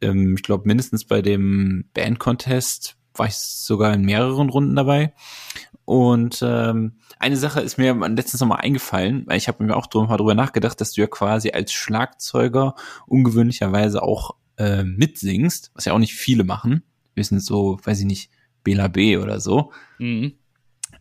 Ähm, 0.00 0.34
ich 0.36 0.42
glaube, 0.42 0.66
mindestens 0.66 1.04
bei 1.04 1.22
dem 1.22 1.84
Band-Contest 1.94 2.96
war 3.14 3.26
ich 3.26 3.34
sogar 3.34 3.94
in 3.94 4.02
mehreren 4.02 4.50
Runden 4.50 4.76
dabei. 4.76 5.14
Und 5.84 6.40
ähm, 6.42 6.98
eine 7.18 7.36
Sache 7.36 7.60
ist 7.60 7.78
mir 7.78 7.94
letztens 7.94 8.40
nochmal 8.40 8.60
eingefallen, 8.60 9.24
weil 9.26 9.38
ich 9.38 9.48
habe 9.48 9.64
mir 9.64 9.76
auch 9.76 9.86
drüber, 9.86 10.16
drüber 10.16 10.34
nachgedacht, 10.34 10.80
dass 10.80 10.92
du 10.92 11.00
ja 11.00 11.06
quasi 11.06 11.50
als 11.50 11.72
Schlagzeuger 11.72 12.74
ungewöhnlicherweise 13.06 14.02
auch 14.02 14.32
äh, 14.58 14.82
mitsingst, 14.82 15.70
was 15.74 15.84
ja 15.84 15.92
auch 15.92 15.98
nicht 15.98 16.14
viele 16.14 16.44
machen. 16.44 16.82
Wir 17.14 17.24
sind 17.24 17.40
so, 17.40 17.78
weiß 17.82 18.00
ich 18.00 18.06
nicht, 18.06 18.30
Bela 18.64 18.88
B 18.88 19.16
oder 19.16 19.40
so. 19.40 19.72
Mhm. 19.98 20.34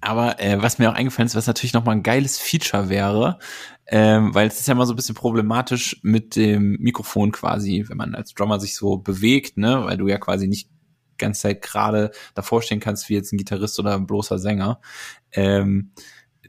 Aber 0.05 0.39
äh, 0.39 0.61
was 0.61 0.77
mir 0.77 0.89
auch 0.89 0.95
eingefallen 0.95 1.27
ist, 1.27 1.35
was 1.35 1.47
natürlich 1.47 1.73
nochmal 1.73 1.95
ein 1.95 2.03
geiles 2.03 2.37
Feature 2.37 2.89
wäre, 2.89 3.39
ähm, 3.87 4.33
weil 4.33 4.47
es 4.47 4.59
ist 4.59 4.67
ja 4.67 4.73
immer 4.73 4.85
so 4.85 4.93
ein 4.93 4.95
bisschen 4.95 5.15
problematisch 5.15 5.99
mit 6.03 6.35
dem 6.35 6.77
Mikrofon 6.79 7.31
quasi, 7.31 7.85
wenn 7.87 7.97
man 7.97 8.15
als 8.15 8.33
Drummer 8.33 8.59
sich 8.59 8.75
so 8.75 8.97
bewegt, 8.97 9.57
ne, 9.57 9.83
weil 9.83 9.97
du 9.97 10.07
ja 10.07 10.17
quasi 10.17 10.47
nicht 10.47 10.69
ganze 11.17 11.41
Zeit 11.41 11.61
gerade 11.61 12.11
davor 12.33 12.61
stehen 12.61 12.79
kannst, 12.79 13.09
wie 13.09 13.13
jetzt 13.13 13.31
ein 13.33 13.37
Gitarrist 13.37 13.79
oder 13.79 13.95
ein 13.95 14.05
bloßer 14.05 14.37
Sänger. 14.37 14.79
Ähm, 15.31 15.91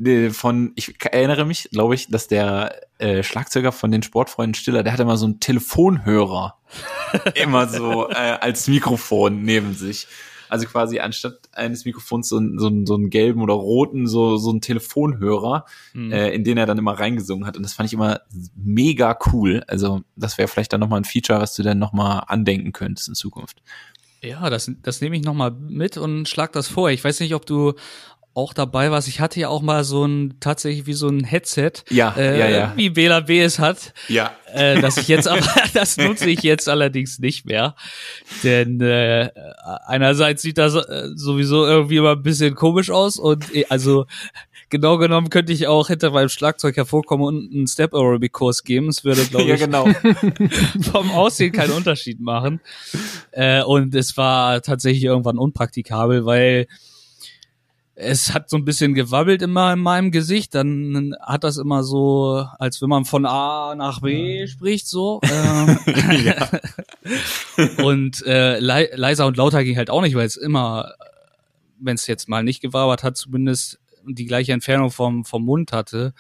äh, 0.05 0.31
von, 0.31 0.73
ich 0.77 0.95
erinnere 1.05 1.47
mich, 1.47 1.69
glaube 1.71 1.95
ich, 1.95 2.09
dass 2.09 2.29
der 2.29 2.81
äh, 2.99 3.23
Schlagzeuger 3.23 3.73
von 3.73 3.91
den 3.91 4.03
Sportfreunden 4.03 4.55
Stiller, 4.55 4.83
der 4.83 4.93
hatte 4.93 5.03
immer 5.03 5.17
so 5.17 5.27
einen 5.27 5.41
Telefonhörer 5.41 6.59
immer 7.35 7.69
so 7.69 8.11
äh, 8.11 8.15
als 8.15 8.69
Mikrofon 8.69 9.43
neben 9.43 9.75
sich. 9.75 10.09
Also 10.49 10.67
quasi 10.67 10.99
anstatt 11.01 11.39
eines 11.53 11.85
Mikrofons 11.85 12.29
so, 12.29 12.39
ein- 12.39 12.59
so, 12.59 12.71
so 12.85 12.95
einen 12.95 13.11
gelben 13.11 13.41
oder 13.43 13.55
roten, 13.55 14.07
so, 14.07 14.37
so 14.37 14.51
einen 14.51 14.61
Telefonhörer, 14.61 15.65
Mhm. 15.95 16.13
äh, 16.13 16.31
in 16.31 16.45
den 16.45 16.59
er 16.59 16.67
dann 16.67 16.79
immer 16.79 16.93
reingesungen 16.99 17.47
hat. 17.47 17.57
Und 17.57 17.63
das 17.63 17.73
fand 17.75 17.89
ich 17.89 17.93
immer 17.93 18.21
mega 18.55 19.19
cool. 19.33 19.63
Also 19.67 20.03
das 20.17 20.39
wäre 20.39 20.49
vielleicht 20.49 20.73
dann 20.73 20.81
nochmal 20.81 21.01
ein 21.01 21.05
Feature, 21.05 21.41
was 21.41 21.55
du 21.55 21.63
dann 21.63 21.79
nochmal 21.79 22.23
andenken 22.27 22.73
könntest 22.73 23.09
in 23.09 23.15
Zukunft. 23.15 23.63
Ja, 24.23 24.49
das, 24.51 24.71
das 24.83 25.01
nehme 25.03 25.15
ich 25.17 25.23
nochmal 25.23 25.51
mit 25.53 25.97
und 25.99 26.27
schlag 26.29 26.53
das 26.53 26.67
vor. 26.69 26.91
Ich 26.91 27.05
weiß 27.05 27.21
nicht, 27.21 27.35
ob 27.35 27.47
du 27.47 27.75
auch 28.37 28.53
dabei 28.53 28.91
warst. 28.91 29.09
Ich 29.09 29.21
hatte 29.21 29.41
ja 29.41 29.49
auch 29.49 29.63
mal 29.63 29.83
so 29.83 30.05
ein, 30.05 30.35
tatsächlich 30.41 30.87
wie 30.87 30.93
so 30.93 31.09
ein 31.09 31.25
Headset, 31.25 31.73
Ja, 31.91 32.15
äh, 32.17 32.39
ja, 32.39 32.49
ja. 32.49 32.73
wie 32.77 32.91
Bela 32.91 33.21
B 33.21 33.41
es 33.41 33.59
hat, 33.59 33.95
Ja. 34.09 34.31
äh, 34.53 34.81
das 34.81 34.99
ich 34.99 35.09
jetzt 35.09 35.27
aber, 35.27 35.41
das 35.75 35.97
nutze 35.97 36.29
ich 36.29 36.43
jetzt 36.43 36.69
allerdings 36.69 37.19
nicht 37.19 37.47
mehr. 37.47 37.75
Denn 38.45 38.81
äh, 38.83 39.31
einerseits 39.87 40.43
sieht 40.43 40.59
das 40.59 40.75
äh, 40.75 41.09
sowieso 41.15 41.65
irgendwie 41.67 41.97
immer 41.97 42.13
ein 42.13 42.23
bisschen 42.23 42.55
komisch 42.55 42.91
aus 42.91 43.17
und 43.19 43.55
äh, 43.55 43.65
also 43.71 44.05
genau 44.69 44.99
genommen 44.99 45.31
könnte 45.31 45.53
ich 45.55 45.67
auch 45.67 45.87
hinter 45.89 46.11
meinem 46.11 46.29
Schlagzeug 46.29 46.77
hervorkommen 46.77 47.25
und 47.25 47.55
einen 47.55 47.67
Step 47.67 47.95
Aerobic 47.95 48.33
Kurs 48.33 48.65
geben. 48.65 48.89
Es 48.89 49.03
würde, 49.05 49.25
glaube 49.25 49.47
Ja, 49.49 49.55
ich, 49.55 49.61
genau. 49.61 49.89
vom 50.93 51.11
Aussehen 51.13 51.53
keinen 51.53 51.71
Unterschied 51.73 52.21
machen. 52.21 52.61
Äh, 53.31 53.63
und 53.63 53.95
es 53.95 54.17
war 54.19 54.61
tatsächlich 54.61 55.05
irgendwann 55.05 55.39
unpraktikabel, 55.39 56.27
weil 56.27 56.67
es 57.99 58.35
hat 58.35 58.51
so 58.51 58.59
ein 58.59 58.65
bisschen 58.67 58.93
gewabbelt 58.93 59.41
immer 59.41 59.73
in 59.73 59.81
meinem 59.81 60.11
Gesicht. 60.11 60.55
Dann 60.55 61.17
hat 61.21 61.45
das 61.45 61.57
immer 61.57 61.83
so, 61.83 62.47
als 62.59 62.83
wenn 62.83 62.91
man 62.91 63.07
von 63.07 63.25
A 63.25 63.75
nach 63.75 64.03
B 64.03 64.47
spricht, 64.47 64.87
so. 64.87 65.21
Ähm, 67.57 67.85
und 67.85 68.27
äh, 68.27 68.59
lei 68.59 68.91
leiser 68.95 69.27
und 69.27 69.37
lauter 69.37 69.65
ging 69.65 69.77
halt 69.77 69.91
auch 69.91 70.03
nicht, 70.03 70.15
weil 70.15 70.27
es 70.27 70.37
immer, 70.37 70.93
wenn 71.79 71.95
es 71.95 72.07
jetzt 72.07 72.29
mal 72.29 72.43
nicht 72.43 72.61
gewabert 72.61 73.03
hat, 73.03 73.17
zumindest 73.17 73.79
die 74.05 74.27
gleiche 74.27 74.53
Entfernung 74.53 74.91
vom, 74.91 75.25
vom 75.25 75.45
Mund 75.45 75.73
hatte. 75.73 76.13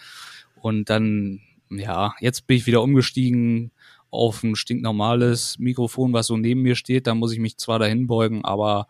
Und 0.60 0.88
dann, 0.88 1.40
ja, 1.70 2.14
jetzt 2.20 2.46
bin 2.46 2.56
ich 2.56 2.66
wieder 2.66 2.82
umgestiegen 2.82 3.72
auf 4.10 4.42
ein 4.42 4.56
stinknormales 4.56 5.58
Mikrofon, 5.58 6.12
was 6.12 6.28
so 6.28 6.36
neben 6.36 6.62
mir 6.62 6.76
steht. 6.76 7.06
Da 7.06 7.14
muss 7.14 7.32
ich 7.32 7.38
mich 7.38 7.58
zwar 7.58 7.78
dahin 7.78 8.06
beugen, 8.06 8.44
aber 8.44 8.88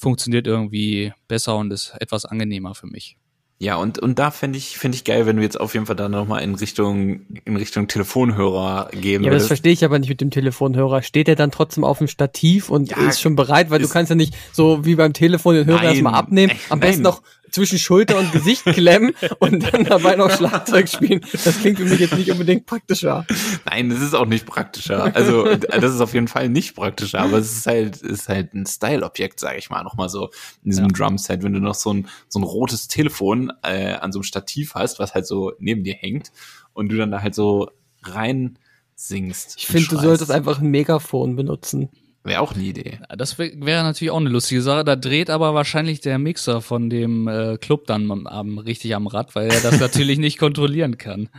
funktioniert 0.00 0.46
irgendwie 0.46 1.12
besser 1.28 1.56
und 1.56 1.70
ist 1.72 1.94
etwas 2.00 2.24
angenehmer 2.24 2.74
für 2.74 2.86
mich. 2.86 3.16
Ja, 3.62 3.76
und, 3.76 3.98
und 3.98 4.18
da 4.18 4.30
fände 4.30 4.56
ich, 4.56 4.78
fände 4.78 4.96
ich 4.96 5.04
geil, 5.04 5.26
wenn 5.26 5.36
du 5.36 5.42
jetzt 5.42 5.60
auf 5.60 5.74
jeden 5.74 5.84
Fall 5.84 5.94
dann 5.94 6.12
nochmal 6.12 6.42
in 6.42 6.54
Richtung, 6.54 7.26
in 7.44 7.56
Richtung 7.56 7.88
Telefonhörer 7.88 8.88
gehen 8.92 9.22
Ja, 9.22 9.28
aber 9.28 9.34
das 9.36 9.42
würdest. 9.42 9.46
verstehe 9.48 9.72
ich 9.72 9.84
aber 9.84 9.98
nicht 9.98 10.08
mit 10.08 10.22
dem 10.22 10.30
Telefonhörer. 10.30 11.02
Steht 11.02 11.28
er 11.28 11.36
dann 11.36 11.50
trotzdem 11.50 11.84
auf 11.84 11.98
dem 11.98 12.08
Stativ 12.08 12.70
und 12.70 12.90
Ja, 12.90 12.96
ist 13.06 13.20
schon 13.20 13.36
bereit, 13.36 13.68
weil 13.68 13.80
du 13.80 13.88
kannst 13.88 14.08
ja 14.08 14.16
nicht 14.16 14.34
so 14.52 14.86
wie 14.86 14.94
beim 14.94 15.12
Telefon 15.12 15.56
den 15.56 15.66
Hörer 15.66 15.76
Nein. 15.82 15.86
erstmal 15.88 16.14
abnehmen. 16.14 16.52
Am 16.70 16.78
Nein. 16.78 16.88
besten 16.88 17.02
noch 17.02 17.22
zwischen 17.50 17.78
Schulter 17.78 18.18
und 18.18 18.32
Gesicht 18.32 18.64
klemmen 18.64 19.12
und 19.38 19.72
dann 19.72 19.84
dabei 19.84 20.16
noch 20.16 20.30
Schlagzeug 20.30 20.88
spielen. 20.88 21.20
Das 21.44 21.60
klingt 21.60 21.78
für 21.78 21.84
mich 21.84 22.00
jetzt 22.00 22.16
nicht 22.16 22.30
unbedingt 22.30 22.66
praktischer. 22.66 23.26
Nein, 23.64 23.90
das 23.90 24.00
ist 24.00 24.14
auch 24.14 24.26
nicht 24.26 24.46
praktischer. 24.46 25.14
Also 25.14 25.54
das 25.54 25.94
ist 25.94 26.00
auf 26.00 26.14
jeden 26.14 26.28
Fall 26.28 26.48
nicht 26.48 26.74
praktischer, 26.74 27.20
aber 27.20 27.38
es 27.38 27.52
ist 27.52 27.66
halt, 27.66 27.96
ist 27.98 28.28
halt 28.28 28.54
ein 28.54 28.66
Style-Objekt, 28.66 29.40
sage 29.40 29.58
ich 29.58 29.70
mal, 29.70 29.82
nochmal 29.82 30.08
so 30.08 30.30
in 30.62 30.70
diesem 30.70 30.86
Ja. 30.86 30.92
Drumset. 30.92 31.42
Wenn 31.42 31.52
du 31.52 31.60
noch 31.60 31.74
so 31.74 31.92
ein, 31.92 32.08
so 32.28 32.38
ein 32.38 32.44
rotes 32.44 32.88
Telefon 32.88 33.52
äh, 33.62 33.92
an 33.94 34.12
so 34.12 34.18
einem 34.18 34.24
Stativ 34.24 34.74
hast, 34.74 34.98
was 34.98 35.14
halt 35.14 35.26
so 35.26 35.52
neben 35.58 35.84
dir 35.84 35.94
hängt 35.94 36.32
und 36.72 36.90
du 36.90 36.96
dann 36.96 37.10
da 37.10 37.22
halt 37.22 37.34
so 37.34 37.70
rein 38.02 38.58
singst. 38.94 39.54
Ich 39.56 39.66
finde, 39.66 39.88
du 39.88 39.98
solltest 39.98 40.30
einfach 40.30 40.60
ein 40.60 40.70
Megafon 40.70 41.36
benutzen. 41.36 41.88
Wäre 42.22 42.40
auch 42.42 42.52
eine 42.52 42.64
Idee. 42.64 42.98
Ja, 43.00 43.16
Das 43.16 43.38
wäre 43.38 43.52
wär 43.56 43.82
natürlich 43.82 44.10
auch 44.10 44.18
eine 44.18 44.28
lustige 44.28 44.60
Sache. 44.60 44.84
Da 44.84 44.96
dreht 44.96 45.30
aber 45.30 45.54
wahrscheinlich 45.54 46.00
der 46.00 46.18
Mixer 46.18 46.60
von 46.60 46.90
dem 46.90 47.26
äh, 47.28 47.56
Club 47.56 47.86
dann 47.86 48.10
am, 48.10 48.26
am, 48.26 48.58
richtig 48.58 48.94
am 48.94 49.06
Rad, 49.06 49.34
weil 49.34 49.50
er 49.50 49.60
das 49.60 49.80
natürlich 49.80 50.18
nicht 50.18 50.38
kontrollieren 50.38 50.98
kann. 50.98 51.30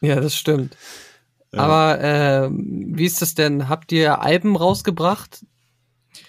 Ja, 0.00 0.20
das 0.20 0.36
stimmt. 0.36 0.76
Aber 1.52 2.00
äh, 2.00 2.50
wie 2.50 3.04
ist 3.04 3.22
das 3.22 3.34
denn? 3.34 3.68
Habt 3.68 3.92
ihr 3.92 4.20
Alben 4.20 4.56
rausgebracht? 4.56 5.44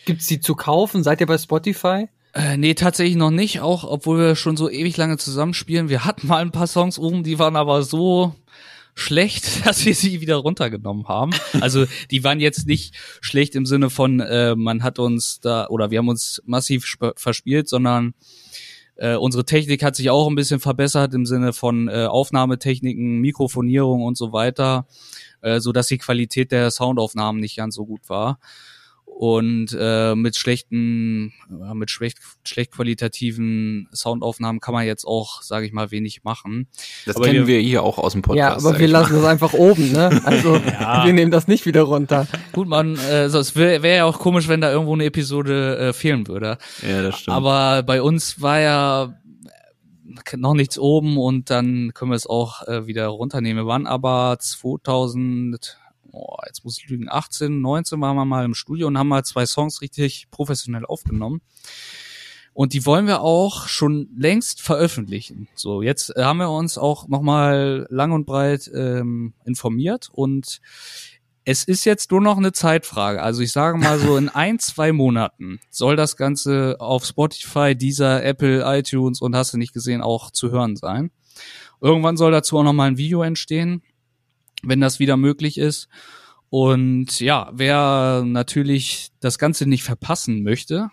Gibt's 0.05 0.27
die 0.27 0.39
zu 0.39 0.55
kaufen? 0.55 1.03
Seid 1.03 1.19
ihr 1.19 1.27
bei 1.27 1.37
Spotify? 1.37 2.07
Äh, 2.33 2.57
nee, 2.57 2.73
tatsächlich 2.73 3.15
noch 3.15 3.31
nicht, 3.31 3.61
auch 3.61 3.83
obwohl 3.83 4.19
wir 4.19 4.35
schon 4.35 4.57
so 4.57 4.69
ewig 4.69 4.97
lange 4.97 5.17
zusammenspielen. 5.17 5.89
Wir 5.89 6.05
hatten 6.05 6.27
mal 6.27 6.41
ein 6.41 6.51
paar 6.51 6.67
Songs 6.67 6.99
oben, 6.99 7.23
die 7.23 7.39
waren 7.39 7.55
aber 7.55 7.83
so 7.83 8.35
schlecht, 8.95 9.65
dass 9.65 9.85
wir 9.85 9.93
sie 9.93 10.21
wieder 10.21 10.37
runtergenommen 10.37 11.07
haben. 11.07 11.31
Also 11.61 11.85
die 12.09 12.23
waren 12.23 12.39
jetzt 12.39 12.65
nicht 12.65 12.95
schlecht 13.21 13.55
im 13.55 13.65
Sinne 13.65 13.89
von, 13.89 14.19
äh, 14.21 14.55
man 14.55 14.81
hat 14.81 14.97
uns 14.97 15.39
da 15.41 15.67
oder 15.67 15.91
wir 15.91 15.99
haben 15.99 16.09
uns 16.09 16.41
massiv 16.45 16.85
sp- 16.89 17.13
verspielt, 17.15 17.69
sondern 17.69 18.13
äh, 18.95 19.15
unsere 19.15 19.45
Technik 19.45 19.83
hat 19.83 19.95
sich 19.95 20.09
auch 20.09 20.27
ein 20.27 20.35
bisschen 20.35 20.61
verbessert 20.61 21.13
im 21.13 21.25
Sinne 21.25 21.51
von 21.53 21.89
äh, 21.89 22.05
Aufnahmetechniken, 22.05 23.19
Mikrofonierung 23.19 24.03
und 24.03 24.17
so 24.17 24.31
weiter, 24.31 24.87
äh, 25.41 25.59
so 25.59 25.73
dass 25.73 25.87
die 25.87 25.97
Qualität 25.97 26.51
der 26.53 26.71
Soundaufnahmen 26.71 27.41
nicht 27.41 27.57
ganz 27.57 27.75
so 27.75 27.85
gut 27.85 28.07
war 28.07 28.39
und 29.17 29.67
äh, 29.79 30.13
mit 30.13 30.35
schlechten, 30.35 31.31
ja, 31.49 31.73
mit 31.73 31.89
schlecht, 31.89 32.17
schlecht 32.43 32.71
qualitativen 32.73 33.87
Soundaufnahmen 33.93 34.59
kann 34.59 34.73
man 34.73 34.85
jetzt 34.85 35.05
auch, 35.05 35.41
sage 35.41 35.65
ich 35.65 35.71
mal, 35.71 35.89
wenig 35.89 36.25
machen. 36.25 36.67
Das 37.05 37.15
Aber 37.15 37.25
kennen 37.25 37.47
wir- 37.47 37.55
wir 37.55 37.61
hier 37.61 37.81
auch 37.83 37.97
aus 37.97 38.11
dem 38.11 38.23
Podcast. 38.23 38.61
ja, 38.61 38.69
aber 38.69 38.77
wir 38.77 38.87
lassen 38.89 39.13
mal. 39.13 39.21
das 39.21 39.29
einfach 39.29 39.53
oben, 39.53 39.93
ne? 39.93 40.21
Also 40.25 40.55
wir 40.55 41.13
nehmen 41.13 41.31
das 41.31 41.47
nicht 41.47 41.65
wieder 41.65 41.83
runter. 41.83 42.27
Gut, 42.51 42.67
man, 42.67 42.97
äh, 42.97 43.29
so, 43.29 43.39
es 43.39 43.55
wäre 43.55 43.83
wär 43.83 43.95
ja 43.95 44.05
auch 44.05 44.19
komisch, 44.19 44.49
wenn 44.49 44.59
da 44.59 44.69
irgendwo 44.69 44.93
eine 44.93 45.05
Episode 45.05 45.77
äh, 45.77 45.93
fehlen 45.93 46.27
würde. 46.27 46.57
Ja, 46.85 47.01
das 47.03 47.19
stimmt. 47.19 47.37
Aber 47.37 47.83
bei 47.83 48.01
uns 48.01 48.41
war 48.41 48.59
ja 48.59 49.15
äh, 50.29 50.35
noch 50.37 50.55
nichts 50.55 50.77
oben 50.77 51.17
und 51.17 51.49
dann 51.49 51.93
können 51.93 52.11
wir 52.11 52.15
es 52.17 52.27
auch 52.27 52.67
äh, 52.67 52.85
wieder 52.85 53.07
runternehmen. 53.07 53.63
Wir 53.63 53.67
waren 53.67 53.87
aber 53.87 54.37
2000, 54.41 55.77
oh, 56.15 56.37
jetzt 56.45 56.63
muss 56.63 56.77
ich 56.77 56.87
lügen, 56.87 57.07
18, 57.09 57.61
19 57.61 57.99
waren 58.01 58.15
wir 58.15 58.25
mal 58.25 58.45
im 58.45 58.53
Studio 58.53 58.87
und 58.87 58.97
haben 58.97 59.07
mal 59.07 59.23
zwei 59.23 59.45
Songs 59.45 59.81
richtig 59.81 60.27
professionell 60.31 60.85
aufgenommen. 60.85 61.41
Und 62.53 62.71
die 62.71 62.85
wollen 62.85 63.05
wir 63.05 63.19
auch 63.19 63.67
schon 63.67 64.07
längst 64.17 64.61
veröffentlichen. 64.61 65.49
So, 65.55 65.81
jetzt 65.81 66.15
äh, 66.15 66.23
haben 66.23 66.37
wir 66.37 66.49
uns 66.49 66.77
auch 66.77 67.09
nochmal 67.09 67.85
lang 67.89 68.13
und 68.13 68.25
breit 68.25 68.71
ähm, 68.73 69.33
informiert 69.43 70.09
und 70.11 70.61
es 71.43 71.63
ist 71.63 71.85
jetzt 71.85 72.09
nur 72.11 72.21
noch 72.21 72.37
eine 72.37 72.53
Zeitfrage. 72.53 73.21
Also 73.21 73.41
ich 73.41 73.51
sage 73.51 73.77
mal 73.77 73.99
so, 73.99 74.17
in 74.17 74.29
ein, 74.29 74.57
zwei 74.57 74.93
Monaten 74.93 75.59
soll 75.69 75.95
das 75.95 76.17
Ganze 76.17 76.77
auf 76.79 77.05
Spotify, 77.05 77.75
dieser 77.75 78.23
Apple, 78.23 78.63
iTunes 78.65 79.21
und 79.21 79.35
hast 79.35 79.53
du 79.53 79.57
nicht 79.57 79.73
gesehen, 79.73 80.01
auch 80.01 80.31
zu 80.31 80.49
hören 80.49 80.75
sein. 80.75 81.11
Irgendwann 81.81 82.17
soll 82.17 82.31
dazu 82.31 82.57
auch 82.57 82.63
noch 82.63 82.73
mal 82.73 82.87
ein 82.87 82.97
Video 82.97 83.21
entstehen, 83.21 83.83
wenn 84.65 84.81
das 84.81 84.99
wieder 84.99 85.17
möglich 85.17 85.57
ist. 85.57 85.87
Und 86.49 87.19
ja, 87.19 87.49
wer 87.53 88.23
natürlich 88.25 89.09
das 89.19 89.39
Ganze 89.39 89.67
nicht 89.67 89.83
verpassen 89.83 90.43
möchte, 90.43 90.89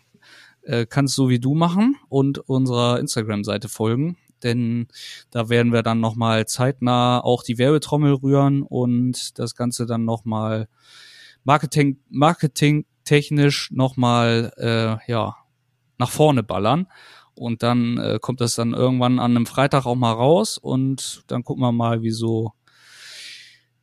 äh, 0.63 0.87
kann 0.87 1.07
es 1.07 1.15
so 1.15 1.29
wie 1.29 1.39
du 1.39 1.55
machen 1.55 1.97
und 2.09 2.39
unserer 2.39 2.99
Instagram-Seite 2.99 3.69
folgen. 3.69 4.17
Denn 4.43 4.89
da 5.31 5.49
werden 5.49 5.73
wir 5.73 5.83
dann 5.83 6.01
nochmal 6.01 6.47
zeitnah 6.47 7.21
auch 7.21 7.43
die 7.45 7.59
Werbetrommel 7.59 8.15
rühren 8.15 8.63
und 8.63 9.39
das 9.39 9.55
Ganze 9.55 9.87
dann 9.87 10.05
nochmal 10.05 10.69
Marketing, 11.45 11.99
Marketing 12.09 12.87
technisch 13.05 13.71
nochmal 13.71 14.53
äh, 14.57 15.11
ja, 15.11 15.37
nach 15.99 16.11
vorne 16.11 16.43
ballern. 16.43 16.89
Und 17.35 17.63
dann 17.63 17.99
äh, 17.99 18.19
kommt 18.21 18.41
das 18.41 18.55
dann 18.57 18.75
irgendwann 18.75 19.19
an 19.19 19.37
einem 19.37 19.47
Freitag 19.47 19.87
auch 19.87 19.95
mal 19.95 20.13
raus 20.13 20.59
und 20.59 21.25
dann 21.29 21.45
gucken 21.45 21.63
wir 21.63 21.73
mal, 21.73 22.03
wie 22.03 22.11
so 22.11 22.53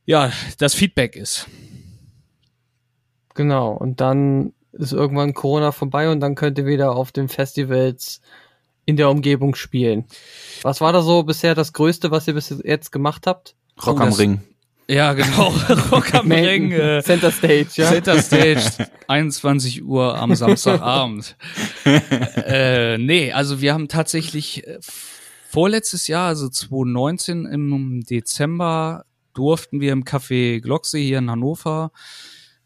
ja, 0.04 0.32
das 0.58 0.74
Feedback 0.74 1.16
ist. 1.16 1.46
Genau. 3.34 3.72
Und 3.72 4.00
dann 4.00 4.52
ist 4.72 4.92
irgendwann 4.92 5.34
Corona 5.34 5.72
vorbei 5.72 6.10
und 6.10 6.20
dann 6.20 6.34
könnt 6.34 6.58
ihr 6.58 6.66
wieder 6.66 6.92
auf 6.92 7.12
den 7.12 7.28
Festivals 7.28 8.20
in 8.84 8.96
der 8.96 9.10
Umgebung 9.10 9.54
spielen. 9.54 10.04
Was 10.62 10.80
war 10.80 10.92
da 10.92 11.02
so 11.02 11.22
bisher 11.22 11.54
das 11.54 11.72
Größte, 11.72 12.10
was 12.10 12.26
ihr 12.28 12.34
bis 12.34 12.54
jetzt 12.64 12.92
gemacht 12.92 13.26
habt? 13.26 13.54
Rock 13.84 14.00
Oh, 14.00 14.04
am 14.04 14.12
Ring. 14.12 14.40
Ja, 14.88 15.12
genau. 15.12 15.48
Rock 15.92 16.14
am 16.14 16.32
Ring. 16.32 16.72
Äh, 16.72 17.02
Center 17.02 17.30
Stage, 17.30 17.68
ja. 17.76 17.88
Center 17.90 18.20
Stage, 18.20 18.88
21 19.06 19.84
Uhr 19.84 20.18
am 20.18 20.34
Samstagabend. 20.34 21.36
äh, 21.84 22.98
nee, 22.98 23.32
also 23.32 23.60
wir 23.60 23.72
haben 23.72 23.86
tatsächlich 23.86 24.66
äh, 24.66 24.78
vorletztes 25.48 26.08
Jahr, 26.08 26.26
also 26.26 26.48
2019 26.48 27.46
im 27.46 28.02
Dezember, 28.02 29.04
durften 29.34 29.80
wir 29.80 29.92
im 29.92 30.04
Café 30.04 30.60
Glocksee 30.60 31.04
hier 31.04 31.18
in 31.18 31.30
Hannover 31.30 31.92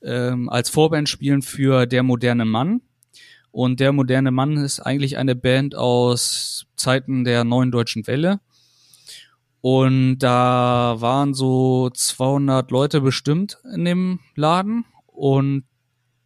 ähm, 0.03 0.49
als 0.49 0.71
Vorband 0.71 1.09
spielen 1.09 1.43
für 1.43 1.87
Der 1.87 2.03
moderne 2.03 2.45
Mann. 2.45 2.83
Und 3.51 3.81
Der 3.81 3.93
moderne 3.93 4.31
Mann 4.31 4.57
ist 4.57 4.81
eigentlich 4.81 5.17
eine 5.17 5.35
Band 5.35 5.75
aus 5.75 6.67
Zeiten 6.77 7.25
der 7.25 7.45
neuen 7.45 7.71
deutschen 7.71 8.07
Welle. 8.07 8.41
Und 9.61 10.19
da 10.19 10.97
waren 10.99 11.33
so 11.33 11.89
200 11.89 12.71
Leute 12.71 13.01
bestimmt 13.01 13.59
in 13.75 13.85
dem 13.85 14.21
Laden. 14.35 14.85
Und 15.07 15.65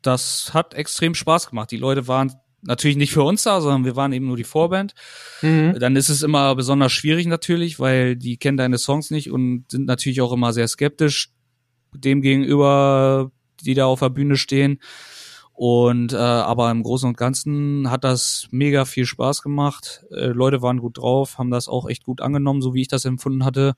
das 0.03 0.53
hat 0.55 0.75
extrem 0.75 1.15
Spaß 1.15 1.51
gemacht. 1.51 1.71
Die 1.71 1.77
Leute 1.77 2.09
waren 2.09 2.33
natürlich 2.63 2.97
nicht 2.97 3.13
für 3.13 3.23
uns 3.23 3.43
da, 3.43 3.61
sondern 3.61 3.85
wir 3.85 3.97
waren 3.97 4.13
eben 4.13 4.27
nur 4.27 4.37
die 4.37 4.45
Vorband. 4.45 4.95
Mhm. 5.43 5.77
Dann 5.79 5.97
ist 5.97 6.09
es 6.09 6.23
immer 6.23 6.55
besonders 6.55 6.93
schwierig 6.93 7.27
natürlich, 7.27 7.79
weil 7.79 8.17
die 8.17 8.37
kennen 8.37 8.57
deine 8.57 8.79
Songs 8.79 9.11
nicht 9.11 9.31
und 9.31 9.65
sind 9.71 9.87
natürlich 9.87 10.21
auch 10.21 10.33
immer 10.33 10.53
sehr 10.53 10.69
skeptisch 10.69 11.31
dem 11.93 12.21
gegenüber, 12.21 13.31
die 13.63 13.75
da 13.75 13.87
auf 13.87 14.01
der 14.01 14.11
Bühne 14.11 14.37
stehen. 14.37 14.81
Und 15.53 16.13
äh, 16.13 16.17
aber 16.17 16.71
im 16.71 16.85
Großen 16.85 17.09
und 17.09 17.17
Ganzen 17.17 17.91
hat 17.91 18.05
das 18.05 18.47
mega 18.53 18.85
viel 18.85 19.07
Spaß 19.07 19.43
gemacht. 19.43 20.05
Äh, 20.13 20.27
Leute 20.27 20.63
waren 20.63 20.79
gut 20.79 20.99
drauf, 20.99 21.39
haben 21.39 21.51
das 21.51 21.67
auch 21.67 21.89
echt 21.89 22.05
gut 22.05 22.21
angenommen, 22.21 22.63
so 22.63 22.75
wie 22.75 22.83
ich 22.83 22.89
das 22.89 23.05
empfunden 23.05 23.45
hatte. 23.45 23.75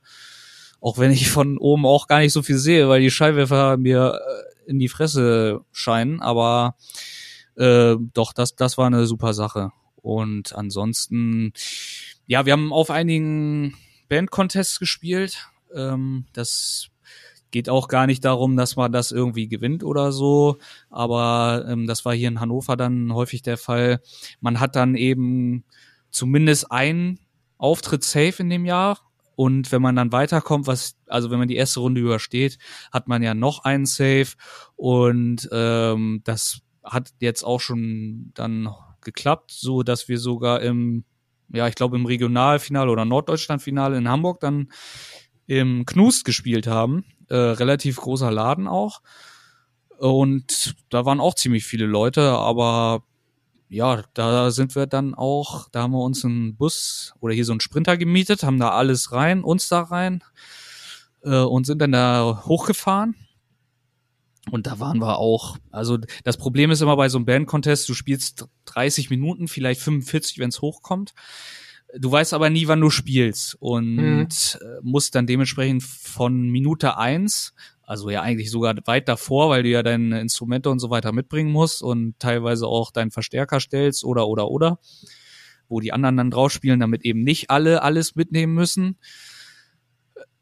Auch 0.79 0.99
wenn 0.99 1.09
ich 1.09 1.29
von 1.31 1.57
oben 1.57 1.87
auch 1.87 2.05
gar 2.07 2.19
nicht 2.19 2.33
so 2.33 2.43
viel 2.43 2.57
sehe, 2.57 2.87
weil 2.87 3.01
die 3.01 3.09
Scheinwerfer 3.09 3.77
mir 3.77 4.13
äh, 4.13 4.69
in 4.69 4.77
die 4.77 4.89
Fresse 4.89 5.61
scheinen. 5.71 6.21
Aber 6.21 6.75
äh, 7.55 7.95
doch, 8.13 8.33
das, 8.33 8.55
das 8.55 8.77
war 8.77 8.87
eine 8.87 9.05
super 9.05 9.33
Sache. 9.33 9.71
Und 9.95 10.53
ansonsten, 10.55 11.53
ja, 12.25 12.45
wir 12.45 12.53
haben 12.53 12.73
auf 12.73 12.89
einigen 12.89 13.75
Bandcontests 14.09 14.79
gespielt. 14.79 15.47
Ähm, 15.73 16.25
das 16.33 16.89
geht 17.51 17.69
auch 17.69 17.87
gar 17.87 18.07
nicht 18.07 18.25
darum, 18.25 18.57
dass 18.57 18.75
man 18.75 18.91
das 18.91 19.11
irgendwie 19.11 19.47
gewinnt 19.47 19.83
oder 19.83 20.11
so. 20.11 20.57
Aber 20.89 21.65
ähm, 21.67 21.85
das 21.85 22.05
war 22.05 22.13
hier 22.13 22.29
in 22.29 22.39
Hannover 22.39 22.77
dann 22.77 23.13
häufig 23.13 23.41
der 23.41 23.57
Fall. 23.57 24.01
Man 24.39 24.59
hat 24.59 24.75
dann 24.75 24.95
eben 24.95 25.63
zumindest 26.09 26.71
einen 26.71 27.19
Auftritt 27.57 28.03
safe 28.03 28.35
in 28.39 28.49
dem 28.49 28.65
Jahr. 28.65 28.99
Und 29.35 29.71
wenn 29.71 29.81
man 29.81 29.95
dann 29.95 30.11
weiterkommt, 30.11 30.67
was, 30.67 30.97
also 31.07 31.31
wenn 31.31 31.39
man 31.39 31.47
die 31.47 31.55
erste 31.55 31.79
Runde 31.79 32.01
übersteht, 32.01 32.57
hat 32.91 33.07
man 33.07 33.23
ja 33.23 33.33
noch 33.33 33.63
einen 33.63 33.85
Safe. 33.85 34.27
Und 34.75 35.49
ähm, 35.51 36.21
das 36.25 36.61
hat 36.91 37.13
jetzt 37.19 37.43
auch 37.43 37.61
schon 37.61 38.31
dann 38.33 38.69
geklappt, 39.01 39.51
so 39.51 39.81
dass 39.81 40.07
wir 40.09 40.19
sogar 40.19 40.61
im, 40.61 41.05
ja, 41.53 41.67
ich 41.67 41.75
glaube 41.75 41.95
im 41.97 42.05
Regionalfinale 42.05 42.91
oder 42.91 43.05
Norddeutschlandfinale 43.05 43.97
in 43.97 44.09
Hamburg 44.09 44.41
dann 44.41 44.71
im 45.47 45.85
Knust 45.85 46.25
gespielt 46.25 46.67
haben. 46.67 47.05
Äh, 47.29 47.35
relativ 47.35 47.95
großer 47.95 48.29
Laden 48.29 48.67
auch. 48.67 49.01
Und 49.97 50.75
da 50.89 51.05
waren 51.05 51.19
auch 51.19 51.35
ziemlich 51.35 51.63
viele 51.63 51.85
Leute, 51.85 52.31
aber 52.31 53.03
ja, 53.69 54.03
da 54.13 54.51
sind 54.51 54.75
wir 54.75 54.85
dann 54.85 55.13
auch, 55.13 55.69
da 55.69 55.83
haben 55.83 55.91
wir 55.93 56.03
uns 56.03 56.25
einen 56.25 56.57
Bus 56.57 57.13
oder 57.21 57.33
hier 57.33 57.45
so 57.45 57.53
einen 57.53 57.61
Sprinter 57.61 57.95
gemietet, 57.95 58.43
haben 58.43 58.59
da 58.59 58.71
alles 58.71 59.13
rein, 59.13 59.43
uns 59.43 59.69
da 59.69 59.81
rein 59.81 60.23
äh, 61.23 61.37
und 61.37 61.65
sind 61.65 61.79
dann 61.79 61.93
da 61.93 62.43
hochgefahren. 62.45 63.15
Und 64.49 64.65
da 64.65 64.79
waren 64.79 64.99
wir 64.99 65.19
auch, 65.19 65.57
also 65.69 65.99
das 66.23 66.37
Problem 66.37 66.71
ist 66.71 66.81
immer 66.81 66.97
bei 66.97 67.09
so 67.09 67.17
einem 67.19 67.25
Band-Contest, 67.25 67.87
du 67.87 67.93
spielst 67.93 68.45
30 68.65 69.09
Minuten, 69.11 69.47
vielleicht 69.47 69.81
45, 69.81 70.39
wenn 70.39 70.49
es 70.49 70.61
hochkommt. 70.61 71.13
Du 71.97 72.11
weißt 72.11 72.33
aber 72.33 72.49
nie, 72.49 72.67
wann 72.67 72.81
du 72.81 72.89
spielst 72.89 73.55
und 73.59 73.95
Mhm. 73.97 74.27
äh, 74.61 74.79
musst 74.81 75.13
dann 75.13 75.27
dementsprechend 75.27 75.83
von 75.83 76.49
Minute 76.49 76.97
eins, 76.97 77.53
also 77.83 78.09
ja 78.09 78.21
eigentlich 78.21 78.49
sogar 78.49 78.75
weit 78.85 79.09
davor, 79.09 79.49
weil 79.49 79.63
du 79.63 79.69
ja 79.69 79.83
deine 79.83 80.21
Instrumente 80.21 80.69
und 80.69 80.79
so 80.79 80.89
weiter 80.89 81.11
mitbringen 81.11 81.51
musst 81.51 81.83
und 81.83 82.17
teilweise 82.17 82.65
auch 82.65 82.91
deinen 82.91 83.11
Verstärker 83.11 83.59
stellst 83.59 84.05
oder 84.05 84.27
oder 84.27 84.47
oder, 84.49 84.79
wo 85.67 85.81
die 85.81 85.91
anderen 85.91 86.15
dann 86.17 86.31
drauf 86.31 86.51
spielen, 86.51 86.79
damit 86.79 87.03
eben 87.03 87.21
nicht 87.23 87.49
alle 87.49 87.81
alles 87.83 88.15
mitnehmen 88.15 88.53
müssen 88.53 88.97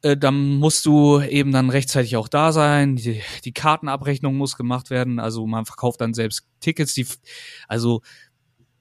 äh, 0.02 0.18
dann 0.18 0.58
musst 0.58 0.86
du 0.86 1.20
eben 1.22 1.52
dann 1.52 1.70
rechtzeitig 1.70 2.16
auch 2.16 2.28
da 2.28 2.52
sein. 2.52 2.96
Die, 2.96 3.22
die 3.44 3.52
Kartenabrechnung 3.52 4.36
muss 4.36 4.58
gemacht 4.58 4.90
werden. 4.90 5.20
Also 5.20 5.46
man 5.46 5.66
verkauft 5.66 6.02
dann 6.02 6.14
selbst 6.14 6.48
Tickets. 6.60 6.94
Die, 6.94 7.06
also 7.68 8.02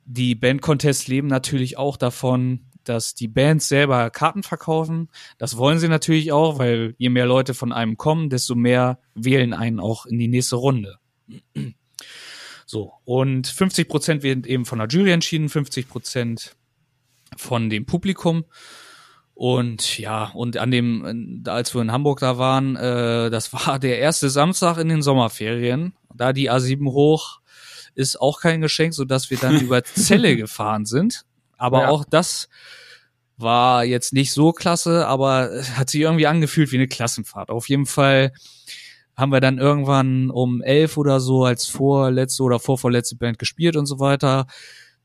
die 0.04 0.34
Band-Contests 0.34 1.08
leben 1.08 1.28
natürlich 1.28 1.76
auch 1.76 1.96
davon, 1.96 2.60
dass 2.84 3.14
die 3.14 3.28
Bands 3.28 3.68
selber 3.68 4.10
Karten 4.10 4.42
verkaufen. 4.42 5.10
Das 5.36 5.56
wollen 5.56 5.78
sie 5.78 5.88
natürlich 5.88 6.32
auch, 6.32 6.58
weil 6.58 6.94
je 6.98 7.10
mehr 7.10 7.26
Leute 7.26 7.52
von 7.52 7.72
einem 7.72 7.96
kommen, 7.96 8.30
desto 8.30 8.54
mehr 8.54 8.98
wählen 9.14 9.52
einen 9.52 9.80
auch 9.80 10.06
in 10.06 10.18
die 10.18 10.28
nächste 10.28 10.56
Runde. 10.56 10.98
So, 12.64 12.92
und 13.04 13.46
50 13.46 13.88
Prozent 13.88 14.22
werden 14.22 14.44
eben 14.44 14.64
von 14.64 14.78
der 14.78 14.88
Jury 14.88 15.12
entschieden, 15.12 15.48
50 15.48 15.88
Prozent 15.88 16.56
von 17.36 17.70
dem 17.70 17.86
Publikum. 17.86 18.44
Und 19.38 19.98
ja, 19.98 20.32
und 20.34 20.56
an 20.56 20.72
dem, 20.72 21.42
äh, 21.46 21.48
als 21.48 21.72
wir 21.72 21.80
in 21.80 21.92
Hamburg 21.92 22.18
da 22.18 22.38
waren, 22.38 22.74
äh, 22.74 23.30
das 23.30 23.52
war 23.52 23.78
der 23.78 24.00
erste 24.00 24.30
Samstag 24.30 24.78
in 24.78 24.88
den 24.88 25.00
Sommerferien. 25.00 25.92
Da 26.12 26.32
die 26.32 26.50
A7 26.50 26.90
hoch 26.90 27.38
ist 27.94 28.20
auch 28.20 28.40
kein 28.40 28.60
Geschenk, 28.60 28.94
so 28.94 29.04
dass 29.04 29.30
wir 29.30 29.38
dann 29.38 29.54
über 29.60 29.84
Zelle 29.84 30.34
gefahren 30.36 30.86
sind. 30.86 31.22
Aber 31.56 31.82
Ja. 31.82 31.88
auch 31.88 32.04
das 32.04 32.48
war 33.36 33.84
jetzt 33.84 34.12
nicht 34.12 34.32
so 34.32 34.50
klasse, 34.50 35.06
aber 35.06 35.62
hat 35.76 35.90
sich 35.90 36.00
irgendwie 36.00 36.26
angefühlt 36.26 36.72
wie 36.72 36.76
eine 36.76 36.88
Klassenfahrt. 36.88 37.50
Auf 37.50 37.68
jeden 37.68 37.86
Fall 37.86 38.32
haben 39.16 39.30
wir 39.30 39.40
dann 39.40 39.58
irgendwann 39.58 40.30
um 40.30 40.62
elf 40.62 40.96
oder 40.96 41.20
so 41.20 41.44
als 41.44 41.68
vorletzte 41.68 42.42
oder 42.42 42.58
vorvorletzte 42.58 43.14
Band 43.14 43.38
gespielt 43.38 43.76
und 43.76 43.86
so 43.86 44.00
weiter. 44.00 44.48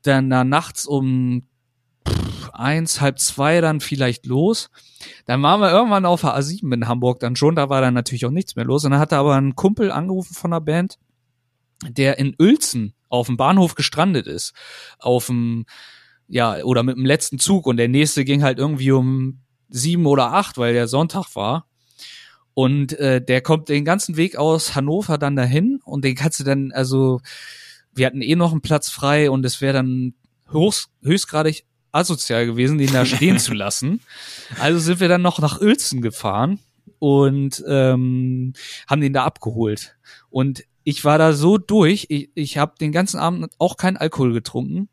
Dann 0.02 0.28
da 0.28 0.42
nachts 0.42 0.86
um 0.86 1.46
eins, 2.58 3.00
halb 3.00 3.18
zwei 3.18 3.60
dann 3.60 3.80
vielleicht 3.80 4.26
los. 4.26 4.70
Dann 5.26 5.42
waren 5.42 5.60
wir 5.60 5.70
irgendwann 5.70 6.06
auf 6.06 6.22
der 6.22 6.36
A7 6.36 6.72
in 6.72 6.88
Hamburg 6.88 7.20
dann 7.20 7.36
schon, 7.36 7.56
da 7.56 7.68
war 7.68 7.80
dann 7.80 7.94
natürlich 7.94 8.26
auch 8.26 8.30
nichts 8.30 8.56
mehr 8.56 8.64
los. 8.64 8.84
Und 8.84 8.92
dann 8.92 9.00
hatte 9.00 9.16
aber 9.16 9.36
ein 9.36 9.54
Kumpel 9.54 9.90
angerufen 9.90 10.34
von 10.34 10.50
der 10.50 10.60
Band, 10.60 10.98
der 11.88 12.18
in 12.18 12.34
Uelzen 12.40 12.94
auf 13.08 13.26
dem 13.26 13.36
Bahnhof 13.36 13.74
gestrandet 13.74 14.26
ist. 14.26 14.54
Auf 14.98 15.26
dem, 15.26 15.66
ja, 16.28 16.62
oder 16.62 16.82
mit 16.82 16.96
dem 16.96 17.06
letzten 17.06 17.38
Zug 17.38 17.66
und 17.66 17.76
der 17.76 17.88
nächste 17.88 18.24
ging 18.24 18.42
halt 18.42 18.58
irgendwie 18.58 18.92
um 18.92 19.40
sieben 19.68 20.06
oder 20.06 20.32
acht, 20.32 20.58
weil 20.58 20.72
der 20.72 20.88
Sonntag 20.88 21.34
war. 21.36 21.66
Und 22.54 22.92
äh, 22.98 23.20
der 23.20 23.40
kommt 23.40 23.68
den 23.68 23.84
ganzen 23.84 24.16
Weg 24.16 24.36
aus 24.36 24.76
Hannover 24.76 25.18
dann 25.18 25.34
dahin 25.34 25.80
und 25.84 26.04
den 26.04 26.14
kannst 26.14 26.38
du 26.38 26.44
dann, 26.44 26.70
also 26.70 27.20
wir 27.92 28.06
hatten 28.06 28.22
eh 28.22 28.36
noch 28.36 28.52
einen 28.52 28.60
Platz 28.60 28.90
frei 28.90 29.30
und 29.30 29.44
es 29.44 29.60
wäre 29.60 29.74
dann 29.74 30.14
höchst, 30.50 30.90
höchstgradig 31.02 31.64
asozial 31.94 32.46
gewesen, 32.46 32.78
den 32.78 32.92
da 32.92 33.04
stehen 33.06 33.38
zu 33.38 33.54
lassen. 33.54 34.00
Also 34.58 34.78
sind 34.78 35.00
wir 35.00 35.08
dann 35.08 35.22
noch 35.22 35.38
nach 35.38 35.60
Uelzen 35.60 36.02
gefahren 36.02 36.58
und 36.98 37.62
ähm, 37.68 38.52
haben 38.88 39.00
den 39.00 39.12
da 39.12 39.24
abgeholt. 39.24 39.96
Und 40.30 40.64
ich 40.84 41.04
war 41.04 41.18
da 41.18 41.32
so 41.32 41.58
durch, 41.58 42.06
ich, 42.10 42.30
ich 42.34 42.58
habe 42.58 42.74
den 42.78 42.92
ganzen 42.92 43.18
Abend 43.18 43.50
auch 43.58 43.76
keinen 43.76 43.96
Alkohol 43.96 44.32
getrunken 44.32 44.88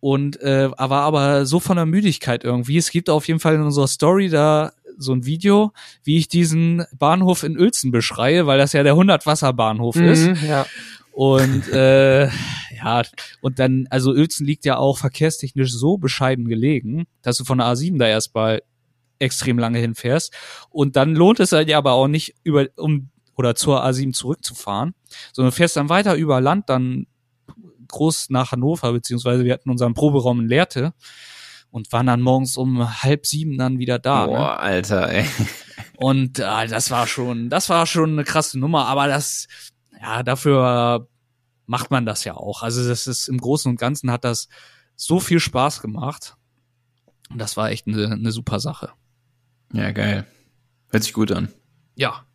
und 0.00 0.40
äh, 0.40 0.70
war 0.70 1.02
aber 1.02 1.46
so 1.46 1.60
von 1.60 1.76
der 1.76 1.86
Müdigkeit 1.86 2.44
irgendwie. 2.44 2.76
Es 2.78 2.90
gibt 2.90 3.10
auf 3.10 3.28
jeden 3.28 3.40
Fall 3.40 3.54
in 3.54 3.62
unserer 3.62 3.88
Story 3.88 4.28
da 4.28 4.72
so 4.98 5.12
ein 5.12 5.24
Video, 5.24 5.72
wie 6.02 6.18
ich 6.18 6.28
diesen 6.28 6.84
Bahnhof 6.98 7.42
in 7.42 7.58
Uelzen 7.58 7.90
beschreie, 7.90 8.46
weil 8.46 8.58
das 8.58 8.72
ja 8.72 8.82
der 8.82 8.94
100-Wasser-Bahnhof 8.94 9.96
ist. 9.96 10.26
Mhm, 10.26 10.48
ja. 10.48 10.66
Und 11.12 11.68
äh, 11.68 12.28
ja, 12.82 13.02
und 13.40 13.58
dann, 13.58 13.86
also 13.90 14.12
Uelzen 14.12 14.46
liegt 14.46 14.64
ja 14.64 14.76
auch 14.76 14.98
verkehrstechnisch 14.98 15.72
so 15.72 15.98
bescheiden 15.98 16.46
gelegen, 16.46 17.04
dass 17.22 17.36
du 17.36 17.44
von 17.44 17.58
der 17.58 17.68
A7 17.68 17.98
da 17.98 18.06
erstmal 18.06 18.62
extrem 19.18 19.58
lange 19.58 19.78
hinfährst. 19.78 20.32
Und 20.70 20.96
dann 20.96 21.14
lohnt 21.14 21.40
es 21.40 21.52
halt 21.52 21.68
ja 21.68 21.78
aber 21.78 21.92
auch 21.92 22.08
nicht 22.08 22.34
über 22.42 22.66
um 22.76 23.10
oder 23.36 23.54
zur 23.54 23.84
A7 23.84 24.12
zurückzufahren, 24.12 24.94
sondern 25.32 25.50
du 25.50 25.56
fährst 25.56 25.76
dann 25.76 25.88
weiter 25.88 26.16
über 26.16 26.40
Land, 26.40 26.68
dann 26.68 27.06
groß 27.88 28.30
nach 28.30 28.52
Hannover, 28.52 28.92
beziehungsweise 28.92 29.44
wir 29.44 29.54
hatten 29.54 29.70
unseren 29.70 29.94
Proberaum 29.94 30.40
in 30.40 30.48
Lehrte 30.48 30.92
und 31.70 31.90
waren 31.92 32.06
dann 32.06 32.20
morgens 32.20 32.56
um 32.56 33.02
halb 33.02 33.26
sieben 33.26 33.56
dann 33.58 33.78
wieder 33.78 33.98
da. 33.98 34.26
Ne? 34.26 34.32
Boah, 34.32 34.60
Alter, 34.60 35.10
ey. 35.10 35.24
Und 35.96 36.38
äh, 36.38 36.66
das 36.66 36.90
war 36.90 37.06
schon, 37.06 37.48
das 37.48 37.68
war 37.68 37.86
schon 37.86 38.12
eine 38.12 38.24
krasse 38.24 38.58
Nummer, 38.58 38.86
aber 38.86 39.08
das, 39.08 39.46
ja, 40.00 40.22
dafür 40.22 41.08
macht 41.66 41.90
man 41.90 42.06
das 42.06 42.24
ja 42.24 42.34
auch. 42.34 42.62
Also 42.62 42.86
das 42.86 43.06
ist 43.06 43.28
im 43.28 43.38
Großen 43.38 43.70
und 43.70 43.78
Ganzen 43.78 44.10
hat 44.10 44.24
das 44.24 44.48
so 44.96 45.20
viel 45.20 45.40
Spaß 45.40 45.80
gemacht. 45.82 46.36
Und 47.30 47.38
das 47.38 47.56
war 47.56 47.70
echt 47.70 47.86
eine, 47.86 48.10
eine 48.10 48.32
super 48.32 48.60
Sache. 48.60 48.90
Ja, 49.72 49.90
geil. 49.92 50.26
Hört 50.88 51.02
sich 51.02 51.12
gut 51.12 51.32
an. 51.32 51.48
Ja. 51.94 52.26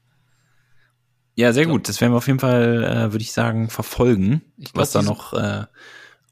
Ja, 1.36 1.53
sehr 1.53 1.67
gut. 1.67 1.88
Das 1.88 2.01
werden 2.01 2.13
wir 2.13 2.17
auf 2.17 2.28
jeden 2.28 2.39
Fall, 2.39 2.84
äh, 2.84 3.11
würde 3.11 3.21
ich 3.21 3.32
sagen, 3.32 3.69
verfolgen, 3.69 4.41
Ich 4.57 4.73
glaub, 4.73 4.82
was 4.82 4.91
da 4.91 5.03
noch 5.03 5.34
äh, 5.34 5.65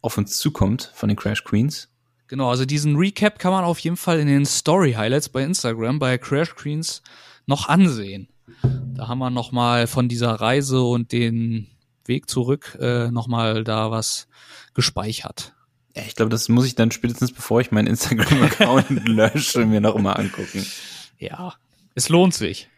auf 0.02 0.18
uns 0.18 0.38
zukommt 0.40 0.92
von 0.96 1.10
den 1.10 1.16
Crash 1.16 1.44
Queens. 1.44 1.90
Genau, 2.28 2.50
also 2.50 2.66
diesen 2.66 2.96
Recap 2.96 3.38
kann 3.38 3.52
man 3.52 3.64
auf 3.64 3.78
jeden 3.80 3.98
Fall 3.98 4.20
in 4.20 4.28
den 4.28 4.46
Story 4.46 4.94
Highlights 4.94 5.30
bei 5.30 5.44
Instagram, 5.44 6.00
bei 6.00 6.18
Crash 6.18 6.56
Queens 6.56 7.04
noch 7.46 7.70
ansehen. 7.70 8.28
Da 8.96 9.08
haben 9.08 9.20
wir 9.20 9.30
noch 9.30 9.52
mal 9.52 9.86
von 9.86 10.08
dieser 10.10 10.34
Reise 10.34 10.82
und 10.82 11.12
den 11.12 11.68
Weg 12.08 12.30
zurück 12.30 12.78
äh, 12.80 13.10
noch 13.12 13.28
mal 13.28 13.64
da 13.64 13.92
was 13.92 14.28
gespeichert. 14.74 15.54
Ja, 15.96 16.04
ich 16.06 16.16
glaube, 16.16 16.30
das 16.30 16.50
muss 16.50 16.66
ich 16.66 16.76
dann 16.76 16.92
spätestens, 16.92 17.32
bevor 17.32 17.62
ich 17.62 17.72
meinen 17.72 17.88
Instagram-Account 17.88 18.90
lösche, 19.08 19.66
mir 19.66 19.80
noch 19.80 19.98
mal 19.98 20.14
angucken. 20.14 20.66
Ja, 21.18 21.54
es 21.96 22.10
lohnt 22.10 22.34
sich. 22.34 22.70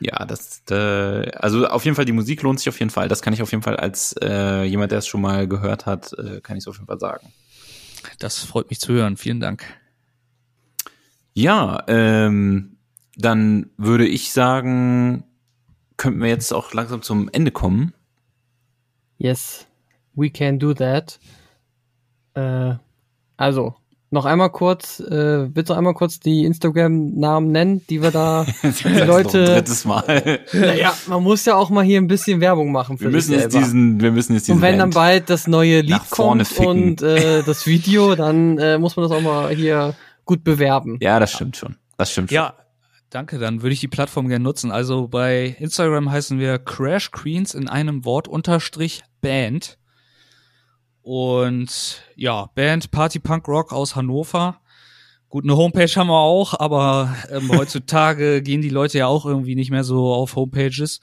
Ja, 0.00 0.24
das, 0.26 0.62
äh, 0.70 1.30
also 1.36 1.66
auf 1.68 1.84
jeden 1.84 1.94
Fall, 1.94 2.04
die 2.04 2.12
Musik 2.12 2.42
lohnt 2.42 2.58
sich 2.58 2.68
auf 2.68 2.78
jeden 2.80 2.90
Fall. 2.90 3.08
Das 3.08 3.22
kann 3.22 3.32
ich 3.32 3.42
auf 3.42 3.52
jeden 3.52 3.62
Fall 3.62 3.76
als 3.76 4.14
äh, 4.20 4.64
jemand, 4.64 4.90
der 4.90 4.98
es 4.98 5.06
schon 5.06 5.20
mal 5.20 5.46
gehört 5.46 5.86
hat, 5.86 6.12
äh, 6.14 6.40
kann 6.40 6.56
ich 6.56 6.64
es 6.64 6.68
auf 6.68 6.76
jeden 6.76 6.86
Fall 6.86 6.98
sagen. 6.98 7.32
Das 8.18 8.40
freut 8.40 8.70
mich 8.70 8.80
zu 8.80 8.92
hören. 8.92 9.16
Vielen 9.16 9.40
Dank. 9.40 9.64
Ja, 11.32 11.84
ähm, 11.86 12.76
dann 13.16 13.70
würde 13.76 14.06
ich 14.06 14.32
sagen, 14.32 15.24
könnten 15.96 16.20
wir 16.20 16.28
jetzt 16.28 16.52
auch 16.52 16.72
langsam 16.74 17.02
zum 17.02 17.28
Ende 17.32 17.50
kommen. 17.50 17.92
Yes, 19.18 19.66
we 20.14 20.30
can 20.30 20.58
do 20.58 20.74
that. 20.74 21.18
Äh, 22.34 22.74
also, 23.36 23.74
noch 24.10 24.24
einmal 24.26 24.50
kurz, 24.50 25.00
äh, 25.00 25.54
willst 25.54 25.70
du 25.70 25.74
einmal 25.74 25.94
kurz 25.94 26.20
die 26.20 26.44
Instagram-Namen 26.44 27.50
nennen, 27.50 27.82
die 27.90 28.00
wir 28.02 28.10
da, 28.10 28.46
Das 28.62 28.82
Leute- 28.84 29.44
drittes 29.44 29.84
Mal. 29.84 30.40
naja, 30.52 30.94
man 31.08 31.22
muss 31.22 31.44
ja 31.44 31.54
auch 31.56 31.70
mal 31.70 31.84
hier 31.84 32.00
ein 32.00 32.06
bisschen 32.06 32.40
Werbung 32.40 32.70
machen 32.72 32.98
für 32.98 33.04
Wir 33.04 33.10
müssen 33.10 33.32
jetzt 33.32 33.54
diesen, 33.54 34.00
wir 34.00 34.12
müssen 34.12 34.34
jetzt 34.34 34.46
diesen 34.48 34.56
Und 34.58 34.62
wenn 34.62 34.78
dann 34.78 34.90
bald 34.90 35.30
das 35.30 35.46
neue 35.46 35.80
Lied 35.80 36.10
kommt 36.10 36.46
ficken. 36.46 36.66
und 36.66 37.02
äh, 37.02 37.42
das 37.44 37.66
Video, 37.66 38.14
dann 38.14 38.58
äh, 38.58 38.78
muss 38.78 38.96
man 38.96 39.08
das 39.08 39.16
auch 39.16 39.22
mal 39.22 39.54
hier 39.54 39.94
gut 40.24 40.44
bewerben. 40.44 40.98
Ja, 41.00 41.18
das 41.18 41.32
stimmt 41.32 41.56
schon. 41.56 41.76
Das 41.96 42.10
stimmt 42.12 42.30
schon. 42.30 42.36
Ja, 42.36 42.54
danke. 43.14 43.38
Dann 43.38 43.62
würde 43.62 43.72
ich 43.72 43.80
die 43.80 43.88
Plattform 43.88 44.28
gerne 44.28 44.42
nutzen. 44.42 44.70
Also 44.70 45.08
bei 45.08 45.56
Instagram 45.58 46.10
heißen 46.10 46.38
wir 46.38 46.58
Crash 46.58 47.10
Queens 47.10 47.54
in 47.54 47.68
einem 47.68 48.04
Wort 48.04 48.28
unterstrich 48.28 49.02
Band. 49.20 49.78
Und 51.02 52.02
ja, 52.16 52.50
Band 52.54 52.90
Party 52.90 53.18
Punk 53.18 53.46
Rock 53.46 53.72
aus 53.72 53.94
Hannover. 53.94 54.60
Gut, 55.28 55.44
eine 55.44 55.56
Homepage 55.56 55.90
haben 55.96 56.08
wir 56.08 56.20
auch, 56.20 56.58
aber 56.58 57.14
ähm, 57.30 57.50
heutzutage 57.56 58.42
gehen 58.42 58.62
die 58.62 58.68
Leute 58.68 58.98
ja 58.98 59.06
auch 59.06 59.26
irgendwie 59.26 59.54
nicht 59.54 59.70
mehr 59.70 59.84
so 59.84 60.12
auf 60.12 60.36
Homepages. 60.36 61.00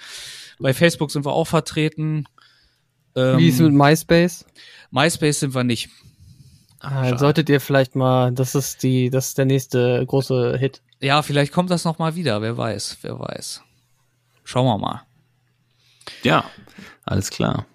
Bei 0.60 0.74
Facebook 0.74 1.12
sind 1.12 1.26
wir 1.26 1.34
auch 1.34 1.48
vertreten. 1.48 2.26
Ähm, 3.16 3.40
Wie 3.40 3.48
ist 3.48 3.56
es 3.56 3.62
mit 3.62 3.74
MySpace? 3.74 4.46
MySpace 4.92 5.40
sind 5.42 5.56
wir 5.56 5.64
nicht. 5.64 5.90
Ah, 6.80 7.18
solltet 7.18 7.50
ihr 7.50 7.62
vielleicht 7.62 7.96
mal, 7.96 8.32
das 8.32 8.56
ist 8.56 8.82
die, 8.82 9.12
das 9.12 9.30
ist 9.30 9.38
der 9.38 9.46
nächste 9.46 10.04
große 10.06 10.58
Hit. 10.58 10.82
Ja, 11.02 11.24
vielleicht 11.24 11.52
kommt 11.52 11.72
das 11.72 11.84
noch 11.84 11.98
mal 12.00 12.16
wieder. 12.16 12.42
Wer 12.42 12.58
weiß, 12.58 13.00
wer 13.02 13.20
weiß. 13.20 13.64
Schauen 14.44 14.66
wir 14.66 14.78
mal. 14.78 15.02
Ja, 16.24 16.46
alles 17.06 17.30
klar. 17.32 17.66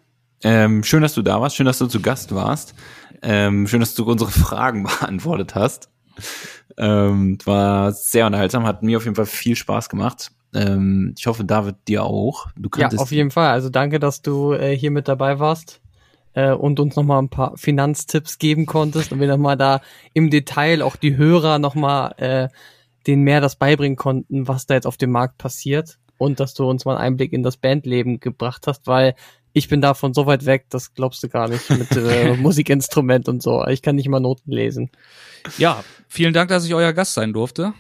Ähm, 0.43 0.85
schön, 0.85 1.03
dass 1.03 1.15
du 1.15 1.23
da 1.23 1.41
warst. 1.41 1.57
Schön, 1.57 1.67
dass 1.67 1.79
du 1.79 1.87
zu 1.87 2.01
Gast 2.01 2.35
warst. 2.35 2.75
Ähm, 3.23 3.67
schön, 3.67 3.81
dass 3.81 3.95
du 3.95 4.05
unsere 4.05 4.31
Fragen 4.33 4.85
beantwortet 4.85 5.55
hast. 5.55 5.91
Ähm, 6.79 7.39
war 7.45 7.93
sehr 7.93 8.27
unterhaltsam, 8.27 8.65
hat 8.65 8.83
mir 8.83 8.99
auf 8.99 9.05
jeden 9.05 9.17
Fall 9.17 9.27
viel 9.27 9.57
Spaß 9.57 9.89
gemacht. 9.89 10.31
Ähm, 10.55 11.15
ich 11.19 11.27
hoffe, 11.27 11.45
David, 11.45 11.77
dir 11.89 12.05
auch. 12.05 12.47
Du 12.57 12.69
Ja, 12.77 12.89
auf 12.97 13.11
jeden 13.11 13.31
Fall. 13.31 13.51
Also 13.51 13.71
danke, 13.71 13.99
dass 13.99 14.23
du 14.23 14.53
äh, 14.53 14.77
hier 14.77 14.91
mit 14.91 15.09
dabei 15.09 15.39
warst 15.39 15.81
äh, 16.35 16.53
und 16.53 16.79
uns 16.79 16.95
nochmal 16.95 17.21
ein 17.21 17.29
paar 17.29 17.57
Finanztipps 17.57 18.39
geben 18.39 18.67
konntest 18.67 19.13
und 19.13 19.21
wir 19.21 19.29
nochmal 19.29 19.57
da 19.57 19.81
im 20.13 20.31
Detail 20.31 20.83
auch 20.83 20.97
die 20.97 21.17
Hörer 21.17 21.59
nochmal 21.59 22.15
äh, 22.19 22.49
denen 23.07 23.23
mehr 23.23 23.41
das 23.41 23.57
beibringen 23.57 23.97
konnten, 23.97 24.49
was 24.49 24.67
da 24.67 24.75
jetzt 24.75 24.87
auf 24.87 24.97
dem 24.97 25.11
Markt 25.11 25.39
passiert 25.39 25.99
und 26.19 26.41
dass 26.41 26.55
du 26.55 26.69
uns 26.69 26.85
mal 26.85 26.97
einen 26.97 27.05
Einblick 27.07 27.33
in 27.33 27.43
das 27.43 27.57
Bandleben 27.57 28.21
gebracht 28.21 28.67
hast, 28.67 28.87
weil 28.87 29.15
ich 29.53 29.69
bin 29.69 29.81
davon 29.81 30.13
so 30.13 30.27
weit 30.27 30.45
weg, 30.45 30.67
das 30.69 30.93
glaubst 30.95 31.23
du 31.23 31.29
gar 31.29 31.49
nicht 31.49 31.71
mit 31.71 31.91
äh, 31.97 32.35
Musikinstrument 32.37 33.29
und 33.29 33.43
so. 33.43 33.65
Ich 33.67 33.81
kann 33.81 33.97
nicht 33.97 34.09
mal 34.09 34.21
Noten 34.21 34.53
lesen. 34.53 34.91
Ja, 35.57 35.83
vielen 36.09 36.35
Dank, 36.35 36.51
dass 36.51 36.67
ich 36.67 36.75
euer 36.75 36.93
Gast 36.93 37.15
sein 37.15 37.33
durfte. 37.33 37.73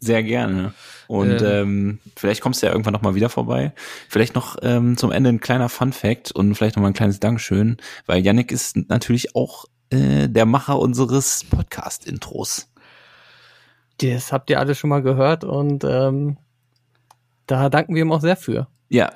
Sehr 0.00 0.24
gerne. 0.24 0.74
Und 1.06 1.40
Ähm. 1.40 1.46
ähm, 1.46 1.98
vielleicht 2.16 2.40
kommst 2.40 2.62
du 2.62 2.66
ja 2.66 2.72
irgendwann 2.72 2.94
noch 2.94 3.02
mal 3.02 3.14
wieder 3.14 3.28
vorbei. 3.28 3.72
Vielleicht 4.08 4.34
noch 4.34 4.56
ähm, 4.62 4.96
zum 4.96 5.12
Ende 5.12 5.30
ein 5.30 5.38
kleiner 5.38 5.68
Fun 5.68 5.92
Fact 5.92 6.32
und 6.32 6.56
vielleicht 6.56 6.74
noch 6.74 6.80
mal 6.82 6.88
ein 6.88 6.94
kleines 6.94 7.20
Dankeschön, 7.20 7.76
weil 8.06 8.24
Yannick 8.24 8.50
ist 8.50 8.76
natürlich 8.88 9.36
auch 9.36 9.66
äh, 9.90 10.28
der 10.28 10.46
Macher 10.46 10.80
unseres 10.80 11.44
Podcast-Intros. 11.48 12.71
Das 13.98 14.32
habt 14.32 14.50
ihr 14.50 14.58
alle 14.58 14.74
schon 14.74 14.90
mal 14.90 15.02
gehört 15.02 15.44
und 15.44 15.84
ähm, 15.84 16.36
da 17.46 17.68
danken 17.68 17.94
wir 17.94 18.02
ihm 18.02 18.12
auch 18.12 18.20
sehr 18.20 18.36
für. 18.36 18.66
Ja, 18.88 19.12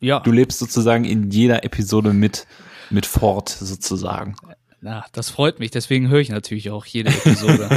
Ja, 0.00 0.20
du 0.20 0.30
lebst 0.30 0.58
sozusagen 0.58 1.04
in 1.04 1.30
jeder 1.30 1.64
Episode 1.64 2.12
mit 2.12 2.46
mit 2.90 3.04
fort 3.04 3.48
sozusagen. 3.50 4.36
na, 4.80 5.04
das 5.12 5.28
freut 5.28 5.58
mich. 5.58 5.70
Deswegen 5.70 6.08
höre 6.08 6.20
ich 6.20 6.30
natürlich 6.30 6.70
auch 6.70 6.86
jede 6.86 7.10
Episode. 7.10 7.68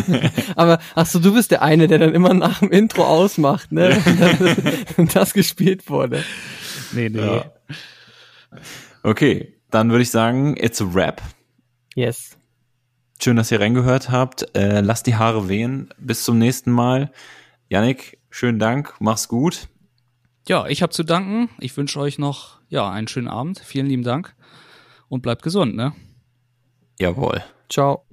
Aber 0.56 0.80
ach 0.96 1.06
so, 1.06 1.20
du 1.20 1.34
bist 1.34 1.52
der 1.52 1.62
eine, 1.62 1.88
der 1.88 2.00
dann 2.00 2.14
immer 2.14 2.34
nach 2.34 2.60
dem 2.60 2.72
Intro 2.72 3.04
ausmacht, 3.06 3.72
ne? 3.72 3.98
Und 4.98 5.16
das 5.16 5.34
gespielt 5.34 5.90
wurde. 5.90 6.24
nee, 6.94 7.10
nee. 7.10 7.20
Ja. 7.20 7.46
Okay, 9.04 9.56
dann 9.72 9.90
würde 9.90 10.04
ich 10.04 10.12
sagen, 10.12 10.56
it's 10.58 10.82
a 10.82 10.86
wrap. 10.94 11.22
Yes. 11.96 12.38
Schön, 13.24 13.36
dass 13.36 13.52
ihr 13.52 13.60
reingehört 13.60 14.10
habt. 14.10 14.56
Äh, 14.56 14.82
lasst 14.82 15.06
die 15.06 15.16
Haare 15.16 15.48
wehen. 15.48 15.94
Bis 16.00 16.24
zum 16.24 16.40
nächsten 16.40 16.72
Mal. 16.72 17.12
Yannick, 17.70 18.18
schönen 18.32 18.58
Dank. 18.58 18.96
Mach's 19.00 19.28
gut. 19.28 19.68
Ja, 20.48 20.66
ich 20.66 20.82
habe 20.82 20.92
zu 20.92 21.04
danken. 21.04 21.48
Ich 21.60 21.78
wünsche 21.78 22.00
euch 22.00 22.18
noch 22.18 22.60
ja 22.70 22.90
einen 22.90 23.08
schönen 23.08 23.28
Abend. 23.28 23.60
Vielen 23.60 23.86
lieben 23.86 24.02
Dank 24.02 24.36
und 25.08 25.22
bleibt 25.22 25.44
gesund, 25.44 25.76
ne? 25.76 25.94
Jawohl. 27.00 27.44
Ciao. 27.70 28.08